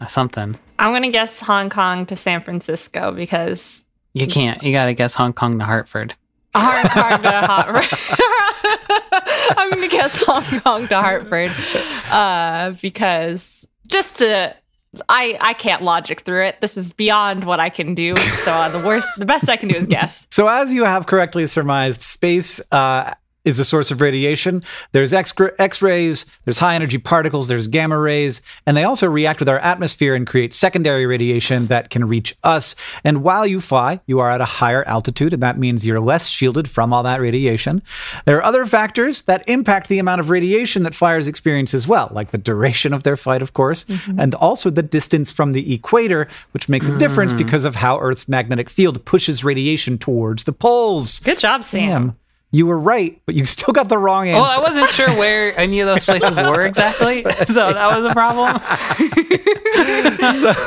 or 0.00 0.08
something. 0.08 0.58
I'm 0.78 0.92
gonna 0.94 1.10
guess 1.10 1.40
Hong 1.40 1.68
Kong 1.68 2.06
to 2.06 2.16
San 2.16 2.42
Francisco 2.42 3.12
because 3.12 3.84
You 4.14 4.26
can't. 4.26 4.62
You 4.62 4.72
got 4.72 4.86
to 4.86 4.94
guess 4.94 5.14
Hong 5.14 5.32
Kong 5.34 5.58
to 5.58 5.64
Hartford. 5.64 6.14
Hong 6.56 6.88
Kong 6.88 7.22
to 7.22 7.30
Hartford. 7.30 7.98
I'm 9.58 9.70
gonna 9.70 9.88
guess 9.88 10.22
Hong 10.24 10.60
Kong 10.60 10.88
to 10.88 10.96
Hartford 11.00 11.52
uh, 12.10 12.72
because 12.80 13.66
just 13.86 14.18
to. 14.18 14.54
I, 15.08 15.36
I 15.40 15.54
can't 15.54 15.82
logic 15.82 16.20
through 16.20 16.44
it. 16.44 16.60
This 16.60 16.76
is 16.76 16.92
beyond 16.92 17.42
what 17.42 17.58
I 17.58 17.68
can 17.68 17.96
do. 17.96 18.14
So 18.44 18.52
uh, 18.52 18.68
the 18.68 18.78
worst, 18.78 19.08
the 19.18 19.26
best 19.26 19.48
I 19.48 19.56
can 19.56 19.68
do 19.68 19.74
is 19.74 19.86
guess. 19.88 20.24
So, 20.30 20.46
as 20.46 20.72
you 20.72 20.84
have 20.84 21.06
correctly 21.06 21.48
surmised, 21.48 22.00
space 22.00 22.60
uh, 22.70 23.12
is 23.44 23.58
a 23.58 23.64
source 23.64 23.90
of 23.90 24.00
radiation. 24.00 24.62
There's 24.92 25.12
X 25.12 25.82
rays, 25.82 26.26
there's 26.44 26.58
high 26.58 26.74
energy 26.74 26.98
particles, 26.98 27.48
there's 27.48 27.68
gamma 27.68 27.98
rays, 27.98 28.40
and 28.66 28.76
they 28.76 28.84
also 28.84 29.06
react 29.08 29.40
with 29.40 29.48
our 29.48 29.58
atmosphere 29.58 30.14
and 30.14 30.26
create 30.26 30.52
secondary 30.52 31.06
radiation 31.06 31.66
that 31.66 31.90
can 31.90 32.08
reach 32.08 32.34
us. 32.42 32.74
And 33.04 33.22
while 33.22 33.46
you 33.46 33.60
fly, 33.60 34.00
you 34.06 34.18
are 34.20 34.30
at 34.30 34.40
a 34.40 34.46
higher 34.46 34.84
altitude, 34.84 35.32
and 35.32 35.42
that 35.42 35.58
means 35.58 35.84
you're 35.84 36.00
less 36.00 36.28
shielded 36.28 36.68
from 36.68 36.92
all 36.92 37.02
that 37.02 37.20
radiation. 37.20 37.82
There 38.24 38.38
are 38.38 38.44
other 38.44 38.66
factors 38.66 39.22
that 39.22 39.48
impact 39.48 39.88
the 39.88 39.98
amount 39.98 40.20
of 40.20 40.30
radiation 40.30 40.82
that 40.84 40.94
flyers 40.94 41.28
experience 41.28 41.74
as 41.74 41.86
well, 41.86 42.08
like 42.12 42.30
the 42.30 42.38
duration 42.38 42.92
of 42.92 43.02
their 43.02 43.16
flight, 43.16 43.42
of 43.42 43.52
course, 43.52 43.84
mm-hmm. 43.84 44.18
and 44.18 44.34
also 44.34 44.70
the 44.70 44.82
distance 44.82 45.30
from 45.30 45.52
the 45.52 45.74
equator, 45.74 46.28
which 46.52 46.68
makes 46.68 46.88
a 46.88 46.98
difference 46.98 47.32
mm-hmm. 47.32 47.44
because 47.44 47.64
of 47.64 47.76
how 47.76 47.98
Earth's 48.00 48.28
magnetic 48.28 48.70
field 48.70 49.04
pushes 49.04 49.44
radiation 49.44 49.98
towards 49.98 50.44
the 50.44 50.52
poles. 50.52 51.20
Good 51.20 51.38
job, 51.38 51.62
Sam. 51.62 51.84
Sam 51.84 52.16
you 52.54 52.66
were 52.66 52.78
right, 52.78 53.20
but 53.26 53.34
you 53.34 53.44
still 53.46 53.72
got 53.72 53.88
the 53.88 53.98
wrong 53.98 54.28
answer. 54.28 54.40
Well, 54.40 54.50
I 54.50 54.62
wasn't 54.62 54.88
sure 54.90 55.10
where 55.18 55.58
any 55.58 55.80
of 55.80 55.86
those 55.86 56.04
places 56.04 56.38
were 56.38 56.64
exactly, 56.64 57.24
so 57.46 57.72
that 57.72 57.96
was 57.96 58.06
a 58.06 58.12
problem. 58.12 58.54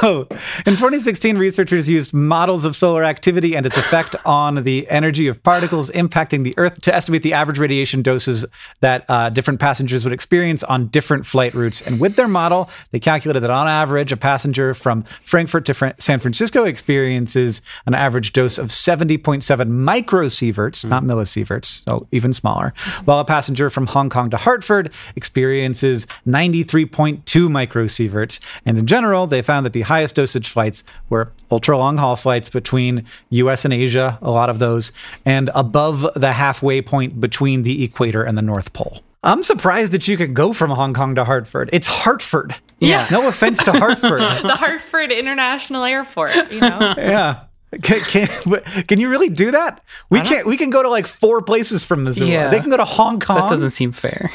so, 0.02 0.28
in 0.66 0.76
2016, 0.76 1.38
researchers 1.38 1.90
used 1.90 2.14
models 2.14 2.66
of 2.66 2.76
solar 2.76 3.06
activity 3.06 3.56
and 3.56 3.66
its 3.66 3.78
effect 3.78 4.16
on 4.26 4.64
the 4.64 4.88
energy 4.90 5.28
of 5.28 5.42
particles 5.44 5.90
impacting 5.92 6.44
the 6.44 6.54
Earth 6.58 6.82
to 6.82 6.94
estimate 6.94 7.24
the 7.24 7.34
average 7.34 7.58
radiation 7.58 8.02
doses 8.02 8.46
that 8.82 9.06
uh, 9.08 9.30
different 9.30 9.62
passengers 9.62 10.04
would 10.04 10.14
experience 10.14 10.64
on 10.64 10.88
different 10.88 11.26
flight 11.26 11.54
routes. 11.54 11.82
And 11.82 12.02
with 12.02 12.18
their 12.18 12.28
model, 12.28 12.70
they 12.92 13.00
calculated 13.00 13.40
that 13.40 13.50
on 13.50 13.68
average, 13.68 14.12
a 14.12 14.18
passenger 14.18 14.74
from 14.74 15.04
Frankfurt 15.24 15.64
to 15.66 15.96
San 16.00 16.20
Francisco 16.20 16.66
experiences 16.66 17.62
an 17.86 17.94
average 17.94 18.34
dose 18.34 18.58
of 18.58 18.68
70.7 18.68 19.42
microsieverts, 19.48 20.86
mm. 20.86 20.90
not 20.90 21.04
millisieverts 21.04 21.77
so 21.86 22.08
even 22.12 22.34
smaller, 22.34 22.74
while 23.06 23.20
a 23.20 23.26
passenger 23.26 23.70
from 23.70 23.88
Hong 23.88 24.10
Kong 24.10 24.30
to 24.30 24.38
Hartford 24.38 24.92
experiences 25.16 26.06
93.2 26.28 27.24
microsieverts. 27.24 28.40
And 28.66 28.78
in 28.78 28.88
general, 28.88 29.28
they 29.28 29.42
found 29.42 29.66
that 29.66 29.74
the 29.74 29.82
highest 29.82 30.16
dosage 30.16 30.50
flights 30.50 30.84
were 31.10 31.32
ultra 31.52 31.78
long 31.78 31.98
haul 31.98 32.16
flights 32.16 32.50
between 32.50 33.06
US 33.30 33.66
and 33.66 33.74
Asia, 33.74 34.18
a 34.22 34.32
lot 34.32 34.50
of 34.50 34.60
those, 34.60 34.92
and 35.26 35.50
above 35.56 36.08
the 36.16 36.34
halfway 36.34 36.82
point 36.82 37.20
between 37.20 37.64
the 37.64 37.84
equator 37.84 38.24
and 38.24 38.38
the 38.38 38.42
North 38.42 38.74
Pole. 38.74 39.02
I'm 39.24 39.44
surprised 39.44 39.92
that 39.92 40.08
you 40.08 40.16
could 40.16 40.34
go 40.34 40.54
from 40.54 40.72
Hong 40.72 40.94
Kong 40.94 41.16
to 41.16 41.26
Hartford. 41.26 41.70
It's 41.74 41.88
Hartford. 41.88 42.56
Yeah. 42.80 43.08
No 43.12 43.28
offense 43.28 43.64
to 43.64 43.72
Hartford. 43.72 44.22
the 44.44 44.56
Hartford 44.56 45.12
International 45.12 45.84
Airport, 45.84 46.52
you 46.52 46.62
know. 46.62 46.94
Yeah. 46.98 47.44
Can, 47.82 48.00
can, 48.02 48.84
can, 48.88 49.00
you 49.00 49.10
really 49.10 49.30
do 49.30 49.52
that? 49.52 49.84
We 50.10 50.22
can't. 50.22 50.48
We 50.48 50.58
can 50.58 50.70
go 50.70 50.84
to 50.84 50.90
like 50.90 51.08
four 51.08 51.42
places 51.42 51.84
from 51.84 52.04
Missoula. 52.04 52.32
Yeah, 52.32 52.50
they 52.50 52.60
can 52.60 52.70
go 52.70 52.78
to 52.78 52.86
Hong 52.86 53.20
Kong. 53.20 53.38
That 53.38 53.50
doesn't 53.50 53.72
seem 53.72 53.92
fair. 53.92 54.32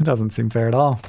It 0.00 0.04
doesn't 0.04 0.30
seem 0.30 0.50
fair 0.50 0.68
at 0.68 0.74
all. 0.74 1.00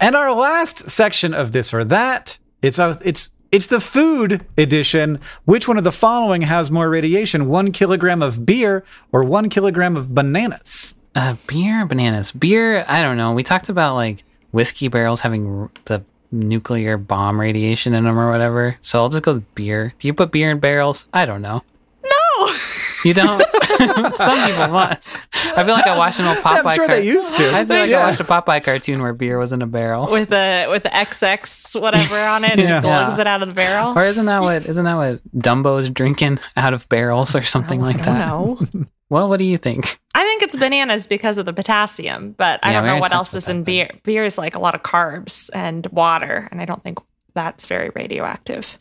And 0.00 0.16
our 0.16 0.32
last 0.32 0.90
section 0.90 1.34
of 1.34 1.52
this 1.52 1.74
or 1.74 1.84
that, 1.84 2.38
it's 2.62 2.78
a, 2.78 2.98
it's 3.04 3.32
it's 3.50 3.66
the 3.66 3.80
food 3.80 4.46
edition. 4.56 5.20
Which 5.44 5.66
one 5.66 5.78
of 5.78 5.84
the 5.84 5.92
following 5.92 6.42
has 6.42 6.70
more 6.70 6.88
radiation? 6.88 7.48
One 7.48 7.72
kilogram 7.72 8.22
of 8.22 8.44
beer 8.44 8.84
or 9.12 9.22
one 9.22 9.48
kilogram 9.48 9.96
of 9.96 10.14
bananas? 10.14 10.94
Uh, 11.14 11.36
beer, 11.46 11.84
bananas. 11.86 12.30
Beer. 12.30 12.84
I 12.86 13.02
don't 13.02 13.16
know. 13.16 13.32
We 13.32 13.42
talked 13.42 13.68
about 13.68 13.94
like 13.94 14.24
whiskey 14.52 14.88
barrels 14.88 15.20
having 15.20 15.70
the 15.86 16.04
nuclear 16.30 16.96
bomb 16.96 17.40
radiation 17.40 17.94
in 17.94 18.04
them 18.04 18.18
or 18.18 18.30
whatever. 18.30 18.76
So 18.80 19.00
I'll 19.00 19.08
just 19.08 19.22
go 19.22 19.34
with 19.34 19.54
beer. 19.54 19.94
Do 19.98 20.08
you 20.08 20.14
put 20.14 20.32
beer 20.32 20.50
in 20.50 20.58
barrels? 20.58 21.06
I 21.12 21.26
don't 21.26 21.42
know. 21.42 21.62
No. 23.04 23.08
You 23.08 23.14
don't? 23.14 23.40
Some 24.16 24.48
people 24.48 24.68
must. 24.68 25.16
I 25.34 25.64
feel 25.64 25.74
like 25.74 25.86
I 25.86 25.96
watched 25.96 26.18
an 26.20 26.26
old 26.26 26.38
Popeye. 26.38 26.64
I'm 26.64 26.74
sure 26.74 26.86
car- 26.86 26.96
they 26.96 27.06
used 27.06 27.36
to. 27.36 27.54
I 27.54 27.64
feel 27.64 27.78
like 27.78 27.90
yeah. 27.90 28.00
I 28.00 28.10
watched 28.10 28.20
a 28.20 28.24
Popeye 28.24 28.62
cartoon 28.62 29.02
where 29.02 29.12
beer 29.12 29.38
was 29.38 29.52
in 29.52 29.62
a 29.62 29.66
barrel 29.66 30.10
with 30.10 30.32
a 30.32 30.66
with 30.68 30.82
the 30.82 30.88
XX 30.90 31.80
whatever 31.80 32.18
on 32.18 32.44
it, 32.44 32.52
and 32.52 32.60
yeah. 32.60 32.78
it 32.78 32.82
glugs 32.82 33.16
yeah. 33.16 33.20
it 33.20 33.26
out 33.26 33.42
of 33.42 33.48
the 33.48 33.54
barrel. 33.54 33.96
Or 33.96 34.02
isn't 34.02 34.26
that 34.26 34.42
what 34.42 34.66
isn't 34.66 34.84
that 34.84 34.94
what 34.94 35.20
Dumbo's 35.36 35.90
drinking 35.90 36.38
out 36.56 36.74
of 36.74 36.88
barrels 36.88 37.34
or 37.34 37.42
something 37.42 37.80
like 37.80 38.02
that? 38.04 38.28
No. 38.28 38.58
Well, 39.10 39.30
what 39.30 39.38
do 39.38 39.44
you 39.44 39.56
think? 39.56 39.98
I 40.14 40.22
think 40.22 40.42
it's 40.42 40.54
bananas 40.54 41.06
because 41.06 41.38
of 41.38 41.46
the 41.46 41.52
potassium, 41.54 42.32
but 42.32 42.60
yeah, 42.62 42.68
I 42.68 42.72
don't 42.74 42.84
know 42.84 42.98
what 42.98 43.12
else 43.12 43.32
is 43.32 43.48
in 43.48 43.64
beer. 43.64 43.90
Beer 44.02 44.24
is 44.24 44.36
like 44.36 44.54
a 44.54 44.58
lot 44.58 44.74
of 44.74 44.82
carbs 44.82 45.48
and 45.54 45.86
water, 45.86 46.46
and 46.50 46.60
I 46.60 46.66
don't 46.66 46.82
think 46.82 46.98
that's 47.32 47.64
very 47.64 47.90
radioactive. 47.94 48.76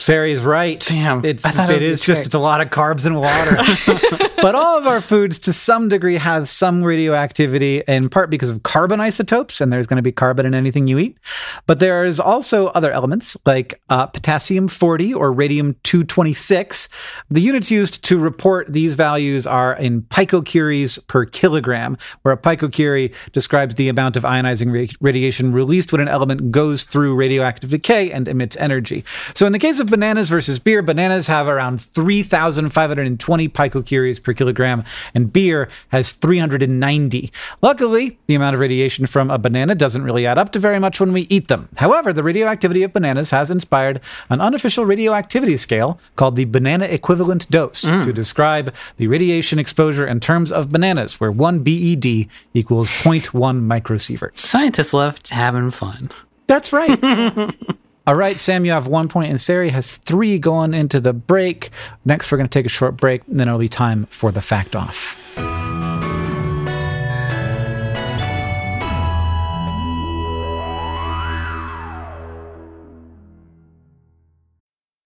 Sari's 0.00 0.42
right. 0.42 0.80
Damn, 0.80 1.24
it's 1.26 1.44
it 1.44 1.82
is 1.82 2.00
just 2.00 2.24
it's 2.24 2.34
a 2.34 2.38
lot 2.38 2.62
of 2.62 2.68
carbs 2.68 3.04
and 3.04 3.16
water. 3.16 4.30
but 4.42 4.54
all 4.54 4.78
of 4.78 4.86
our 4.86 5.02
foods, 5.02 5.38
to 5.40 5.52
some 5.52 5.90
degree, 5.90 6.16
have 6.16 6.48
some 6.48 6.82
radioactivity, 6.82 7.82
in 7.86 8.08
part 8.08 8.30
because 8.30 8.48
of 8.48 8.62
carbon 8.62 8.98
isotopes, 8.98 9.60
and 9.60 9.70
there's 9.70 9.86
going 9.86 9.96
to 9.96 10.02
be 10.02 10.10
carbon 10.10 10.46
in 10.46 10.54
anything 10.54 10.88
you 10.88 10.98
eat. 10.98 11.18
But 11.66 11.80
there 11.80 12.06
is 12.06 12.18
also 12.18 12.68
other 12.68 12.90
elements 12.90 13.36
like 13.44 13.78
uh, 13.90 14.06
potassium 14.06 14.68
40 14.68 15.12
or 15.12 15.32
radium 15.32 15.76
226. 15.82 16.88
The 17.30 17.42
units 17.42 17.70
used 17.70 18.02
to 18.04 18.18
report 18.18 18.72
these 18.72 18.94
values 18.94 19.46
are 19.46 19.74
in 19.74 20.02
picocuries 20.02 21.06
per 21.08 21.26
kilogram, 21.26 21.98
where 22.22 22.32
a 22.32 22.38
picocurie 22.38 23.14
describes 23.32 23.74
the 23.74 23.90
amount 23.90 24.16
of 24.16 24.22
ionizing 24.22 24.72
ra- 24.72 24.94
radiation 25.02 25.52
released 25.52 25.92
when 25.92 26.00
an 26.00 26.08
element 26.08 26.50
goes 26.50 26.84
through 26.84 27.16
radioactive 27.16 27.68
decay 27.68 28.10
and 28.10 28.28
emits 28.28 28.56
energy. 28.56 29.04
So 29.34 29.44
in 29.44 29.52
the 29.52 29.58
case 29.58 29.78
of 29.78 29.89
bananas 29.90 30.28
versus 30.28 30.58
beer, 30.58 30.82
bananas 30.82 31.26
have 31.26 31.48
around 31.48 31.82
3,520 31.82 33.48
picocuries 33.48 34.22
per 34.22 34.32
kilogram, 34.32 34.84
and 35.14 35.32
beer 35.32 35.68
has 35.88 36.12
390. 36.12 37.32
Luckily, 37.62 38.18
the 38.26 38.34
amount 38.34 38.54
of 38.54 38.60
radiation 38.60 39.06
from 39.06 39.30
a 39.30 39.38
banana 39.38 39.74
doesn't 39.74 40.02
really 40.02 40.26
add 40.26 40.38
up 40.38 40.52
to 40.52 40.58
very 40.58 40.78
much 40.78 41.00
when 41.00 41.12
we 41.12 41.22
eat 41.22 41.48
them. 41.48 41.68
However, 41.76 42.12
the 42.12 42.22
radioactivity 42.22 42.82
of 42.82 42.92
bananas 42.92 43.30
has 43.30 43.50
inspired 43.50 44.00
an 44.28 44.40
unofficial 44.40 44.84
radioactivity 44.84 45.56
scale 45.56 46.00
called 46.16 46.36
the 46.36 46.44
banana 46.44 46.86
equivalent 46.86 47.50
dose 47.50 47.84
mm. 47.84 48.04
to 48.04 48.12
describe 48.12 48.72
the 48.96 49.06
radiation 49.08 49.58
exposure 49.58 50.06
in 50.06 50.20
terms 50.20 50.52
of 50.52 50.70
bananas, 50.70 51.20
where 51.20 51.32
1 51.32 51.60
BED 51.60 52.28
equals 52.54 52.88
0.1 52.90 53.30
microsieverts. 53.30 54.38
Scientists 54.38 54.94
love 54.94 55.18
having 55.28 55.70
fun. 55.70 56.10
That's 56.46 56.72
right. 56.72 56.98
All 58.06 58.16
right, 58.16 58.38
Sam, 58.38 58.64
you 58.64 58.72
have 58.72 58.86
one 58.86 59.08
point, 59.08 59.30
and 59.30 59.40
Sari 59.40 59.68
has 59.70 59.98
three 59.98 60.38
going 60.38 60.72
into 60.72 61.00
the 61.00 61.12
break. 61.12 61.70
Next, 62.04 62.32
we're 62.32 62.38
going 62.38 62.48
to 62.48 62.58
take 62.58 62.66
a 62.66 62.70
short 62.70 62.96
break, 62.96 63.26
and 63.28 63.38
then 63.38 63.46
it'll 63.46 63.60
be 63.60 63.68
time 63.68 64.06
for 64.06 64.32
the 64.32 64.40
fact 64.40 64.74
off. 64.74 65.16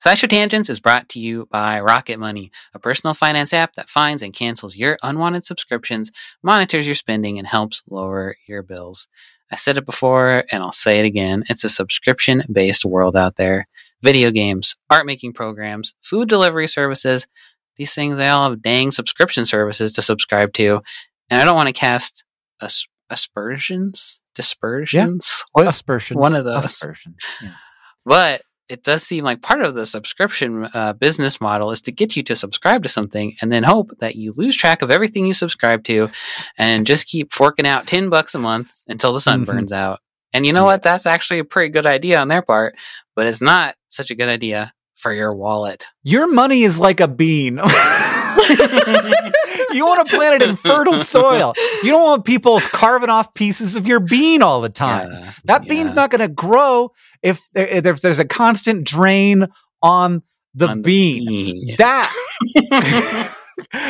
SciShow 0.04 0.28
Tangents 0.28 0.68
is 0.68 0.80
brought 0.80 1.08
to 1.08 1.18
you 1.18 1.48
by 1.50 1.80
Rocket 1.80 2.18
Money, 2.18 2.52
a 2.74 2.78
personal 2.78 3.14
finance 3.14 3.54
app 3.54 3.74
that 3.74 3.88
finds 3.88 4.22
and 4.22 4.34
cancels 4.34 4.76
your 4.76 4.98
unwanted 5.02 5.46
subscriptions, 5.46 6.12
monitors 6.42 6.86
your 6.86 6.94
spending, 6.94 7.38
and 7.38 7.48
helps 7.48 7.82
lower 7.88 8.36
your 8.46 8.62
bills. 8.62 9.08
I 9.50 9.56
said 9.56 9.76
it 9.76 9.86
before 9.86 10.44
and 10.50 10.62
I'll 10.62 10.72
say 10.72 11.00
it 11.00 11.04
again. 11.04 11.44
It's 11.48 11.64
a 11.64 11.68
subscription 11.68 12.42
based 12.50 12.84
world 12.84 13.16
out 13.16 13.36
there. 13.36 13.68
Video 14.02 14.30
games, 14.30 14.76
art 14.90 15.06
making 15.06 15.32
programs, 15.32 15.94
food 16.02 16.28
delivery 16.28 16.68
services. 16.68 17.26
These 17.76 17.94
things, 17.94 18.18
they 18.18 18.28
all 18.28 18.50
have 18.50 18.62
dang 18.62 18.90
subscription 18.90 19.44
services 19.44 19.92
to 19.92 20.02
subscribe 20.02 20.52
to. 20.54 20.82
And 21.30 21.40
I 21.40 21.44
don't 21.44 21.56
want 21.56 21.68
to 21.68 21.72
cast 21.72 22.24
as- 22.60 22.86
aspersions, 23.10 24.22
dispersions, 24.34 25.44
yeah. 25.56 25.68
aspersions, 25.68 26.18
one 26.18 26.34
of 26.34 26.44
those. 26.44 26.64
Aspersions. 26.64 27.16
Yeah. 27.42 27.54
But 28.04 28.42
it 28.68 28.82
does 28.82 29.02
seem 29.02 29.24
like 29.24 29.42
part 29.42 29.62
of 29.62 29.74
the 29.74 29.86
subscription 29.86 30.68
uh, 30.72 30.92
business 30.94 31.40
model 31.40 31.70
is 31.70 31.82
to 31.82 31.92
get 31.92 32.16
you 32.16 32.22
to 32.22 32.36
subscribe 32.36 32.82
to 32.82 32.88
something 32.88 33.36
and 33.40 33.52
then 33.52 33.62
hope 33.62 33.90
that 33.98 34.16
you 34.16 34.32
lose 34.36 34.56
track 34.56 34.82
of 34.82 34.90
everything 34.90 35.26
you 35.26 35.34
subscribe 35.34 35.84
to 35.84 36.10
and 36.58 36.86
just 36.86 37.06
keep 37.06 37.32
forking 37.32 37.66
out 37.66 37.86
10 37.86 38.08
bucks 38.08 38.34
a 38.34 38.38
month 38.38 38.82
until 38.88 39.12
the 39.12 39.20
sun 39.20 39.40
mm-hmm. 39.40 39.52
burns 39.52 39.72
out. 39.72 40.00
And 40.32 40.44
you 40.46 40.52
know 40.52 40.62
yeah. 40.62 40.72
what? 40.72 40.82
That's 40.82 41.06
actually 41.06 41.38
a 41.40 41.44
pretty 41.44 41.70
good 41.70 41.86
idea 41.86 42.18
on 42.18 42.28
their 42.28 42.42
part, 42.42 42.76
but 43.14 43.26
it's 43.26 43.42
not 43.42 43.76
such 43.88 44.10
a 44.10 44.14
good 44.14 44.28
idea 44.28 44.72
for 44.94 45.12
your 45.12 45.34
wallet. 45.34 45.86
Your 46.02 46.26
money 46.26 46.62
is 46.62 46.80
like 46.80 47.00
a 47.00 47.08
bean. 47.08 47.60
you 49.72 49.84
want 49.86 50.06
to 50.06 50.16
plant 50.16 50.42
it 50.42 50.48
in 50.48 50.56
fertile 50.56 50.96
soil. 50.96 51.54
You 51.82 51.90
don't 51.90 52.02
want 52.02 52.24
people 52.24 52.60
carving 52.60 53.10
off 53.10 53.34
pieces 53.34 53.76
of 53.76 53.86
your 53.86 54.00
bean 54.00 54.42
all 54.42 54.60
the 54.60 54.68
time. 54.68 55.10
Yeah, 55.10 55.32
that 55.44 55.64
yeah. 55.64 55.68
bean's 55.68 55.92
not 55.92 56.10
going 56.10 56.20
to 56.20 56.28
grow 56.28 56.92
if, 57.22 57.48
if, 57.54 58.00
there's 58.00 58.18
a 58.18 58.24
constant 58.24 58.84
drain 58.84 59.46
on 59.82 60.22
the 60.54 60.68
on 60.68 60.82
bean. 60.82 61.24
The 61.24 61.76
bean. 61.76 61.76
That 61.78 63.34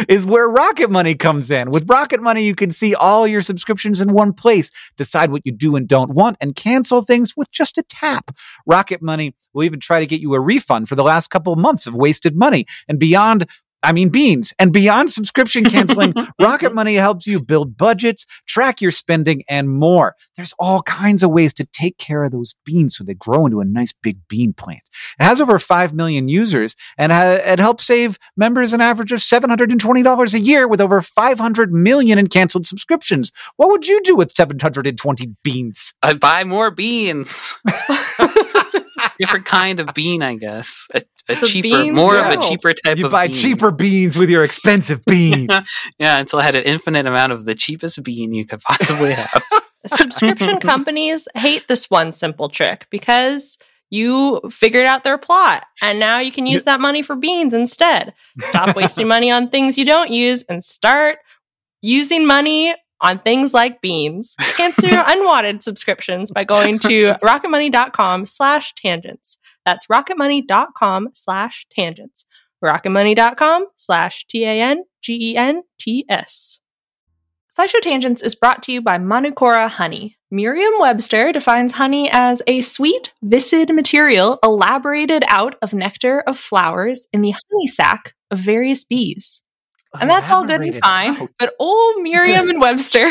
is 0.09 0.25
where 0.25 0.49
Rocket 0.49 0.91
Money 0.91 1.15
comes 1.15 1.51
in. 1.51 1.71
With 1.71 1.89
Rocket 1.89 2.21
Money, 2.21 2.45
you 2.45 2.55
can 2.55 2.71
see 2.71 2.95
all 2.95 3.27
your 3.27 3.41
subscriptions 3.41 4.01
in 4.01 4.13
one 4.13 4.33
place, 4.33 4.71
decide 4.97 5.31
what 5.31 5.43
you 5.45 5.53
do 5.53 5.77
and 5.77 5.89
don't 5.89 6.13
want, 6.13 6.37
and 6.41 6.55
cancel 6.55 7.03
things 7.03 7.35
with 7.37 7.51
just 7.51 7.79
a 7.79 7.83
tap. 7.89 8.37
Rocket 8.67 9.03
Money 9.03 9.35
will 9.53 9.65
even 9.65 9.81
try 9.81 10.01
to 10.01 10.07
get 10.07 10.21
you 10.21 10.35
a 10.35 10.41
refund 10.41 10.89
for 10.89 10.95
the 10.95 11.05
last 11.05 11.29
couple 11.29 11.53
of 11.53 11.59
months 11.59 11.87
of 11.87 11.95
wasted 11.95 12.37
money. 12.37 12.67
And 12.89 12.99
beyond 12.99 13.47
I 13.85 13.93
mean 13.93 14.09
beans. 14.09 14.53
And 14.59 14.73
beyond 14.73 15.13
subscription 15.13 15.65
canceling, 15.65 16.15
Rocket 16.41 16.75
Money 16.75 16.95
helps 16.95 17.27
you 17.27 17.43
build 17.43 17.77
budgets, 17.77 18.27
track 18.47 18.81
your 18.81 18.91
spending, 18.91 19.45
and 19.49 19.69
more. 19.71 20.17
There's 20.37 20.55
all 20.59 20.83
kinds 20.83 21.23
of 21.23 21.31
ways 21.31 21.53
to 21.55 21.67
take 21.67 21.99
care 21.99 22.25
of 22.25 22.33
those 22.33 22.55
beans 22.65 22.97
so 22.97 23.05
they 23.05 23.15
grow 23.15 23.47
into 23.47 23.61
a 23.61 23.65
nice 23.65 23.93
big 23.93 24.19
bean 24.29 24.55
plant. 24.55 24.83
It 25.21 25.25
has 25.25 25.41
over 25.41 25.59
5 25.59 25.93
million 25.93 26.29
users 26.29 26.75
and 26.97 27.13
ha- 27.13 27.41
it 27.45 27.59
helps 27.59 27.87
save 27.87 28.19
members 28.37 28.73
an 28.73 28.81
average 28.81 29.13
of 29.13 29.21
$720 29.21 30.35
a 30.35 30.41
year 30.41 30.67
with 30.67 30.81
over 30.81 31.01
500 31.01 31.73
million 31.73 32.19
in 32.19 32.29
canceled 32.29 32.67
subscriptions. 32.67 33.31
What 33.57 33.69
would 33.69 33.87
you 33.87 34.01
do 34.03 34.17
with 34.17 34.33
720 34.35 35.35
beans? 35.43 35.93
I'd 36.03 36.21
buy 36.21 36.45
more 36.45 36.71
beans. 36.71 37.55
Different 39.19 39.47
kind 39.47 39.81
of 39.81 39.95
bean, 39.95 40.23
I 40.23 40.37
guess. 40.37 40.87
A, 40.95 41.01
a 41.29 41.37
cheaper, 41.47 41.63
beans 41.63 41.97
more 41.97 42.17
of 42.17 42.27
a 42.27 42.37
cheaper 42.37 42.73
type 42.73 42.93
of 42.93 42.97
bean. 42.97 43.05
You 43.05 43.11
buy 43.11 43.27
bean. 43.29 43.37
cheaper 43.37 43.71
beans 43.71 44.17
with 44.17 44.31
your 44.31 44.45
expensive 44.45 45.05
beans. 45.07 45.51
yeah, 45.99 46.19
until 46.19 46.39
I 46.39 46.45
had 46.45 46.55
an 46.55 46.65
infinite 46.65 47.07
amount 47.07 47.33
of 47.33 47.45
the 47.45 47.55
cheapest 47.55 48.03
bean 48.03 48.33
you 48.33 48.47
could 48.47 48.61
possibly 48.61 49.13
have. 49.13 49.43
Subscription 49.87 50.61
companies 50.61 51.29
hate 51.35 51.69
this 51.69 51.91
one 51.91 52.13
simple 52.13 52.49
trick 52.49 52.87
because 52.91 53.59
you 53.91 54.41
figured 54.51 54.87
out 54.87 55.05
their 55.05 55.19
plot 55.19 55.65
and 55.83 55.99
now 55.99 56.19
you 56.19 56.33
can 56.33 56.47
use 56.47 56.65
that 56.65 56.81
money 56.81 57.03
for 57.03 57.15
beans 57.15 57.53
instead. 57.53 58.15
Stop 58.41 58.75
wasting 58.75 59.07
money 59.15 59.31
on 59.31 59.51
things 59.51 59.77
you 59.79 59.85
don't 59.85 60.11
use 60.11 60.43
and 60.45 60.65
start 60.65 61.19
using 61.83 62.27
money 62.27 62.75
on 63.05 63.21
things 63.21 63.55
like 63.55 63.81
beans. 63.81 64.35
Cancel 64.57 64.89
your 64.91 65.05
unwanted 65.07 65.63
subscriptions 65.63 66.33
by 66.33 66.43
going 66.43 66.81
to 66.81 67.15
rocketmoney.com 67.23 68.27
slash 68.27 68.75
tangents. 68.75 69.37
That's 69.65 69.87
rocketmoney.com 69.87 71.11
slash 71.13 71.67
tangents. 71.71 72.25
rocketmoney.com 72.65 73.67
slash 73.77 74.27
T-A-N-G-E-N-T-S. 74.27 74.81
SciShow 77.57 77.81
Tangents 77.83 78.21
is 78.21 78.35
brought 78.35 78.65
to 78.65 78.73
you 78.73 78.83
by 78.83 78.99
Manukora 78.99 79.69
Honey. 79.69 80.17
Merriam-Webster 80.33 81.31
defines 81.31 81.71
honey 81.71 82.11
as 82.11 82.43
a 82.49 82.61
sweet, 82.63 83.13
viscid 83.23 83.73
material 83.73 84.41
elaborated 84.43 85.23
out 85.29 85.55
of 85.63 85.73
nectar 85.73 86.21
of 86.23 86.37
flowers 86.37 87.07
in 87.13 87.23
the 87.23 87.31
honey 87.31 87.69
sac 87.69 88.15
of 88.33 88.41
various 88.41 88.83
bees. 88.83 89.44
And 90.01 90.11
that's 90.11 90.31
all 90.31 90.45
good 90.45 90.61
and 90.61 90.79
fine. 90.81 91.29
But 91.39 91.55
old 91.59 92.03
Miriam 92.03 92.51
and 92.51 92.61
Webster 92.61 93.11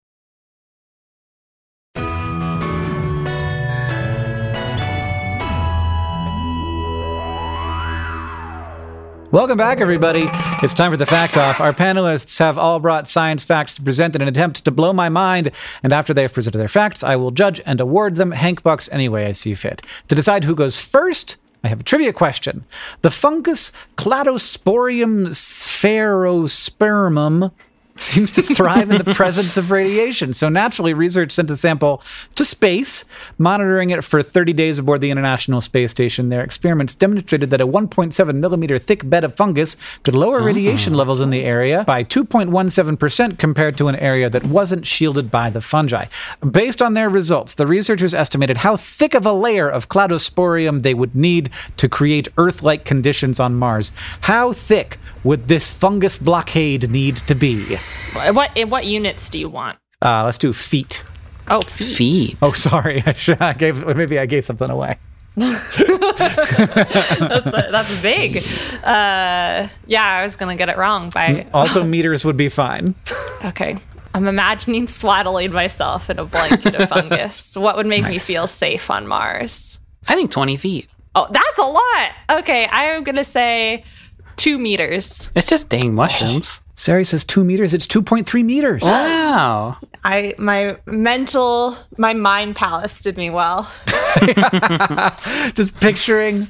Welcome 9.31 9.57
back, 9.57 9.79
everybody. 9.79 10.27
It's 10.61 10.73
time 10.73 10.91
for 10.91 10.97
the 10.97 11.05
fact 11.05 11.37
off. 11.37 11.61
Our 11.61 11.71
panelists 11.71 12.37
have 12.39 12.57
all 12.57 12.81
brought 12.81 13.07
science 13.07 13.45
facts 13.45 13.73
to 13.75 13.81
present 13.81 14.13
in 14.13 14.21
an 14.21 14.27
attempt 14.27 14.65
to 14.65 14.71
blow 14.71 14.91
my 14.91 15.07
mind. 15.07 15.51
And 15.81 15.93
after 15.93 16.13
they 16.13 16.23
have 16.23 16.33
presented 16.33 16.57
their 16.57 16.67
facts, 16.67 17.01
I 17.01 17.15
will 17.15 17.31
judge 17.31 17.61
and 17.65 17.79
award 17.79 18.17
them 18.17 18.31
Hank 18.31 18.61
Bucks 18.61 18.89
any 18.91 19.07
way 19.07 19.27
I 19.27 19.31
see 19.31 19.53
fit. 19.53 19.83
To 20.09 20.15
decide 20.15 20.43
who 20.43 20.53
goes 20.53 20.81
first, 20.81 21.37
I 21.63 21.69
have 21.69 21.79
a 21.79 21.83
trivia 21.83 22.11
question. 22.11 22.65
The 23.03 23.09
fungus 23.09 23.71
Cladosporium 23.95 25.29
sphaerospermum 25.29 27.53
seems 27.97 28.31
to 28.33 28.41
thrive 28.41 28.91
in 28.91 29.03
the 29.03 29.13
presence 29.15 29.57
of 29.57 29.71
radiation. 29.71 30.33
So 30.33 30.49
naturally, 30.49 30.93
research 30.93 31.31
sent 31.31 31.49
a 31.49 31.57
sample 31.57 32.01
to 32.35 32.45
space, 32.45 33.05
monitoring 33.37 33.89
it 33.89 34.03
for 34.03 34.23
30 34.23 34.53
days 34.53 34.79
aboard 34.79 35.01
the 35.01 35.11
International 35.11 35.61
Space 35.61 35.91
Station. 35.91 36.29
Their 36.29 36.43
experiments 36.43 36.95
demonstrated 36.95 37.49
that 37.49 37.61
a 37.61 37.67
1.7 37.67 38.35
millimeter 38.35 38.77
thick 38.77 39.09
bed 39.09 39.23
of 39.23 39.35
fungus 39.35 39.77
could 40.03 40.15
lower 40.15 40.41
oh. 40.41 40.43
radiation 40.43 40.93
levels 40.93 41.21
in 41.21 41.29
the 41.29 41.43
area 41.43 41.83
by 41.85 42.03
2.17% 42.03 43.37
compared 43.37 43.77
to 43.77 43.87
an 43.87 43.95
area 43.97 44.29
that 44.29 44.45
wasn't 44.45 44.85
shielded 44.85 45.29
by 45.29 45.49
the 45.49 45.61
fungi. 45.61 46.05
Based 46.49 46.81
on 46.81 46.93
their 46.93 47.09
results, 47.09 47.53
the 47.53 47.67
researchers 47.67 48.13
estimated 48.13 48.57
how 48.57 48.75
thick 48.75 49.13
of 49.13 49.25
a 49.25 49.33
layer 49.33 49.69
of 49.69 49.89
cladosporium 49.89 50.81
they 50.81 50.93
would 50.93 51.15
need 51.15 51.49
to 51.77 51.89
create 51.89 52.27
Earth-like 52.37 52.85
conditions 52.85 53.39
on 53.39 53.55
Mars. 53.55 53.91
How 54.21 54.53
thick 54.53 54.97
would 55.23 55.47
this 55.47 55.71
fungus 55.71 56.17
blockade 56.17 56.89
need 56.89 57.17
to 57.17 57.35
be? 57.35 57.77
What 58.13 58.55
in 58.55 58.69
what 58.69 58.85
units 58.85 59.29
do 59.29 59.39
you 59.39 59.49
want? 59.49 59.77
Uh, 60.01 60.23
let's 60.25 60.37
do 60.37 60.51
feet. 60.53 61.03
Oh, 61.47 61.61
feet. 61.61 61.95
Feet. 61.95 62.37
Oh, 62.41 62.53
sorry. 62.53 63.03
I, 63.05 63.13
should, 63.13 63.41
I 63.41 63.53
gave 63.53 63.85
maybe 63.95 64.19
I 64.19 64.25
gave 64.25 64.45
something 64.45 64.69
away. 64.69 64.97
that's 65.35 65.79
uh, 65.79 67.67
that's 67.71 68.01
big. 68.01 68.37
Uh, 68.83 69.67
yeah, 69.87 70.05
I 70.05 70.23
was 70.23 70.35
gonna 70.35 70.55
get 70.55 70.69
it 70.69 70.77
wrong 70.77 71.09
by. 71.09 71.47
Also, 71.53 71.83
meters 71.95 72.25
would 72.25 72.37
be 72.37 72.49
fine. 72.49 72.95
Okay, 73.45 73.77
I'm 74.13 74.27
imagining 74.27 74.87
swaddling 74.87 75.51
myself 75.53 76.09
in 76.09 76.19
a 76.19 76.25
blanket 76.25 76.75
of 76.75 76.89
fungus. 76.89 77.55
What 77.61 77.77
would 77.77 77.85
make 77.85 78.03
me 78.03 78.17
feel 78.17 78.47
safe 78.47 78.89
on 78.89 79.07
Mars? 79.07 79.79
I 80.07 80.15
think 80.15 80.31
20 80.31 80.57
feet. 80.57 80.89
Oh, 81.15 81.27
that's 81.31 81.59
a 81.59 81.61
lot. 81.61 82.39
Okay, 82.41 82.65
I 82.65 82.85
am 82.85 83.03
gonna 83.03 83.23
say 83.23 83.83
two 84.35 84.57
meters. 84.57 85.29
It's 85.35 85.47
just 85.47 85.69
dang 85.69 85.93
mushrooms. 85.95 86.59
Sari 86.81 87.05
says 87.05 87.23
two 87.23 87.43
meters. 87.43 87.75
It's 87.75 87.85
2.3 87.85 88.43
meters. 88.43 88.81
Wow. 88.81 89.77
I 90.03 90.33
my 90.39 90.77
mental 90.87 91.77
my 91.99 92.15
mind 92.15 92.55
palace 92.55 93.01
did 93.01 93.17
me 93.17 93.29
well. 93.29 93.71
Just 95.53 95.79
picturing 95.79 96.47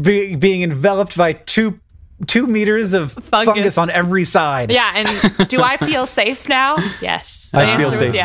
be, 0.00 0.36
being 0.36 0.62
enveloped 0.62 1.16
by 1.16 1.32
two 1.32 1.80
two 2.28 2.46
meters 2.46 2.92
of 2.92 3.10
fungus. 3.10 3.54
Fungus. 3.54 3.76
on 3.76 3.90
every 3.90 4.24
side. 4.24 4.70
Yeah, 4.70 4.92
and 4.94 5.48
do 5.48 5.60
I 5.62 5.78
feel 5.78 6.06
safe 6.06 6.48
now? 6.48 6.76
Yes. 7.02 7.48
The 7.50 7.58
I 7.58 7.76
feel 7.76 7.90
answer 7.90 8.04
was 8.04 8.14
safe 8.14 8.22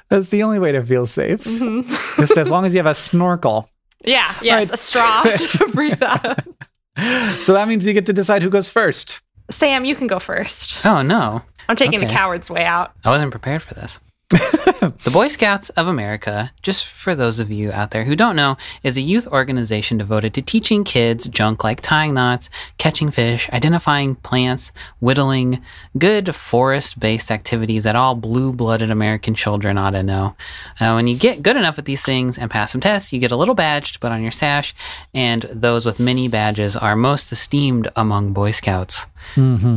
That's 0.10 0.28
the 0.30 0.44
only 0.44 0.60
way 0.60 0.70
to 0.70 0.80
feel 0.86 1.06
safe. 1.06 1.42
Mm-hmm. 1.42 1.92
Just 2.20 2.38
as 2.38 2.52
long 2.52 2.66
as 2.66 2.72
you 2.72 2.78
have 2.78 2.86
a 2.86 2.94
snorkel. 2.94 3.68
Yeah, 4.04 4.32
yes, 4.42 4.68
Right. 4.68 4.74
a 4.74 4.76
straw 4.76 5.22
to 5.58 5.68
breathe 5.72 6.04
out. 6.04 6.38
So 6.96 7.52
that 7.52 7.68
means 7.68 7.86
you 7.86 7.92
get 7.92 8.06
to 8.06 8.12
decide 8.12 8.42
who 8.42 8.50
goes 8.50 8.68
first. 8.68 9.20
Sam, 9.50 9.84
you 9.84 9.94
can 9.94 10.06
go 10.06 10.18
first. 10.18 10.84
Oh 10.86 11.02
no. 11.02 11.42
I'm 11.68 11.76
taking 11.76 12.00
the 12.00 12.06
coward's 12.06 12.50
way 12.50 12.64
out. 12.64 12.92
I 13.04 13.10
wasn't 13.10 13.30
prepared 13.30 13.62
for 13.62 13.74
this. 13.74 13.98
the 15.04 15.10
Boy 15.12 15.28
Scouts 15.28 15.68
of 15.70 15.86
America, 15.86 16.50
just 16.60 16.86
for 16.86 17.14
those 17.14 17.38
of 17.38 17.52
you 17.52 17.70
out 17.70 17.92
there 17.92 18.04
who 18.04 18.16
don't 18.16 18.34
know, 18.34 18.56
is 18.82 18.96
a 18.96 19.00
youth 19.00 19.28
organization 19.28 19.96
devoted 19.96 20.34
to 20.34 20.42
teaching 20.42 20.82
kids 20.82 21.26
junk 21.28 21.62
like 21.62 21.80
tying 21.80 22.14
knots, 22.14 22.50
catching 22.76 23.12
fish, 23.12 23.48
identifying 23.50 24.16
plants, 24.16 24.72
whittling, 24.98 25.62
good 25.98 26.34
forest 26.34 26.98
based 26.98 27.30
activities 27.30 27.84
that 27.84 27.94
all 27.94 28.16
blue 28.16 28.52
blooded 28.52 28.90
American 28.90 29.34
children 29.34 29.78
ought 29.78 29.90
to 29.90 30.02
know. 30.02 30.34
Uh, 30.80 30.92
when 30.94 31.06
you 31.06 31.16
get 31.16 31.42
good 31.42 31.56
enough 31.56 31.78
at 31.78 31.84
these 31.84 32.04
things 32.04 32.36
and 32.36 32.50
pass 32.50 32.72
some 32.72 32.80
tests, 32.80 33.12
you 33.12 33.20
get 33.20 33.30
a 33.30 33.36
little 33.36 33.54
badge 33.54 33.92
to 33.92 34.00
put 34.00 34.10
on 34.10 34.22
your 34.22 34.32
sash, 34.32 34.74
and 35.12 35.42
those 35.52 35.86
with 35.86 36.00
many 36.00 36.26
badges 36.26 36.76
are 36.76 36.96
most 36.96 37.30
esteemed 37.30 37.88
among 37.94 38.32
Boy 38.32 38.50
Scouts. 38.50 39.06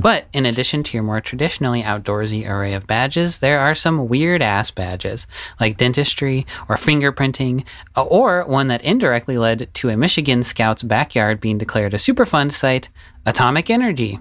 But 0.02 0.28
in 0.34 0.46
addition 0.46 0.84
to 0.84 0.98
your 0.98 1.04
more 1.04 1.22
traditionally 1.22 1.84
outdoorsy 1.84 2.48
array 2.48 2.74
of 2.74 2.88
badges, 2.88 3.40
there 3.40 3.60
are 3.60 3.76
some 3.76 4.08
weird 4.08 4.42
ass 4.48 4.72
badges, 4.72 5.28
like 5.60 5.78
dentistry 5.78 6.48
or 6.68 6.76
fingerprinting, 6.76 7.66
uh, 7.96 8.04
or 8.04 8.46
one 8.46 8.70
that 8.70 8.84
indirectly 8.84 9.38
led 9.38 9.72
to 9.76 9.90
a 9.90 9.98
Michigan 9.98 10.42
Scout's 10.42 10.82
backyard 10.82 11.40
being 11.40 11.60
declared 11.60 11.94
a 11.94 11.98
Superfund 11.98 12.52
site 12.52 12.90
Atomic 13.26 13.70
Energy. 13.70 14.20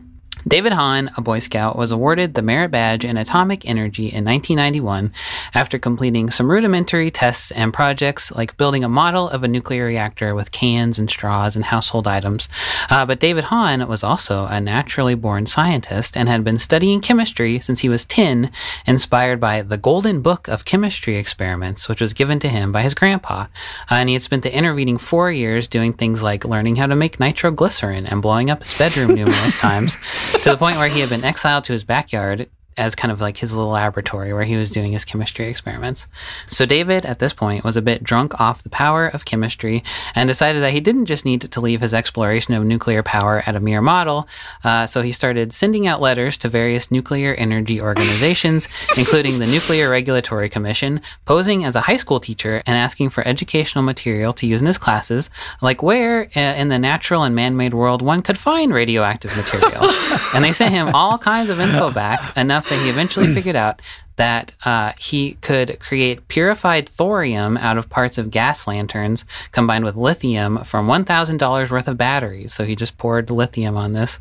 David 0.49 0.75
Hahn, 0.75 1.11
a 1.17 1.21
Boy 1.21 1.41
Scout, 1.41 1.77
was 1.77 1.91
awarded 1.91 2.35
the 2.35 2.43
Merit 2.43 2.71
Badge 2.71 3.05
in 3.05 3.17
Atomic 3.17 3.67
Energy 3.67 4.05
in 4.05 4.25
1991 4.25 5.13
after 5.55 5.77
completing 5.77 6.31
some 6.31 6.49
rudimentary 6.49 7.11
tests 7.11 7.51
and 7.51 7.75
projects 7.75 8.31
like 8.31 8.57
building 8.57 8.85
a 8.85 8.89
model 8.89 9.29
of 9.29 9.43
a 9.43 9.49
nuclear 9.49 9.87
reactor 9.87 10.37
with 10.37 10.53
cans 10.53 11.01
and 11.01 11.11
straws 11.11 11.57
and 11.57 11.65
household 11.65 12.07
items. 12.07 12.49
Uh, 12.91 13.05
but 13.05 13.19
David 13.19 13.45
Hahn 13.45 13.89
was 13.89 14.05
also 14.05 14.47
a 14.47 14.61
naturally 14.61 15.17
born 15.17 15.47
scientist 15.47 16.17
and 16.17 16.29
had 16.29 16.45
been 16.45 16.59
studying 16.59 17.01
chemistry 17.01 17.59
since 17.59 17.81
he 17.81 17.89
was 17.89 18.05
10, 18.05 18.53
inspired 18.87 19.41
by 19.41 19.63
the 19.63 19.77
Golden 19.77 20.21
Book 20.23 20.47
of 20.47 20.65
Chemistry 20.65 21.17
Experiments, 21.17 21.89
which 21.89 22.01
was 22.01 22.13
given 22.13 22.39
to 22.39 22.49
him 22.49 22.71
by 22.71 22.83
his 22.83 22.95
grandpa. 22.95 23.47
Uh, 23.91 23.97
and 23.97 24.09
he 24.09 24.13
had 24.13 24.23
spent 24.23 24.45
the 24.45 24.57
intervening 24.57 24.97
four 24.97 25.33
years 25.33 25.67
doing 25.67 25.93
things 25.93 26.23
like 26.23 26.45
learning 26.45 26.77
how 26.77 26.87
to 26.87 26.95
make 26.95 27.19
nitroglycerin 27.19 28.07
and 28.07 28.23
blowing 28.23 28.49
up 28.49 28.63
his 28.63 28.79
bedroom 28.79 29.17
numerous 29.17 29.57
times 29.61 29.97
to 30.43 30.51
the 30.51 30.57
point 30.57 30.79
where 30.79 30.89
he 30.89 31.01
had 31.01 31.09
been 31.09 31.25
exiled 31.25 31.65
to 31.65 31.73
his 31.73 31.85
backyard 31.85 32.49
as 32.77 32.95
kind 32.95 33.11
of 33.11 33.21
like 33.21 33.39
his 33.39 33.55
little 33.55 33.71
laboratory 33.73 34.33
where 34.33 34.45
he 34.45 34.57
was 34.57 34.71
doing 34.71 34.93
his 34.93 35.05
chemistry 35.05 35.49
experiments. 35.49 36.07
So 36.49 36.67
David, 36.67 37.07
at 37.07 37.19
this 37.19 37.33
point, 37.33 37.65
was 37.65 37.77
a 37.77 37.83
bit 37.83 38.03
drunk 38.03 38.39
off 38.41 38.63
the 38.63 38.69
power 38.69 39.07
of 39.07 39.25
chemistry 39.25 39.83
and 40.15 40.29
decided 40.29 40.63
that 40.63 40.73
he 40.73 40.81
didn't 40.81 41.07
just 41.07 41.25
need 41.25 41.41
to 41.41 41.61
leave 41.61 41.81
his 41.81 41.95
exploration 41.95 42.55
of 42.55 42.65
nuclear 42.65 43.03
power 43.03 43.43
at 43.47 43.57
a 43.57 43.61
mere 43.61 43.81
model. 43.81 44.29
Uh, 44.63 44.87
so 44.87 45.03
he 45.03 45.13
started 45.13 45.53
sending 45.53 45.87
out 45.87 46.01
letters 46.01 46.37
to 46.39 46.49
various 46.49 46.91
nuclear 46.91 47.35
energy 47.35 47.81
organizations, 47.81 48.69
including 48.97 49.39
the 49.39 49.47
Nuclear 49.47 49.89
Regulatory 49.89 50.49
Commission, 50.49 51.01
posing 51.25 51.65
as 51.65 51.77
a 51.77 51.81
high 51.83 51.97
school 51.97 52.21
teacher 52.21 52.63
and 52.67 52.77
asking 52.77 53.11
for 53.11 53.27
educational 53.27 53.83
material 53.83 54.33
to 54.35 54.47
use 54.47 54.61
in 54.61 54.67
his 54.67 54.79
classes, 54.79 55.31
like 55.63 55.83
where 55.83 56.29
uh, 56.37 56.41
in 56.41 56.69
the 56.69 56.79
natural 56.79 57.23
and 57.23 57.35
man-made 57.35 57.75
world 57.75 58.03
one 58.03 58.23
could 58.23 58.39
find 58.39 58.73
radioactive 58.73 59.35
material. 59.37 59.85
and 60.35 60.45
they 60.45 60.53
sent 60.53 60.73
him 60.73 60.95
all 60.95 61.17
kinds 61.19 61.51
of 61.51 61.61
info 61.61 61.91
back, 61.91 62.37
enough 62.37 62.66
that 62.69 62.83
he 62.83 62.89
eventually 62.89 63.27
figured 63.35 63.57
out 63.57 63.81
that 64.17 64.53
uh, 64.65 64.93
he 64.99 65.35
could 65.43 65.79
create 65.81 66.27
purified 66.29 66.89
thorium 66.89 67.57
out 67.59 67.77
of 67.79 67.89
parts 67.89 68.19
of 68.19 68.31
gas 68.31 68.67
lanterns 68.67 69.25
combined 69.53 69.85
with 69.85 69.95
lithium 69.97 70.65
from 70.65 70.87
$1,000 70.87 71.71
worth 71.71 71.89
of 71.89 71.97
batteries. 71.97 72.53
So 72.55 72.65
he 72.65 72.75
just 72.75 72.97
poured 72.99 73.31
lithium 73.31 73.77
on 73.77 73.93
this. 73.93 74.19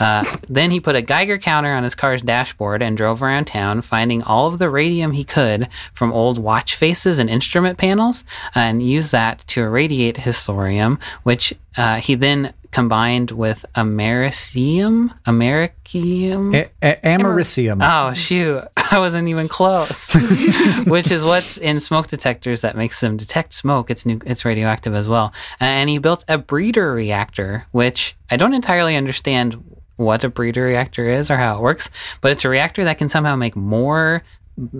Uh, 0.00 0.24
then 0.48 0.70
he 0.70 0.80
put 0.80 0.96
a 0.96 1.02
Geiger 1.02 1.38
counter 1.38 1.72
on 1.74 1.84
his 1.84 1.94
car's 1.94 2.22
dashboard 2.22 2.82
and 2.82 2.96
drove 2.96 3.22
around 3.22 3.44
town, 3.46 3.82
finding 3.82 4.22
all 4.22 4.46
of 4.48 4.58
the 4.58 4.70
radium 4.70 5.12
he 5.12 5.24
could 5.24 5.68
from 5.92 6.12
old 6.12 6.38
watch 6.38 6.74
faces 6.74 7.18
and 7.18 7.28
instrument 7.30 7.78
panels, 7.78 8.24
and 8.54 8.82
used 8.82 9.12
that 9.12 9.40
to 9.48 9.62
irradiate 9.62 10.18
his 10.18 10.38
thorium, 10.40 10.98
which 11.22 11.52
uh, 11.76 11.96
he 11.96 12.14
then 12.14 12.52
combined 12.70 13.30
with 13.30 13.64
americium, 13.76 15.12
americium. 15.26 16.54
A- 16.54 16.70
a- 16.82 17.16
americium. 17.18 17.78
Oh 17.82 18.14
shoot, 18.14 18.64
I 18.76 18.98
wasn't 18.98 19.28
even 19.34 19.48
close. 19.48 20.14
Which 20.86 21.10
is 21.10 21.24
what's 21.24 21.56
in 21.56 21.80
smoke 21.80 22.06
detectors 22.06 22.62
that 22.62 22.76
makes 22.76 23.00
them 23.00 23.16
detect 23.16 23.54
smoke. 23.54 23.90
It's 23.90 24.06
new, 24.06 24.20
it's 24.24 24.44
radioactive 24.44 24.94
as 24.94 25.08
well. 25.08 25.32
And 25.60 25.90
he 25.90 25.98
built 25.98 26.24
a 26.28 26.38
breeder 26.38 26.92
reactor, 26.92 27.66
which 27.72 28.16
I 28.30 28.36
don't 28.36 28.54
entirely 28.54 28.96
understand 28.96 29.62
what 29.96 30.24
a 30.24 30.28
breeder 30.28 30.64
reactor 30.64 31.08
is 31.08 31.30
or 31.30 31.36
how 31.36 31.56
it 31.56 31.60
works, 31.60 31.90
but 32.20 32.32
it's 32.32 32.44
a 32.44 32.48
reactor 32.48 32.84
that 32.84 32.98
can 32.98 33.08
somehow 33.08 33.36
make 33.36 33.54
more 33.54 34.22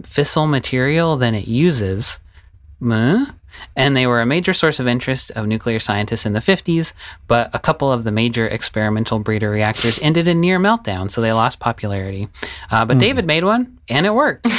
fissile 0.00 0.48
material 0.48 1.16
than 1.16 1.34
it 1.34 1.46
uses. 1.46 2.18
And 3.76 3.96
they 3.96 4.06
were 4.06 4.20
a 4.20 4.26
major 4.26 4.52
source 4.52 4.80
of 4.80 4.86
interest 4.86 5.30
of 5.32 5.46
nuclear 5.46 5.78
scientists 5.78 6.26
in 6.26 6.32
the 6.32 6.40
50s, 6.40 6.92
but 7.28 7.50
a 7.54 7.58
couple 7.58 7.90
of 7.90 8.02
the 8.02 8.12
major 8.12 8.46
experimental 8.46 9.20
breeder 9.20 9.50
reactors 9.50 9.98
ended 10.00 10.28
in 10.28 10.40
near 10.40 10.58
meltdown, 10.58 11.10
so 11.10 11.20
they 11.20 11.32
lost 11.32 11.60
popularity. 11.60 12.28
Uh, 12.70 12.84
but 12.84 12.98
David 12.98 13.26
made 13.26 13.44
one, 13.44 13.78
and 13.88 14.06
it 14.06 14.14
worked. 14.14 14.46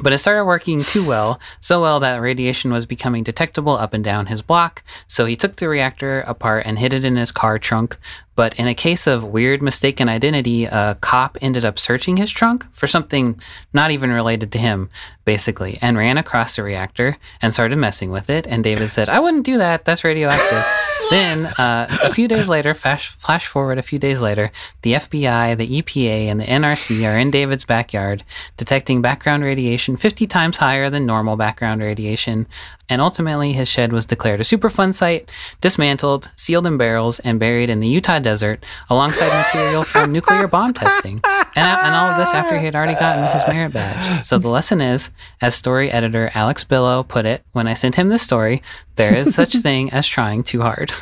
But 0.00 0.12
it 0.12 0.18
started 0.18 0.44
working 0.44 0.84
too 0.84 1.04
well, 1.04 1.40
so 1.60 1.82
well 1.82 2.00
that 2.00 2.20
radiation 2.20 2.72
was 2.72 2.86
becoming 2.86 3.24
detectable 3.24 3.72
up 3.76 3.94
and 3.94 4.04
down 4.04 4.26
his 4.26 4.42
block. 4.42 4.82
So 5.08 5.26
he 5.26 5.34
took 5.34 5.56
the 5.56 5.68
reactor 5.68 6.20
apart 6.20 6.66
and 6.66 6.78
hid 6.78 6.92
it 6.92 7.04
in 7.04 7.16
his 7.16 7.32
car 7.32 7.58
trunk. 7.58 7.98
But 8.38 8.56
in 8.56 8.68
a 8.68 8.74
case 8.74 9.08
of 9.08 9.24
weird 9.24 9.62
mistaken 9.62 10.08
identity, 10.08 10.66
a 10.66 10.96
cop 11.00 11.36
ended 11.40 11.64
up 11.64 11.76
searching 11.76 12.18
his 12.18 12.30
trunk 12.30 12.64
for 12.70 12.86
something 12.86 13.40
not 13.72 13.90
even 13.90 14.12
related 14.12 14.52
to 14.52 14.60
him, 14.60 14.90
basically, 15.24 15.76
and 15.82 15.98
ran 15.98 16.18
across 16.18 16.54
the 16.54 16.62
reactor 16.62 17.16
and 17.42 17.52
started 17.52 17.74
messing 17.78 18.12
with 18.12 18.30
it. 18.30 18.46
And 18.46 18.62
David 18.62 18.90
said, 18.90 19.08
I 19.08 19.18
wouldn't 19.18 19.44
do 19.44 19.58
that. 19.58 19.84
That's 19.84 20.04
radioactive. 20.04 20.64
then, 21.10 21.46
uh, 21.46 21.88
a 22.00 22.14
few 22.14 22.28
days 22.28 22.48
later, 22.48 22.74
flash, 22.74 23.08
flash 23.08 23.48
forward 23.48 23.76
a 23.76 23.82
few 23.82 23.98
days 23.98 24.20
later, 24.20 24.52
the 24.82 24.92
FBI, 24.92 25.56
the 25.56 25.82
EPA, 25.82 26.26
and 26.30 26.40
the 26.40 26.44
NRC 26.44 27.12
are 27.12 27.18
in 27.18 27.32
David's 27.32 27.64
backyard 27.64 28.22
detecting 28.56 29.02
background 29.02 29.42
radiation 29.42 29.96
50 29.96 30.28
times 30.28 30.58
higher 30.58 30.88
than 30.88 31.06
normal 31.06 31.34
background 31.34 31.80
radiation. 31.80 32.46
And 32.88 33.00
ultimately, 33.00 33.52
his 33.52 33.68
shed 33.68 33.92
was 33.92 34.06
declared 34.06 34.40
a 34.40 34.44
Superfund 34.44 34.94
site, 34.94 35.30
dismantled, 35.60 36.30
sealed 36.36 36.66
in 36.66 36.76
barrels, 36.78 37.18
and 37.20 37.38
buried 37.38 37.70
in 37.70 37.80
the 37.80 37.88
Utah 37.88 38.18
desert 38.18 38.64
alongside 38.88 39.28
material 39.52 39.82
from 39.82 40.12
nuclear 40.12 40.48
bomb 40.48 40.72
testing. 40.72 41.20
And, 41.24 41.56
and 41.56 41.94
all 41.94 42.10
of 42.10 42.16
this 42.16 42.28
after 42.34 42.58
he 42.58 42.64
had 42.64 42.74
already 42.74 42.94
gotten 42.94 43.24
his 43.38 43.46
merit 43.48 43.72
badge. 43.72 44.24
So 44.24 44.38
the 44.38 44.48
lesson 44.48 44.80
is, 44.80 45.10
as 45.40 45.54
story 45.54 45.90
editor 45.90 46.30
Alex 46.34 46.64
Billow 46.64 47.02
put 47.02 47.26
it 47.26 47.42
when 47.52 47.66
I 47.66 47.74
sent 47.74 47.96
him 47.96 48.08
this 48.08 48.22
story, 48.22 48.62
there 48.96 49.14
is 49.14 49.34
such 49.34 49.54
thing 49.62 49.92
as 49.92 50.06
trying 50.06 50.42
too 50.42 50.62
hard. 50.62 50.92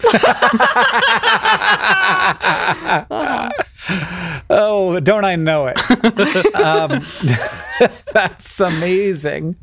oh, 4.50 5.00
don't 5.02 5.24
I 5.24 5.36
know 5.36 5.66
it? 5.66 6.54
um, 6.56 7.04
that's 8.12 8.60
amazing. 8.60 9.56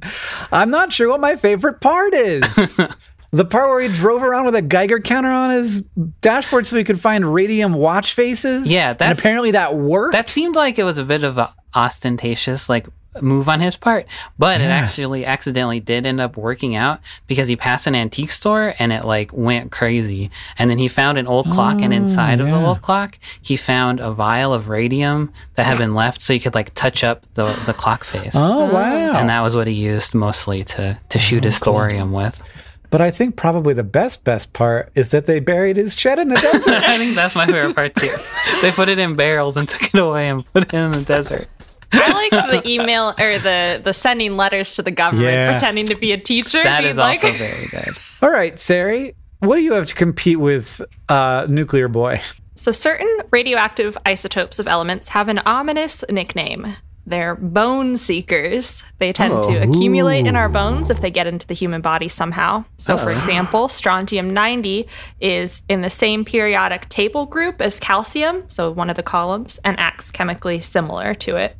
I'm 0.51 0.69
not 0.69 0.93
sure 0.93 1.09
what 1.09 1.19
my 1.19 1.35
favorite 1.35 1.81
part 1.81 2.13
is. 2.13 2.79
the 3.31 3.45
part 3.45 3.69
where 3.69 3.81
he 3.81 3.87
drove 3.87 4.23
around 4.23 4.45
with 4.45 4.55
a 4.55 4.61
Geiger 4.61 4.99
counter 4.99 5.29
on 5.31 5.51
his 5.51 5.81
dashboard 6.21 6.67
so 6.67 6.77
he 6.77 6.83
could 6.83 6.99
find 6.99 7.33
radium 7.33 7.73
watch 7.73 8.13
faces. 8.13 8.67
Yeah, 8.67 8.93
that- 8.93 9.09
and 9.09 9.19
apparently 9.19 9.51
that 9.51 9.75
worked. 9.75 10.13
That 10.13 10.29
seemed 10.29 10.55
like 10.55 10.77
it 10.79 10.83
was 10.83 10.97
a 10.97 11.03
bit 11.05 11.23
of 11.23 11.37
a 11.37 11.53
ostentatious 11.73 12.67
like 12.67 12.85
move 13.19 13.49
on 13.49 13.59
his 13.59 13.75
part, 13.75 14.05
but 14.37 14.61
it 14.61 14.65
actually 14.65 15.25
accidentally 15.25 15.79
did 15.79 16.05
end 16.05 16.21
up 16.21 16.37
working 16.37 16.75
out 16.75 17.01
because 17.27 17.47
he 17.47 17.55
passed 17.55 17.87
an 17.87 17.95
antique 17.95 18.31
store 18.31 18.73
and 18.79 18.93
it 18.93 19.03
like 19.03 19.31
went 19.33 19.71
crazy. 19.71 20.31
And 20.57 20.69
then 20.69 20.77
he 20.77 20.87
found 20.87 21.17
an 21.17 21.27
old 21.27 21.49
clock 21.51 21.81
and 21.81 21.91
mm, 21.91 21.97
inside 21.97 22.39
of 22.39 22.47
the 22.47 22.55
old 22.55 22.81
clock, 22.81 23.19
he 23.41 23.57
found 23.57 23.99
a 23.99 24.11
vial 24.11 24.53
of 24.53 24.69
radium 24.69 25.33
that 25.55 25.65
had 25.65 25.77
been 25.77 25.95
left 25.95 26.21
so 26.21 26.33
he 26.33 26.39
could 26.39 26.55
like 26.55 26.73
touch 26.73 27.03
up 27.03 27.25
the 27.33 27.53
the 27.65 27.73
clock 27.73 28.03
face. 28.03 28.33
oh 28.35 28.71
wow! 28.71 29.17
And 29.17 29.29
that 29.29 29.41
was 29.41 29.55
what 29.55 29.67
he 29.67 29.73
used 29.73 30.13
mostly 30.13 30.63
to 30.63 30.97
to 31.09 31.17
oh, 31.17 31.21
shoot 31.21 31.43
his 31.43 31.59
thorium 31.59 32.11
with. 32.11 32.41
But 32.91 32.99
I 32.99 33.09
think 33.09 33.37
probably 33.37 33.73
the 33.73 33.83
best 33.83 34.25
best 34.25 34.51
part 34.51 34.91
is 34.95 35.11
that 35.11 35.25
they 35.25 35.39
buried 35.39 35.77
his 35.77 35.97
shed 35.97 36.19
in 36.19 36.27
the 36.27 36.35
desert. 36.51 36.83
I 36.83 36.97
think 36.97 37.15
that's 37.15 37.35
my 37.35 37.45
favorite 37.45 37.73
part 37.73 37.95
too. 37.95 38.13
They 38.61 38.71
put 38.71 38.89
it 38.89 38.99
in 38.99 39.15
barrels 39.15 39.55
and 39.55 39.67
took 39.67 39.93
it 39.93 39.97
away 39.97 40.27
and 40.27 40.45
put 40.53 40.63
it 40.63 40.73
in 40.73 40.91
the 40.91 41.01
desert. 41.01 41.47
I 41.93 42.11
like 42.29 42.61
the 42.63 42.67
email 42.69 43.13
or 43.19 43.39
the 43.39 43.81
the 43.83 43.93
sending 43.93 44.37
letters 44.37 44.75
to 44.75 44.81
the 44.81 44.91
government 44.91 45.31
Yeah. 45.33 45.51
pretending 45.51 45.85
to 45.87 45.95
be 45.95 46.11
a 46.11 46.17
teacher. 46.17 46.63
That 46.63 46.83
is 46.83 46.97
being 46.97 47.07
like, 47.07 47.23
also 47.23 47.37
very 47.37 47.65
good. 47.71 47.97
All 48.21 48.29
right, 48.31 48.59
Sari, 48.59 49.15
what 49.39 49.55
do 49.55 49.61
you 49.61 49.73
have 49.73 49.87
to 49.87 49.95
compete 49.95 50.39
with 50.39 50.81
uh, 51.09 51.47
Nuclear 51.49 51.87
Boy? 51.87 52.21
So, 52.55 52.71
certain 52.71 53.21
radioactive 53.31 53.97
isotopes 54.05 54.59
of 54.59 54.67
elements 54.67 55.09
have 55.09 55.27
an 55.27 55.39
ominous 55.39 56.03
nickname. 56.09 56.75
They're 57.05 57.35
bone 57.35 57.97
seekers. 57.97 58.83
They 58.99 59.11
tend 59.11 59.33
Oh. 59.33 59.49
to 59.49 59.57
accumulate 59.57 60.27
in 60.27 60.35
our 60.35 60.47
bones 60.49 60.89
if 60.89 61.01
they 61.01 61.09
get 61.09 61.27
into 61.27 61.47
the 61.47 61.53
human 61.55 61.81
body 61.81 62.07
somehow. 62.07 62.63
So, 62.77 62.97
for 62.97 63.09
Uh-oh. 63.09 63.17
example, 63.17 63.67
strontium 63.69 64.29
90 64.29 64.87
is 65.19 65.63
in 65.67 65.81
the 65.81 65.89
same 65.89 66.23
periodic 66.23 66.87
table 66.89 67.25
group 67.25 67.61
as 67.61 67.79
calcium, 67.79 68.43
so 68.47 68.69
one 68.71 68.89
of 68.89 68.95
the 68.95 69.03
columns, 69.03 69.59
and 69.65 69.79
acts 69.79 70.11
chemically 70.11 70.59
similar 70.59 71.13
to 71.15 71.37
it. 71.37 71.57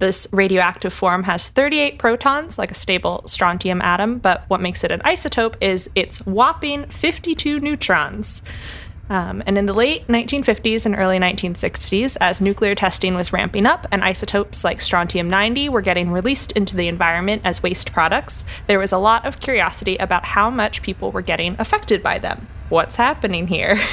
This 0.00 0.26
radioactive 0.32 0.92
form 0.92 1.22
has 1.22 1.48
38 1.48 1.98
protons, 1.98 2.58
like 2.58 2.70
a 2.70 2.74
stable 2.74 3.22
strontium 3.26 3.80
atom, 3.80 4.18
but 4.18 4.44
what 4.48 4.60
makes 4.60 4.84
it 4.84 4.90
an 4.90 5.00
isotope 5.00 5.54
is 5.62 5.88
its 5.94 6.18
whopping 6.26 6.84
52 6.90 7.60
neutrons. 7.60 8.42
Um, 9.10 9.42
and 9.46 9.58
in 9.58 9.66
the 9.66 9.74
late 9.74 10.06
1950s 10.08 10.86
and 10.86 10.96
early 10.96 11.18
1960s, 11.18 12.16
as 12.20 12.40
nuclear 12.40 12.74
testing 12.74 13.14
was 13.14 13.32
ramping 13.32 13.66
up 13.66 13.86
and 13.92 14.02
isotopes 14.02 14.64
like 14.64 14.80
strontium 14.80 15.28
90 15.28 15.68
were 15.68 15.82
getting 15.82 16.10
released 16.10 16.52
into 16.52 16.74
the 16.74 16.88
environment 16.88 17.42
as 17.44 17.62
waste 17.62 17.92
products, 17.92 18.44
there 18.66 18.78
was 18.78 18.92
a 18.92 18.98
lot 18.98 19.26
of 19.26 19.40
curiosity 19.40 19.96
about 19.98 20.24
how 20.24 20.48
much 20.48 20.82
people 20.82 21.12
were 21.12 21.22
getting 21.22 21.54
affected 21.58 22.02
by 22.02 22.18
them. 22.18 22.48
What's 22.70 22.96
happening 22.96 23.46
here? 23.46 23.78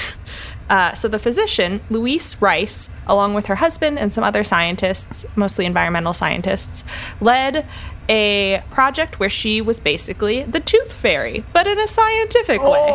Uh, 0.69 0.93
so 0.93 1.09
the 1.09 1.19
physician, 1.19 1.81
Louise 1.89 2.41
Reiss, 2.41 2.89
along 3.05 3.33
with 3.33 3.47
her 3.47 3.55
husband 3.55 3.99
and 3.99 4.13
some 4.13 4.23
other 4.23 4.41
scientists, 4.41 5.25
mostly 5.35 5.65
environmental 5.65 6.13
scientists, 6.13 6.85
led 7.19 7.67
a 8.09 8.63
project 8.71 9.19
where 9.19 9.29
she 9.29 9.61
was 9.61 9.79
basically 9.79 10.43
the 10.43 10.59
tooth 10.59 10.91
fairy, 10.93 11.43
but 11.53 11.67
in 11.67 11.79
a 11.79 11.87
scientific 11.87 12.61
way. 12.61 12.89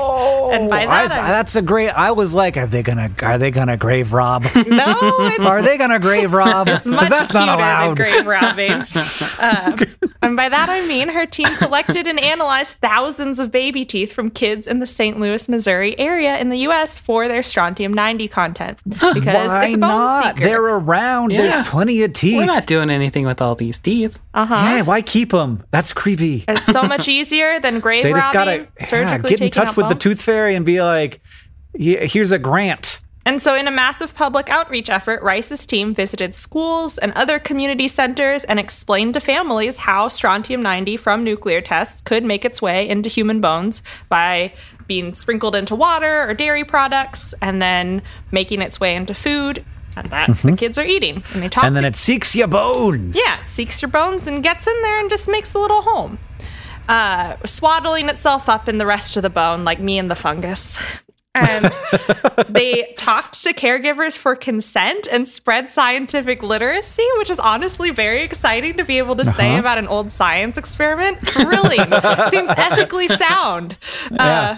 and 0.53 0.69
by 0.71 0.85
Oh, 0.85 0.89
that, 0.89 1.11
I'm- 1.13 1.27
that's 1.29 1.57
a 1.57 1.63
great. 1.63 1.91
I 1.91 2.11
was 2.13 2.35
like, 2.35 2.57
are 2.57 2.67
they 2.67 2.83
gonna 2.83 3.11
are 3.23 3.39
they 3.39 3.51
gonna 3.51 3.77
grave 3.77 4.13
rob? 4.13 4.45
no, 4.55 4.61
it's 5.21 5.39
are 5.41 5.63
they 5.63 5.79
gonna 5.79 5.99
grave 5.99 6.33
rob? 6.33 6.69
It's 6.69 6.87
much 6.87 7.09
that's 7.09 7.33
not 7.33 7.49
allowed. 7.49 7.97
than 7.99 8.07
grave 8.07 8.27
robbing. 8.27 8.85
Um, 9.39 9.79
and 10.23 10.35
by 10.37 10.49
that 10.49 10.71
I 10.71 10.87
mean 10.87 11.09
her 11.11 11.27
team 11.27 11.47
collected 11.59 12.07
and 12.07 12.19
analyzed 12.19 12.79
thousands 12.79 13.39
of 13.39 13.51
baby 13.53 13.85
teeth 13.85 14.13
from 14.13 14.31
kids 14.31 14.67
in 14.67 14.79
the 14.79 14.87
St. 14.87 15.21
Louis, 15.21 15.47
Missouri 15.49 15.99
area 15.99 16.39
in 16.39 16.49
the 16.49 16.57
U.S. 16.61 16.97
for 16.97 17.29
their 17.29 17.43
strontium 17.43 17.93
90 17.93 18.29
content 18.29 18.79
because 18.85 19.15
Why 19.15 19.67
it's 19.67 19.75
a 19.75 19.79
bone 19.79 19.81
not? 19.81 20.35
seeker. 20.37 20.49
They're 20.49 20.63
around. 20.65 21.33
Yeah. 21.33 21.43
There's 21.49 21.69
plenty 21.69 22.03
of 22.03 22.13
teeth. 22.15 22.39
We're 22.39 22.47
not 22.47 22.67
doing 22.67 22.89
anything 22.89 23.27
with 23.27 23.43
all 23.43 23.55
these 23.55 23.79
teeth. 23.79 24.19
uh-huh. 24.33 24.55
yeah, 24.55 24.83
why 24.83 24.96
keep 25.03 25.31
them? 25.31 25.65
That's 25.71 25.93
creepy. 25.93 26.45
It's 26.49 26.67
so 26.67 26.83
much 26.83 27.09
easier 27.09 27.61
than 27.61 27.81
grave 27.87 28.03
They 28.03 28.13
just 28.13 28.35
robbing, 28.35 28.69
gotta 28.81 28.97
yeah, 28.97 29.19
get 29.19 29.41
in 29.41 29.51
touch 29.51 29.77
with 29.77 29.89
the 29.89 29.95
tooth 29.95 30.21
fairy 30.21 30.55
and 30.55 30.65
be 30.65 30.83
like, 30.83 31.21
here's 31.75 32.33
a 32.33 32.39
grant. 32.39 33.01
And 33.27 33.43
so, 33.43 33.57
in 33.57 33.67
a 33.67 33.73
massive 33.73 34.15
public 34.15 34.49
outreach 34.51 34.89
effort, 34.89 35.21
Reiss's 35.21 35.67
team 35.67 35.93
visited 35.93 36.33
schools 36.33 36.97
and 36.97 37.13
other 37.15 37.41
community 37.41 37.89
centers 37.89 38.45
and 38.45 38.61
explained 38.61 39.15
to 39.15 39.21
families 39.21 39.79
how 39.79 40.07
strontium 40.07 40.63
90 40.63 40.97
from 40.97 41.25
nuclear 41.25 41.61
tests 41.61 42.01
could 42.03 42.23
make 42.23 42.45
its 42.45 42.63
way 42.63 42.89
into 42.89 43.09
human 43.09 43.41
bones 43.41 43.83
by 44.09 44.53
being 44.87 45.13
sprinkled 45.13 45.57
into 45.57 45.75
water 45.75 46.23
or 46.23 46.35
dairy 46.35 46.63
products 46.63 47.35
and 47.43 47.61
then 47.61 48.01
making 48.31 48.63
its 48.63 48.79
way 48.79 48.95
into 48.95 49.13
food 49.13 49.65
and 49.97 50.07
that 50.11 50.37
the 50.43 50.57
kids 50.57 50.79
are 50.79 50.85
eating. 50.85 51.23
And 51.33 51.43
they 51.43 51.49
talk 51.49 51.65
And 51.65 51.75
then 51.75 51.83
to 51.83 51.89
it 51.89 51.97
seeks 51.97 52.35
your 52.37 52.49
bones. 52.49 53.17
yeah, 53.17 53.45
seeks 53.47 53.81
your 53.83 53.91
bones 53.91 54.27
and 54.27 54.43
gets 54.43 54.67
in 54.67 54.83
there 54.83 55.01
and 55.01 55.09
just 55.11 55.29
makes 55.29 55.55
a 55.55 55.59
little 55.59 55.83
home. 55.83 56.19
Uh, 56.89 57.37
swaddling 57.45 58.09
itself 58.09 58.49
up 58.49 58.69
in 58.69 58.79
the 58.79 58.87
rest 58.87 59.17
of 59.17 59.23
the 59.23 59.31
bone, 59.31 59.65
like 59.65 59.81
me 59.81 59.99
and 59.99 60.11
the 60.11 60.15
fungus. 60.15 60.79
And 61.35 61.65
they 62.49 62.95
talked 62.97 63.43
to 63.43 63.53
caregivers 63.53 64.17
for 64.17 64.37
consent 64.37 65.07
and 65.11 65.29
spread 65.29 65.71
scientific 65.71 66.43
literacy, 66.43 67.07
which 67.19 67.29
is 67.29 67.39
honestly 67.41 67.91
very 67.91 68.23
exciting 68.23 68.77
to 68.79 68.85
be 68.85 68.99
able 68.99 69.17
to 69.17 69.25
say 69.25 69.57
about 69.59 69.77
an 69.79 69.87
old 69.89 70.13
science 70.13 70.57
experiment. 70.57 71.19
Thrilling. 71.29 71.81
Seems 72.31 72.49
ethically 72.51 73.09
sound. 73.09 73.77
Uh, 74.19 74.57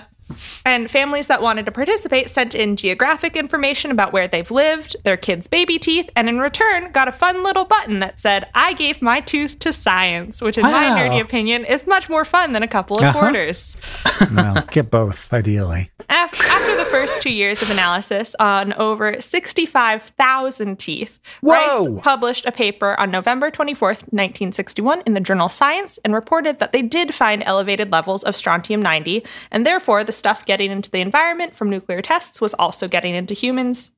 and 0.65 0.91
families 0.91 1.27
that 1.29 1.43
wanted 1.43 1.67
to 1.67 1.73
participate 1.73 2.31
sent 2.31 2.55
in 2.55 2.77
geographic 2.77 3.37
information 3.37 3.91
about 3.91 4.13
where 4.13 4.29
they've 4.29 4.51
lived, 4.51 4.97
their 5.05 5.17
kids' 5.17 5.47
baby 5.47 5.79
teeth, 5.79 6.09
and 6.17 6.29
in 6.29 6.39
return 6.39 6.91
got 6.93 7.09
a 7.09 7.13
fun 7.13 7.43
little 7.43 7.65
button 7.65 8.01
that 8.01 8.19
said, 8.21 8.47
I 8.55 8.73
gave 8.75 9.01
my 9.03 9.21
tooth 9.21 9.59
to 9.61 9.73
science, 9.73 10.41
which 10.41 10.59
in 10.59 10.65
my 10.65 10.85
nerdy 10.85 11.21
opinion 11.21 11.65
is 11.65 11.87
much 11.87 12.09
more 12.09 12.25
fun 12.25 12.53
than 12.53 12.63
a 12.63 12.69
couple 12.69 12.97
of 12.99 13.05
Uh-huh. 13.05 13.19
quarters. 13.19 13.77
well, 14.35 14.65
get 14.71 14.91
both, 14.91 15.33
ideally. 15.33 15.91
Af- 16.11 16.41
After 16.51 16.77
the 16.77 16.85
first 16.87 17.21
two 17.23 17.31
years 17.33 17.61
of 17.63 17.71
analysis 17.71 18.35
on 18.41 18.73
over 18.75 19.21
65,000 19.21 20.79
teeth, 20.79 21.19
Whoa! 21.41 21.53
Reiss 21.95 22.03
published 22.03 22.47
a 22.47 22.53
paper 22.53 22.99
on 22.99 23.11
November 23.11 23.51
24th, 23.51 24.03
1961, 24.13 25.03
in 25.07 25.15
the 25.15 25.21
journal 25.21 25.49
Science 25.49 25.99
and 26.05 26.15
reported 26.15 26.59
that 26.59 26.73
they 26.73 26.83
did 26.83 27.15
find 27.15 27.43
elevated 27.45 27.93
levels 27.93 28.23
of 28.25 28.35
strontium 28.37 28.81
90, 28.83 29.25
and 29.51 29.67
therefore 29.67 30.03
the 30.05 30.13
stuff 30.19 30.45
getting 30.45 30.71
into 30.71 30.91
the 30.91 31.01
environment 31.01 31.55
from 31.55 31.71
nuclear 31.71 32.03
tests 32.03 32.41
was 32.41 32.55
also 32.55 32.89
getting 32.89 33.15
into 33.15 33.35
humans 33.35 33.93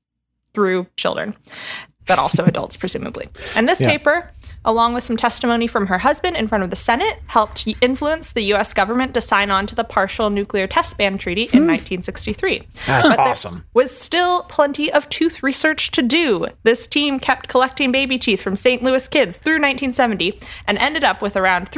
through 0.54 0.86
children, 0.96 1.34
but 2.06 2.18
also 2.18 2.44
adults, 2.44 2.76
presumably. 2.76 3.28
And 3.54 3.68
this 3.68 3.80
Yeah. 3.80 3.90
paper, 3.90 4.30
along 4.64 4.94
with 4.94 5.04
some 5.04 5.16
testimony 5.16 5.66
from 5.68 5.86
her 5.86 5.98
husband 5.98 6.36
in 6.36 6.48
front 6.48 6.64
of 6.64 6.70
the 6.70 6.76
Senate, 6.76 7.20
helped 7.28 7.66
influence 7.80 8.32
the 8.32 8.42
U.S. 8.46 8.74
government 8.74 9.14
to 9.14 9.20
sign 9.20 9.50
on 9.50 9.66
to 9.68 9.74
the 9.76 9.84
Partial 9.84 10.28
Nuclear 10.28 10.66
Test 10.66 10.98
Ban 10.98 11.18
Treaty 11.18 11.44
in 11.44 11.62
hmm. 11.62 11.68
1963. 11.68 12.62
That's 12.86 13.08
But 13.08 13.16
there 13.16 13.28
awesome. 13.28 13.64
was 13.74 13.96
still 13.96 14.42
plenty 14.44 14.92
of 14.92 15.08
tooth 15.08 15.42
research 15.42 15.92
to 15.92 16.02
do. 16.02 16.46
This 16.64 16.86
team 16.88 17.20
kept 17.20 17.48
collecting 17.48 17.92
baby 17.92 18.18
teeth 18.18 18.42
from 18.42 18.56
St. 18.56 18.82
Louis 18.82 19.06
kids 19.06 19.36
through 19.36 19.60
1970 19.60 20.38
and 20.66 20.78
ended 20.78 21.04
up 21.04 21.22
with 21.22 21.36
around 21.36 21.68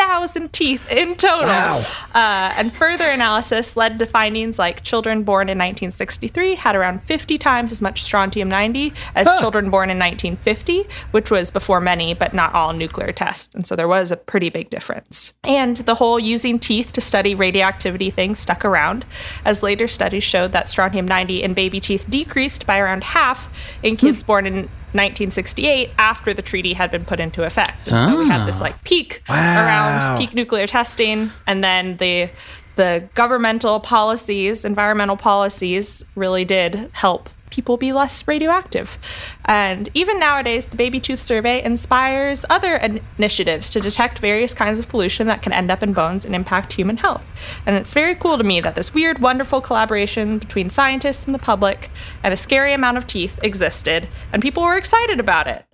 325,000 0.00 0.52
teeth 0.52 0.90
in 0.90 1.14
total. 1.16 1.46
Wow. 1.46 1.78
Uh, 2.14 2.52
and 2.56 2.74
further 2.74 3.04
analysis 3.04 3.76
led 3.76 3.98
to 3.98 4.06
findings 4.06 4.58
like 4.58 4.82
children 4.82 5.22
born 5.22 5.48
in 5.48 5.58
1963 5.58 6.54
had 6.54 6.74
around 6.74 7.02
50 7.04 7.38
times 7.38 7.72
as 7.72 7.82
much 7.82 8.02
strontium 8.02 8.48
90 8.48 8.92
as 9.14 9.26
children 9.38 9.70
born 9.70 9.90
in 9.90 9.98
1950, 9.98 10.86
which 11.10 11.30
was 11.30 11.50
before 11.50 11.80
many 11.80 12.14
but 12.14 12.32
not 12.34 12.54
all 12.54 12.72
nuclear 12.72 13.12
tests. 13.12 13.54
And 13.54 13.66
so 13.66 13.76
there 13.76 13.88
was 13.88 14.10
a 14.10 14.16
pretty 14.16 14.48
big 14.48 14.70
difference. 14.70 15.34
And 15.44 15.76
the 15.76 15.94
whole 15.94 16.18
using 16.18 16.58
teeth 16.58 16.92
to 16.92 17.00
study 17.00 17.34
radioactivity 17.34 18.10
thing 18.10 18.34
stuck 18.34 18.64
around, 18.64 19.04
as 19.44 19.62
later 19.62 19.86
studies 19.86 20.24
showed 20.24 20.52
that 20.52 20.68
strontium 20.68 21.06
90 21.06 21.42
in 21.42 21.54
baby 21.54 21.80
teeth 21.80 22.06
decreased 22.08 22.66
by 22.66 22.78
around 22.78 23.04
half 23.04 23.48
in 23.82 23.96
kids 23.96 24.22
born 24.22 24.46
in 24.46 24.68
1968 24.92 25.90
after 25.98 26.34
the 26.34 26.42
treaty 26.42 26.72
had 26.72 26.90
been 26.90 27.04
put 27.04 27.20
into 27.20 27.44
effect. 27.44 27.88
And 27.88 28.10
so 28.10 28.18
we 28.18 28.28
had 28.28 28.46
this 28.46 28.60
ah. 28.60 28.64
like 28.64 28.84
peak 28.84 29.22
Wow. 29.28 29.64
around 29.64 30.18
peak 30.18 30.34
nuclear 30.34 30.66
testing 30.66 31.30
and 31.46 31.62
then 31.62 31.96
the 31.98 32.30
the 32.76 33.08
governmental 33.14 33.80
policies 33.80 34.64
environmental 34.64 35.16
policies 35.16 36.02
really 36.14 36.44
did 36.44 36.90
help 36.92 37.28
people 37.50 37.76
be 37.76 37.92
less 37.92 38.26
radioactive. 38.26 38.98
And 39.44 39.88
even 39.94 40.18
nowadays 40.18 40.66
the 40.66 40.76
baby 40.76 41.00
tooth 41.00 41.20
survey 41.20 41.62
inspires 41.62 42.44
other 42.48 42.76
in- 42.76 43.00
initiatives 43.18 43.70
to 43.70 43.80
detect 43.80 44.18
various 44.18 44.54
kinds 44.54 44.78
of 44.78 44.88
pollution 44.88 45.26
that 45.26 45.42
can 45.42 45.52
end 45.52 45.70
up 45.70 45.82
in 45.82 45.92
bones 45.92 46.24
and 46.24 46.34
impact 46.34 46.72
human 46.72 46.96
health. 46.96 47.22
And 47.66 47.76
it's 47.76 47.92
very 47.92 48.14
cool 48.14 48.38
to 48.38 48.44
me 48.44 48.60
that 48.60 48.74
this 48.74 48.94
weird 48.94 49.20
wonderful 49.20 49.60
collaboration 49.60 50.38
between 50.38 50.70
scientists 50.70 51.26
and 51.26 51.34
the 51.34 51.38
public 51.38 51.90
and 52.22 52.32
a 52.32 52.36
scary 52.36 52.72
amount 52.72 52.96
of 52.96 53.06
teeth 53.06 53.38
existed 53.42 54.08
and 54.32 54.42
people 54.42 54.62
were 54.62 54.76
excited 54.76 55.20
about 55.20 55.46
it. 55.46 55.64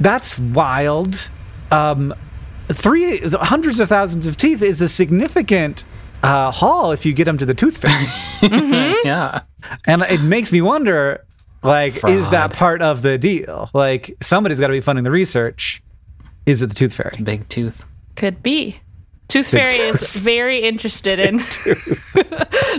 That's 0.00 0.38
wild. 0.38 1.30
Um, 1.70 2.14
three 2.68 3.18
hundreds 3.18 3.80
of 3.80 3.88
thousands 3.88 4.26
of 4.26 4.36
teeth 4.36 4.62
is 4.62 4.80
a 4.80 4.88
significant 4.88 5.84
uh, 6.22 6.50
haul 6.50 6.92
if 6.92 7.04
you 7.06 7.12
get 7.12 7.24
them 7.24 7.38
to 7.38 7.46
the 7.46 7.54
tooth 7.54 7.78
fairy. 7.78 8.06
Yeah. 9.04 9.42
and 9.86 10.02
it 10.02 10.20
makes 10.20 10.52
me 10.52 10.60
wonder, 10.60 11.24
like, 11.62 11.94
is 12.04 12.30
that 12.30 12.52
part 12.52 12.82
of 12.82 13.02
the 13.02 13.18
deal? 13.18 13.70
Like, 13.74 14.16
somebody's 14.22 14.60
got 14.60 14.68
to 14.68 14.72
be 14.72 14.80
funding 14.80 15.04
the 15.04 15.10
research. 15.10 15.82
Is 16.46 16.62
it 16.62 16.68
the 16.68 16.74
tooth 16.74 16.94
fairy? 16.94 17.16
Big 17.22 17.48
tooth. 17.48 17.84
Could 18.16 18.42
be. 18.42 18.80
Tooth 19.28 19.50
Big 19.50 19.60
Fairy 19.72 19.88
is 19.88 20.14
very 20.16 20.62
interested 20.62 21.20
in 21.20 21.36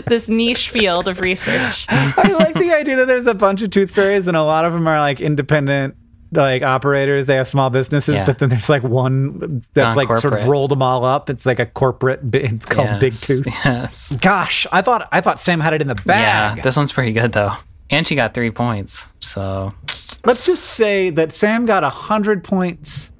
this 0.07 0.27
niche 0.27 0.69
field 0.69 1.07
of 1.07 1.19
research. 1.19 1.85
I 1.89 2.31
like 2.31 2.55
the 2.55 2.73
idea 2.73 2.95
that 2.95 3.05
there's 3.05 3.27
a 3.27 3.35
bunch 3.35 3.61
of 3.61 3.69
tooth 3.69 3.91
fairies 3.91 4.25
and 4.27 4.35
a 4.35 4.41
lot 4.41 4.65
of 4.65 4.73
them 4.73 4.87
are 4.87 4.99
like 4.99 5.21
independent 5.21 5.95
like 6.31 6.61
operators. 6.61 7.25
They 7.25 7.35
have 7.35 7.47
small 7.47 7.69
businesses, 7.69 8.15
Yeah. 8.15 8.25
but 8.25 8.39
then 8.39 8.49
there's 8.49 8.69
like 8.69 8.83
one 8.83 9.63
that's 9.73 9.95
Gone 9.95 10.07
like 10.07 10.17
sort 10.19 10.33
of 10.33 10.47
rolled 10.47 10.71
them 10.71 10.81
all 10.81 11.03
up. 11.05 11.29
It's 11.29 11.45
like 11.45 11.59
a 11.59 11.65
corporate. 11.65 12.19
It's 12.33 12.65
called 12.65 12.87
Yes, 12.87 12.99
Big 12.99 13.13
Tooth. 13.13 13.47
Yes. 13.65 14.11
Gosh, 14.21 14.67
I 14.71 14.81
thought 14.81 15.07
I 15.11 15.21
thought 15.21 15.39
Sam 15.39 15.59
had 15.59 15.73
it 15.73 15.81
in 15.81 15.87
the 15.87 15.95
bag. 15.95 16.57
Yeah, 16.57 16.63
this 16.63 16.75
one's 16.77 16.91
pretty 16.91 17.13
good 17.13 17.31
though. 17.31 17.53
And 17.89 18.07
she 18.07 18.15
got 18.15 18.33
three 18.33 18.51
points. 18.51 19.07
So 19.19 19.73
Let's 20.25 20.43
just 20.43 20.65
say 20.65 21.09
that 21.11 21.31
Sam 21.31 21.65
got 21.65 21.81
100 21.83 22.43
points 22.43 23.11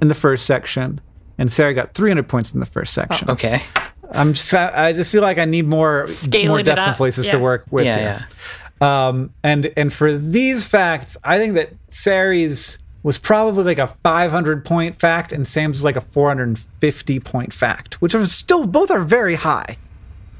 in 0.00 0.08
the 0.08 0.14
first 0.14 0.46
section 0.46 1.00
and 1.38 1.50
Sarah 1.50 1.74
got 1.74 1.94
300 1.94 2.28
points 2.28 2.52
in 2.52 2.60
the 2.60 2.66
first 2.66 2.96
oh, 2.96 3.02
section. 3.02 3.30
okay. 3.30 3.62
I'm 4.10 4.32
just 4.32 4.52
I 4.54 4.88
I 4.88 4.92
just 4.92 5.12
feel 5.12 5.22
like 5.22 5.38
I 5.38 5.44
need 5.44 5.66
more 5.66 6.06
Scaling 6.06 6.48
more 6.48 6.62
decimal 6.62 6.90
up, 6.90 6.96
places 6.96 7.28
to 7.28 7.38
work 7.38 7.66
with 7.70 7.84
yeah, 7.84 7.96
here. 7.96 8.04
yeah. 8.04 8.67
Um 8.80 9.32
and 9.42 9.72
and 9.76 9.92
for 9.92 10.12
these 10.16 10.66
facts, 10.66 11.16
I 11.24 11.38
think 11.38 11.54
that 11.54 11.70
Sari's 11.90 12.78
was 13.02 13.16
probably 13.18 13.64
like 13.64 13.78
a 13.78 13.86
500 13.86 14.64
point 14.64 14.96
fact 14.96 15.32
and 15.32 15.46
Sam's 15.46 15.78
was 15.78 15.84
like 15.84 15.96
a 15.96 16.00
450 16.00 17.20
point 17.20 17.52
fact, 17.52 18.00
which 18.02 18.14
are 18.14 18.24
still 18.26 18.66
both 18.66 18.90
are 18.90 19.00
very 19.00 19.36
high. 19.36 19.76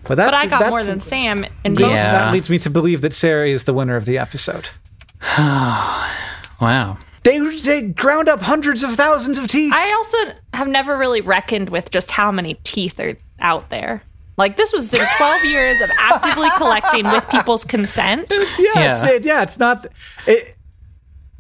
But, 0.05 0.15
that's, 0.15 0.31
But 0.31 0.35
I 0.35 0.43
got 0.45 0.51
that's- 0.61 0.71
more 0.71 0.85
than 0.85 1.01
Sam 1.01 1.45
in 1.65 1.75
those- 1.75 1.85
both. 1.89 1.97
Yeah. 1.97 2.13
That 2.13 2.33
leads 2.33 2.49
me 2.49 2.59
to 2.61 2.71
believe 2.71 3.01
that 3.03 3.13
Sarah 3.13 3.49
is 3.49 3.65
the 3.65 3.75
winner 3.75 3.97
of 3.97 4.05
the 4.07 4.17
episode. 4.19 4.71
Wow. 6.61 6.99
They, 7.25 7.39
they 7.39 7.83
ground 7.83 8.29
up 8.29 8.41
hundreds 8.41 8.83
of 8.83 8.95
thousands 8.95 9.39
of 9.39 9.47
teeth. 9.49 9.73
I 9.75 9.93
also 9.93 10.35
have 10.55 10.67
never 10.69 10.97
really 10.97 11.21
reckoned 11.21 11.69
with 11.71 11.91
just 11.91 12.11
how 12.11 12.33
many 12.33 12.55
teeth 12.65 12.99
are 12.99 13.17
out 13.41 13.69
there. 13.71 14.03
Like 14.39 14.57
this 14.57 14.73
was 14.73 14.93
in 14.95 15.05
12 15.19 15.45
years 15.47 15.81
of 15.81 15.91
actively 15.99 16.49
collecting 16.57 17.05
with 17.05 17.29
people's 17.29 17.65
consent. 17.65 18.33
yeah, 18.59 18.71
Yeah. 18.75 19.03
It's, 19.05 19.11
it- 19.13 19.25
yeah, 19.27 19.43
it's 19.43 19.59
not. 19.59 19.87
It, 20.27 20.57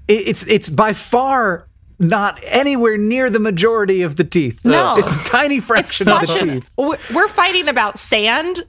it, 0.08 0.28
it's 0.28 0.46
it's 0.48 0.68
by 0.68 0.92
far 0.92 1.68
not 2.00 2.40
anywhere 2.44 2.96
near 2.96 3.30
the 3.30 3.38
majority 3.40 4.02
of 4.02 4.16
the 4.16 4.24
teeth. 4.24 4.64
No. 4.64 4.96
it's 4.96 5.14
a 5.14 5.24
tiny 5.24 5.60
fraction 5.60 6.08
of 6.08 6.20
the 6.22 6.26
such 6.26 6.42
an, 6.42 6.48
teeth. 6.48 6.70
we're 6.76 6.98
we're 7.14 7.28
fighting 7.28 7.68
about 7.68 7.98
sand. 7.98 8.64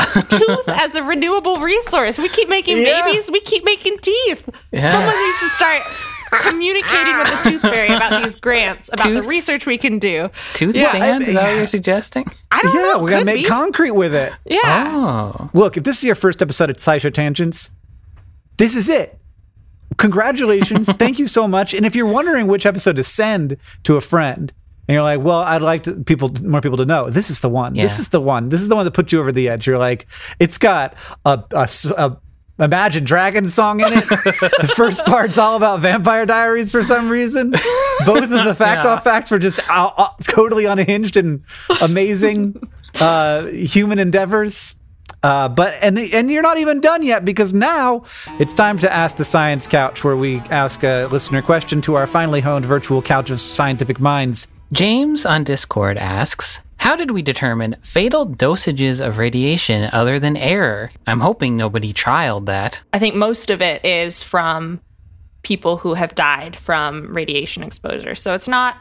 Tooth 0.00 0.68
as 0.68 0.94
a 0.96 1.02
renewable 1.02 1.58
resource. 1.60 2.18
We 2.18 2.28
keep 2.28 2.48
making 2.48 2.78
Yeah. 2.78 3.04
babies. 3.04 3.30
We 3.30 3.40
keep 3.40 3.64
making 3.64 3.98
teeth. 3.98 4.48
Yeah. 4.72 4.92
Someone 4.92 5.14
needs 5.24 5.40
to 5.40 5.48
start 5.50 5.82
communicating 6.40 7.16
with 7.18 7.26
the 7.44 7.50
tooth 7.50 7.62
fairy 7.62 7.94
about 7.94 8.22
these 8.22 8.36
grants, 8.36 8.88
about 8.92 9.12
the 9.12 9.22
research 9.22 9.66
we 9.66 9.78
can 9.78 9.98
do. 9.98 10.30
Tooth 10.54 10.74
Yeah, 10.74 10.92
sand? 10.92 11.24
I- 11.24 11.26
Is 11.26 11.34
that 11.34 11.44
what 11.50 11.56
you're 11.58 11.66
suggesting? 11.66 12.26
I 12.50 12.60
don't 12.62 12.74
Yeah, 12.74 12.80
know. 12.92 12.98
we 12.98 13.10
gotta 13.10 13.24
make 13.24 13.42
be. 13.42 13.44
concrete 13.44 13.92
with 13.92 14.14
it. 14.14 14.32
yeah. 14.44 14.90
Oh. 14.94 15.50
Look, 15.54 15.76
if 15.76 15.84
this 15.84 15.98
is 15.98 16.04
your 16.04 16.14
first 16.14 16.40
episode 16.42 16.70
of 16.70 16.76
SciShow 16.76 17.12
Tangents, 17.12 17.70
this 18.58 18.74
is 18.76 18.88
it. 18.88 19.18
Congratulations. 19.98 20.90
Thank 20.98 21.18
you 21.18 21.26
so 21.26 21.46
much. 21.46 21.74
And 21.74 21.84
if 21.84 21.94
you're 21.94 22.06
wondering 22.06 22.46
which 22.46 22.66
episode 22.66 22.96
to 22.96 23.02
send 23.04 23.56
to 23.84 23.96
a 23.96 24.00
friend, 24.00 24.52
and 24.88 24.94
you're 24.94 25.02
like, 25.02 25.20
well, 25.20 25.38
I'd 25.40 25.62
like 25.62 25.84
to, 25.84 25.94
people, 25.94 26.32
more 26.42 26.60
people 26.60 26.78
to 26.78 26.84
know, 26.84 27.08
this 27.08 27.30
is 27.30 27.40
the 27.40 27.48
one. 27.48 27.74
This 27.74 27.98
is 28.00 28.08
the 28.08 28.20
one. 28.20 28.48
This 28.48 28.60
is 28.62 28.68
the 28.68 28.74
one 28.74 28.84
that 28.84 28.90
put 28.90 29.12
you 29.12 29.20
over 29.20 29.30
the 29.30 29.48
edge. 29.48 29.66
You're 29.66 29.78
like, 29.78 30.06
it's 30.40 30.58
got 30.58 30.94
a, 31.24 31.42
a 31.52 31.60
s- 31.60 31.90
a 31.90 32.16
Imagine 32.58 33.04
Dragons 33.04 33.54
song 33.54 33.80
in 33.80 33.86
it. 33.86 34.04
the 34.04 34.72
first 34.76 35.04
part's 35.06 35.38
all 35.38 35.56
about 35.56 35.80
Vampire 35.80 36.26
Diaries 36.26 36.70
for 36.70 36.84
some 36.84 37.08
reason. 37.08 37.50
Both 38.06 38.24
of 38.24 38.30
the 38.30 38.54
fact 38.54 38.84
Yeah. 38.84 38.92
off 38.92 39.04
facts 39.04 39.30
were 39.30 39.38
just 39.38 39.58
uh, 39.70 39.90
uh, 39.96 40.08
totally 40.24 40.66
unhinged 40.66 41.16
and 41.16 41.44
amazing 41.80 42.56
uh, 43.00 43.46
human 43.46 43.98
endeavors. 43.98 44.76
Uh, 45.22 45.48
but 45.48 45.74
and 45.80 45.96
the, 45.96 46.12
and 46.14 46.30
you're 46.30 46.42
not 46.42 46.58
even 46.58 46.80
done 46.80 47.02
yet 47.02 47.24
because 47.24 47.54
now 47.54 48.02
it's 48.40 48.52
time 48.52 48.76
to 48.78 48.92
ask 48.92 49.16
the 49.16 49.24
science 49.24 49.66
couch, 49.68 50.02
where 50.04 50.16
we 50.16 50.38
ask 50.50 50.82
a 50.84 51.06
listener 51.06 51.40
question 51.42 51.80
to 51.80 51.94
our 51.94 52.06
finely 52.08 52.40
honed 52.40 52.66
virtual 52.66 53.00
couch 53.00 53.30
of 53.30 53.40
scientific 53.40 54.00
minds. 54.00 54.48
James 54.72 55.24
on 55.24 55.44
Discord 55.44 55.96
asks, 55.96 56.60
How 56.82 56.96
did 56.96 57.12
we 57.12 57.22
determine 57.22 57.76
fatal 57.80 58.26
dosages 58.26 59.00
of 59.00 59.18
radiation 59.18 59.88
other 59.92 60.18
than 60.18 60.36
error? 60.36 60.90
I'm 61.06 61.20
hoping 61.20 61.56
nobody 61.56 61.92
trialed 61.92 62.46
that. 62.46 62.80
I 62.92 62.98
think 62.98 63.14
most 63.14 63.50
of 63.50 63.62
it 63.62 63.84
is 63.84 64.20
from 64.20 64.80
people 65.44 65.76
who 65.76 65.94
have 65.94 66.16
died 66.16 66.56
from 66.56 67.14
radiation 67.14 67.62
exposure. 67.62 68.16
So 68.16 68.34
it's 68.34 68.48
not 68.48 68.78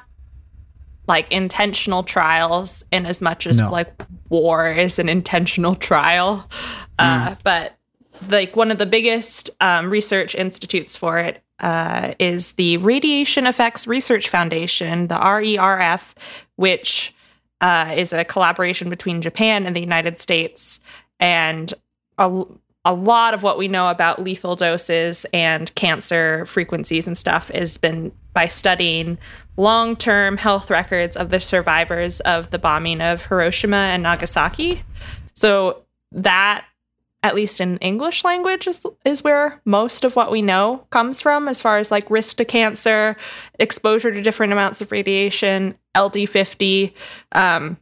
like 1.05 1.31
intentional 1.31 2.01
trials 2.01 2.83
in 2.91 3.05
as 3.05 3.21
much 3.21 3.45
as 3.45 3.59
No. 3.59 3.69
like 3.69 3.93
war 4.29 4.71
is 4.71 4.97
an 4.97 5.07
intentional 5.07 5.75
trial. 5.75 6.49
Uh, 6.97 7.35
but 7.43 7.77
like 8.29 8.55
one 8.55 8.71
of 8.71 8.79
the 8.79 8.87
biggest 8.87 9.51
um, 9.61 9.91
research 9.91 10.33
institutes 10.33 10.95
for 10.95 11.19
it 11.19 11.43
uh, 11.59 12.15
is 12.17 12.53
the 12.53 12.77
Radiation 12.77 13.45
Effects 13.45 13.85
Research 13.85 14.27
Foundation, 14.27 15.05
the 15.05 15.19
RERF, 15.19 16.15
which 16.55 17.13
uh, 17.61 17.93
is 17.95 18.11
a 18.11 18.25
collaboration 18.25 18.89
between 18.89 19.21
Japan 19.21 19.65
and 19.65 19.75
the 19.75 19.79
United 19.79 20.19
States. 20.19 20.79
And 21.19 21.73
a, 22.17 22.43
a 22.83 22.93
lot 22.93 23.33
of 23.33 23.43
what 23.43 23.57
we 23.57 23.67
know 23.67 23.89
about 23.89 24.21
lethal 24.21 24.55
doses 24.55 25.25
and 25.33 25.73
cancer 25.75 26.45
frequencies 26.47 27.07
and 27.07 27.17
stuff 27.17 27.49
has 27.49 27.77
been 27.77 28.11
by 28.33 28.47
studying 28.47 29.17
long 29.57 29.95
term 29.95 30.37
health 30.37 30.69
records 30.69 31.15
of 31.15 31.29
the 31.29 31.39
survivors 31.39 32.19
of 32.21 32.49
the 32.49 32.59
bombing 32.59 33.01
of 33.01 33.25
Hiroshima 33.25 33.77
and 33.77 34.03
Nagasaki. 34.03 34.81
So 35.35 35.83
that 36.11 36.65
at 37.23 37.35
least 37.35 37.61
in 37.61 37.77
English 37.77 38.23
language 38.23 38.67
is 38.67 38.85
is 39.05 39.23
where 39.23 39.61
most 39.65 40.03
of 40.03 40.15
what 40.15 40.31
we 40.31 40.41
know 40.41 40.85
comes 40.89 41.21
from 41.21 41.47
as 41.47 41.61
far 41.61 41.77
as 41.77 41.91
like 41.91 42.09
risk 42.09 42.37
to 42.37 42.45
cancer, 42.45 43.15
exposure 43.59 44.11
to 44.11 44.21
different 44.21 44.53
amounts 44.53 44.81
of 44.81 44.91
radiation, 44.91 45.75
LD50. 45.95 46.93
Um, 47.33 47.77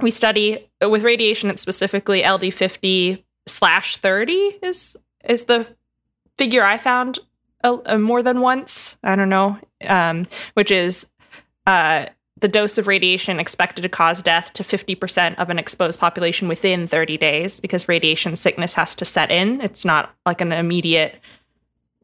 we 0.00 0.10
study 0.10 0.70
with 0.80 1.02
radiation 1.02 1.50
it's 1.50 1.62
specifically 1.62 2.22
LD50 2.22 3.22
slash 3.46 3.96
30 3.96 4.32
is 4.62 4.96
is 5.24 5.44
the 5.44 5.66
figure 6.38 6.64
I 6.64 6.78
found 6.78 7.18
uh, 7.64 7.78
uh, 7.84 7.98
more 7.98 8.22
than 8.22 8.40
once. 8.40 8.98
I 9.02 9.16
don't 9.16 9.28
know, 9.28 9.58
um, 9.86 10.24
which 10.54 10.70
is 10.70 11.06
uh, 11.66 12.06
the 12.40 12.48
dose 12.48 12.78
of 12.78 12.86
radiation 12.86 13.38
expected 13.38 13.82
to 13.82 13.88
cause 13.88 14.22
death 14.22 14.52
to 14.54 14.62
50% 14.62 15.36
of 15.36 15.50
an 15.50 15.58
exposed 15.58 16.00
population 16.00 16.48
within 16.48 16.86
30 16.86 17.16
days 17.18 17.60
because 17.60 17.88
radiation 17.88 18.36
sickness 18.36 18.74
has 18.74 18.94
to 18.96 19.04
set 19.04 19.30
in. 19.30 19.60
It's 19.60 19.84
not 19.84 20.14
like 20.26 20.40
an 20.40 20.52
immediate 20.52 21.20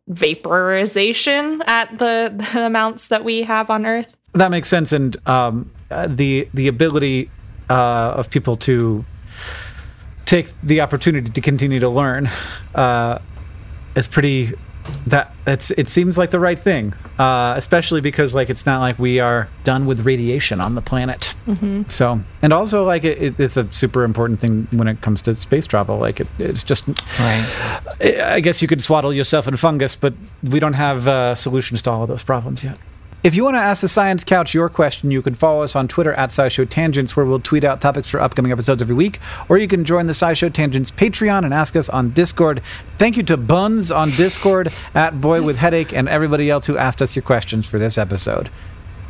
vaporization 0.09 1.63
at 1.67 1.99
the, 1.99 2.33
the 2.53 2.67
amounts 2.67 3.09
that 3.09 3.25
we 3.25 3.43
have 3.43 3.71
on 3.71 3.87
Earth. 3.87 4.17
That 4.35 4.51
makes 4.51 4.69
sense, 4.69 4.93
and 4.93 5.17
um, 5.27 5.71
uh, 5.91 6.09
the 6.09 6.47
the 6.53 6.69
ability 6.69 7.31
uh, 7.71 8.13
of 8.17 8.29
people 8.29 8.59
to 8.59 9.03
take 10.27 10.53
the 10.63 10.83
opportunity 10.83 11.31
to 11.31 11.41
continue 11.41 11.81
to 11.81 11.89
learn 11.89 12.29
uh, 12.75 13.19
is 13.95 14.07
pretty. 14.07 14.53
That 15.07 15.35
it's 15.47 15.71
it 15.73 15.89
seems 15.89 16.19
like 16.19 16.31
the 16.31 16.41
right 16.41 16.59
thing, 16.59 16.95
uh, 17.19 17.55
especially 17.57 18.01
because 18.01 18.35
like 18.35 18.51
it's 18.51 18.67
not 18.67 18.81
like 18.81 18.99
we 18.99 19.21
are 19.21 19.49
done 19.65 19.87
with 19.87 20.05
radiation 20.05 20.61
on 20.61 20.75
the 20.75 20.83
planet. 20.83 21.33
So, 21.89 22.21
and 22.43 22.53
also 22.53 22.85
like 22.85 23.05
it, 23.05 23.23
it, 23.23 23.41
it's 23.41 23.57
a 23.57 23.71
super 23.73 24.03
important 24.05 24.41
thing 24.41 24.67
when 24.73 24.89
it 24.89 25.01
comes 25.01 25.23
to 25.23 25.35
space 25.37 25.67
travel. 25.67 25.99
Like 25.99 26.21
it, 26.21 26.27
it's 26.39 26.65
just 26.65 26.89
Right. 27.19 27.47
I 28.21 28.41
guess 28.41 28.61
you 28.63 28.69
could 28.69 28.83
swaddle 28.83 29.13
yourself 29.13 29.47
in 29.49 29.57
fungus, 29.57 29.95
but 29.97 30.15
we 30.43 30.59
don't 30.61 30.75
have 30.75 31.07
uh, 31.09 31.35
solutions 31.35 31.83
to 31.83 31.91
all 31.91 32.03
of 32.03 32.09
those 32.09 32.23
problems 32.23 32.65
yet. 32.65 32.79
If 33.25 33.35
you 33.35 33.43
want 33.43 33.57
to 33.57 33.61
ask 33.61 33.81
the 33.81 33.89
Science 33.89 34.23
Couch 34.23 34.55
your 34.55 34.69
question, 34.69 35.11
you 35.11 35.21
can 35.21 35.35
follow 35.35 35.63
us 35.63 35.75
on 35.75 35.89
Twitter 35.89 36.13
at 36.15 36.31
SciShow 36.31 36.69
Tangents, 36.69 37.17
where 37.17 37.27
we'll 37.27 37.41
tweet 37.41 37.65
out 37.65 37.81
topics 37.81 38.09
for 38.09 38.21
upcoming 38.21 38.53
episodes 38.53 38.81
every 38.81 38.95
week, 38.95 39.19
or 39.49 39.59
you 39.59 39.67
can 39.67 39.85
join 39.85 40.07
the 40.07 40.13
SciShow 40.13 40.53
Tangents 40.53 40.93
Patreon 40.93 41.45
and 41.45 41.53
ask 41.53 41.75
us 41.75 41.89
on 41.89 42.11
Discord. 42.13 42.63
Thank 42.99 43.17
you 43.17 43.25
to 43.25 43.37
Buns 43.37 43.91
on 43.91 44.11
Discord, 44.11 44.73
at 44.95 45.21
Boy 45.21 45.43
with 45.43 45.57
Headache, 45.57 45.93
and 45.93 46.09
everybody 46.09 46.51
else 46.51 46.67
who 46.67 46.79
asked 46.79 47.03
us 47.03 47.17
your 47.17 47.25
questions 47.25 47.67
for 47.67 47.81
this 47.81 47.99
episode. 47.99 48.49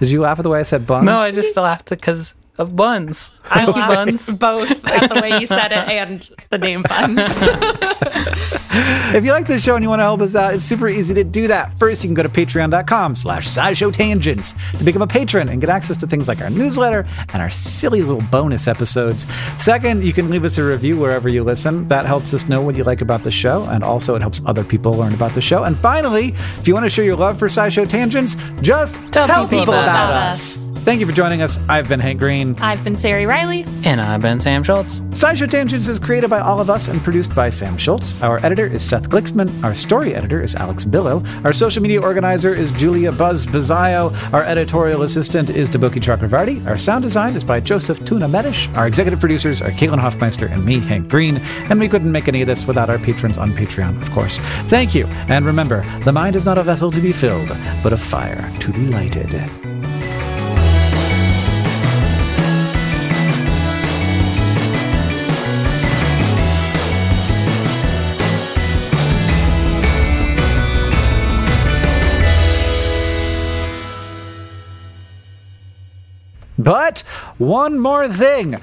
Did 0.01 0.11
you 0.11 0.23
laugh 0.23 0.39
at 0.39 0.45
the 0.45 0.49
way 0.51 0.61
I 0.61 0.63
said 0.63 0.87
Buns? 0.87 1.05
No, 1.05 1.17
I 1.17 1.31
just 1.31 1.55
laughed 1.57 1.91
because 1.91 2.35
of 2.59 2.77
buns. 2.77 3.31
I 3.45 3.65
Thank 3.65 3.77
you, 3.77 3.83
buns. 3.83 4.31
both 4.39 4.71
at 4.87 5.09
the 5.09 5.21
way 5.21 5.41
you 5.41 5.47
said 5.47 5.73
it 5.73 5.89
and 5.89 6.29
the 6.51 6.59
name 6.59 6.83
buns. 6.83 7.21
If 9.15 9.25
you 9.25 9.31
like 9.31 9.47
this 9.47 9.63
show 9.63 9.77
and 9.77 9.83
you 9.83 9.89
want 9.89 10.01
to 10.01 10.05
help 10.05 10.21
us 10.21 10.35
out, 10.35 10.55
it's 10.55 10.65
super 10.65 10.89
easy 10.89 11.15
to 11.15 11.25
do 11.25 11.47
that. 11.47 11.73
First, 11.79 12.03
you 12.05 12.09
can 12.09 12.15
go 12.15 12.23
to 12.23 12.29
patreon.com 12.29 13.17
slash 13.17 13.47
SciShow 13.47 13.93
Tangents 13.93 14.55
to 14.77 14.85
become 14.85 15.01
a 15.01 15.07
patron 15.07 15.49
and 15.49 15.61
get 15.61 15.71
access 15.71 15.97
to 15.99 16.07
things 16.07 16.29
like 16.29 16.41
our 16.41 16.51
newsletter 16.51 17.07
and 17.33 17.41
our 17.41 17.49
silly 17.49 18.03
little 18.03 18.21
bonus 18.31 18.69
episodes. 18.69 19.25
Second, 19.59 20.03
you 20.03 20.13
can 20.13 20.29
leave 20.29 20.45
us 20.45 20.59
a 20.59 20.65
review 20.65 20.99
wherever 20.99 21.29
you 21.29 21.45
listen. 21.45 21.89
That 21.89 22.05
helps 22.05 22.35
us 22.35 22.49
know 22.49 22.61
what 22.61 22.75
you 22.75 22.85
like 22.85 23.01
about 23.01 23.23
the 23.23 23.31
show, 23.31 23.65
and 23.65 23.83
also 23.83 24.15
it 24.17 24.21
helps 24.21 24.43
other 24.45 24.65
people 24.65 24.93
learn 24.93 25.15
about 25.15 25.33
the 25.33 25.41
show. 25.41 25.65
And 25.65 25.79
finally, 25.79 26.35
if 26.59 26.69
you 26.69 26.75
want 26.75 26.85
to 26.85 26.91
show 26.91 27.03
your 27.03 27.17
love 27.17 27.39
for 27.39 27.49
SciShow 27.49 27.89
Tangents, 27.89 28.37
just 28.61 28.97
tell, 29.13 29.27
Tell 29.27 29.45
people, 29.45 29.61
people 29.61 29.75
about, 29.75 30.11
about 30.11 30.13
us. 30.15 30.67
Thank 30.85 31.01
you 31.01 31.07
for 31.07 31.13
joining 31.13 31.43
us. 31.43 31.59
I've 31.69 31.89
been 31.89 32.01
Hank 32.01 32.21
Green. 32.21 32.46
I've 32.61 32.85
been 32.85 32.95
Sari 32.95 33.27
Riley. 33.27 33.65
And 33.85 34.01
I've 34.01 34.21
been 34.21 34.41
Sam 34.41 34.63
Schultz. 34.63 35.01
SciShow 35.11 35.51
Tangents 35.51 35.89
is 35.89 35.99
created 35.99 36.31
by 36.31 36.41
all 36.41 36.61
of 36.61 36.71
us 36.71 36.89
and 36.89 37.01
produced 37.03 37.35
by 37.35 37.51
Sam 37.51 37.77
Schultz. 37.77 38.15
Our 38.23 38.45
editor 38.45 38.67
is 38.67 38.83
Seth 38.83 39.09
Glicksman. 39.09 39.65
Our 39.65 39.75
story 39.75 40.15
editor 40.15 40.43
is 40.43 40.55
Alex 40.55 40.85
Billow. 40.85 41.25
Our 41.45 41.53
social 41.53 41.83
media 41.83 42.01
organizer 42.03 42.55
is 42.55 42.71
Julia 42.73 43.11
Buzz 43.11 43.47
Bizio. 43.47 44.15
Our 44.33 44.45
editorial 44.45 45.03
assistant 45.03 45.51
is 45.51 45.69
Deboki 45.69 46.01
Chakravarti. 46.01 46.67
Our 46.67 46.77
sound 46.77 47.03
design 47.03 47.35
is 47.35 47.45
by 47.45 47.61
Joseph 47.61 48.05
Tuna 48.05 48.29
Medish. 48.29 48.75
Our 48.77 48.87
executive 48.87 49.21
producers 49.21 49.63
are 49.63 49.71
Caitlin 49.71 50.01
Hoffmeister 50.01 50.47
and 50.47 50.65
me, 50.65 50.79
Hank 50.79 51.09
Green. 51.09 51.39
And 51.71 51.81
we 51.81 51.89
couldn't 51.89 52.13
make 52.13 52.29
any 52.29 52.43
of 52.43 52.47
this 52.47 52.67
without 52.67 52.91
our 52.91 52.99
patrons 52.99 53.39
on 53.39 53.53
Patreon, 53.53 54.01
of 54.01 54.11
course. 54.13 54.39
Thank 54.69 54.95
you. 54.95 55.07
And 55.29 55.45
remember, 55.47 55.85
the 56.01 56.13
mind 56.13 56.37
is 56.37 56.45
not 56.45 56.59
a 56.59 56.63
vessel 56.63 56.91
to 56.91 57.01
be 57.01 57.13
filled, 57.13 57.49
but 57.83 57.93
a 57.93 57.97
fire 57.97 58.53
to 58.61 58.73
be 58.73 58.87
lighted. 58.87 59.66
But 76.67 77.05
one 77.39 77.79
more 77.79 78.09
thing. 78.09 78.61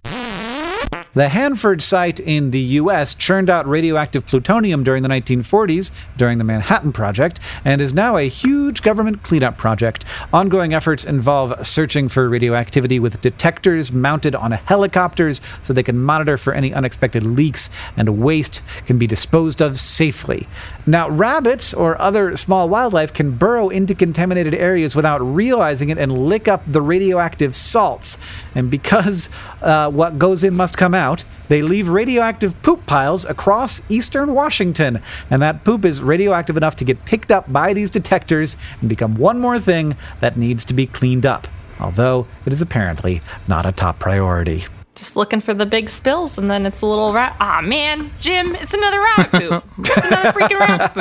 The 1.16 1.30
Hanford 1.30 1.84
site 1.84 2.20
in 2.20 2.50
the 2.50 2.60
US 2.82 3.14
churned 3.14 3.48
out 3.48 3.68
radioactive 3.68 4.26
plutonium 4.26 4.84
during 4.84 5.04
the 5.04 5.10
1940s 5.10 5.92
during 6.18 6.40
the 6.40 6.44
Manhattan 6.44 6.92
Project 6.92 7.40
and 7.64 7.82
is 7.82 7.94
now 7.94 8.18
a 8.18 8.28
huge 8.28 8.82
government 8.82 9.22
cleanup 9.22 9.56
project. 9.56 10.06
Ongoing 10.34 10.74
efforts 10.74 11.06
involve 11.06 11.68
searching 11.68 12.10
for 12.10 12.28
radioactivity 12.28 13.00
with 13.00 13.22
detectors 13.22 13.92
mounted 13.92 14.34
on 14.34 14.54
helicopters 14.54 15.40
so 15.62 15.72
they 15.72 15.84
can 15.84 16.00
monitor 16.00 16.36
for 16.36 16.52
any 16.52 16.74
unexpected 16.74 17.22
leaks 17.22 17.70
and 17.96 18.18
waste 18.18 18.64
can 18.88 18.98
be 18.98 19.06
disposed 19.06 19.62
of 19.62 19.78
safely. 19.80 20.48
Now, 20.88 21.12
rabbits 21.12 21.76
or 21.76 22.02
other 22.02 22.36
small 22.36 22.70
wildlife 22.70 23.14
can 23.14 23.38
burrow 23.38 23.70
into 23.70 23.94
contaminated 23.94 24.56
areas 24.56 24.96
without 24.96 25.20
realizing 25.20 25.90
it 25.90 26.00
and 26.00 26.28
lick 26.28 26.48
up 26.48 26.64
the 26.66 26.82
radioactive 26.82 27.56
salts. 27.56 28.18
And 28.56 28.72
because 28.72 29.30
uh, 29.62 29.92
what 29.92 30.18
goes 30.18 30.44
in 30.44 30.56
must 30.56 30.76
come 30.76 30.96
out, 31.04 31.24
they 31.50 31.62
leave 31.62 31.90
radioactive 31.90 32.60
poop 32.64 32.86
piles 32.86 33.26
across 33.26 33.82
eastern 33.90 34.34
Washington. 34.34 35.02
And 35.30 35.42
that 35.42 35.64
poop 35.64 35.84
is 35.86 36.02
radioactive 36.02 36.58
enough 36.58 36.76
to 36.78 36.86
get 36.86 37.06
picked 37.06 37.32
up 37.32 37.52
by 37.52 37.74
these 37.74 37.92
detectors 37.92 38.58
and 38.80 38.90
become 38.90 39.16
one 39.16 39.40
more 39.40 39.60
thing 39.60 39.96
that 40.22 40.38
needs 40.38 40.64
to 40.66 40.74
be 40.74 40.88
cleaned 40.88 41.26
up. 41.26 41.48
Although 41.80 42.28
it 42.46 42.54
is 42.54 42.62
apparently 42.62 43.22
not 43.48 43.66
a 43.66 43.72
top 43.72 44.00
priority. 44.00 44.64
Just 44.96 45.16
looking 45.16 45.42
for 45.42 45.54
the 45.56 45.66
big 45.66 45.90
spills, 45.90 46.38
and 46.38 46.52
then 46.52 46.68
it's 46.68 46.82
a 46.82 46.86
little 46.86 47.14
rat. 47.14 47.36
Ah, 47.40 47.62
man, 47.62 48.12
Jim, 48.20 48.56
it's 48.56 48.76
another 48.76 49.02
rat 49.02 49.32
poop. 49.32 49.64
It's 49.80 50.06
another 50.06 50.32
freaking 50.32 50.60
rat 50.60 50.94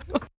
poop. 0.00 0.22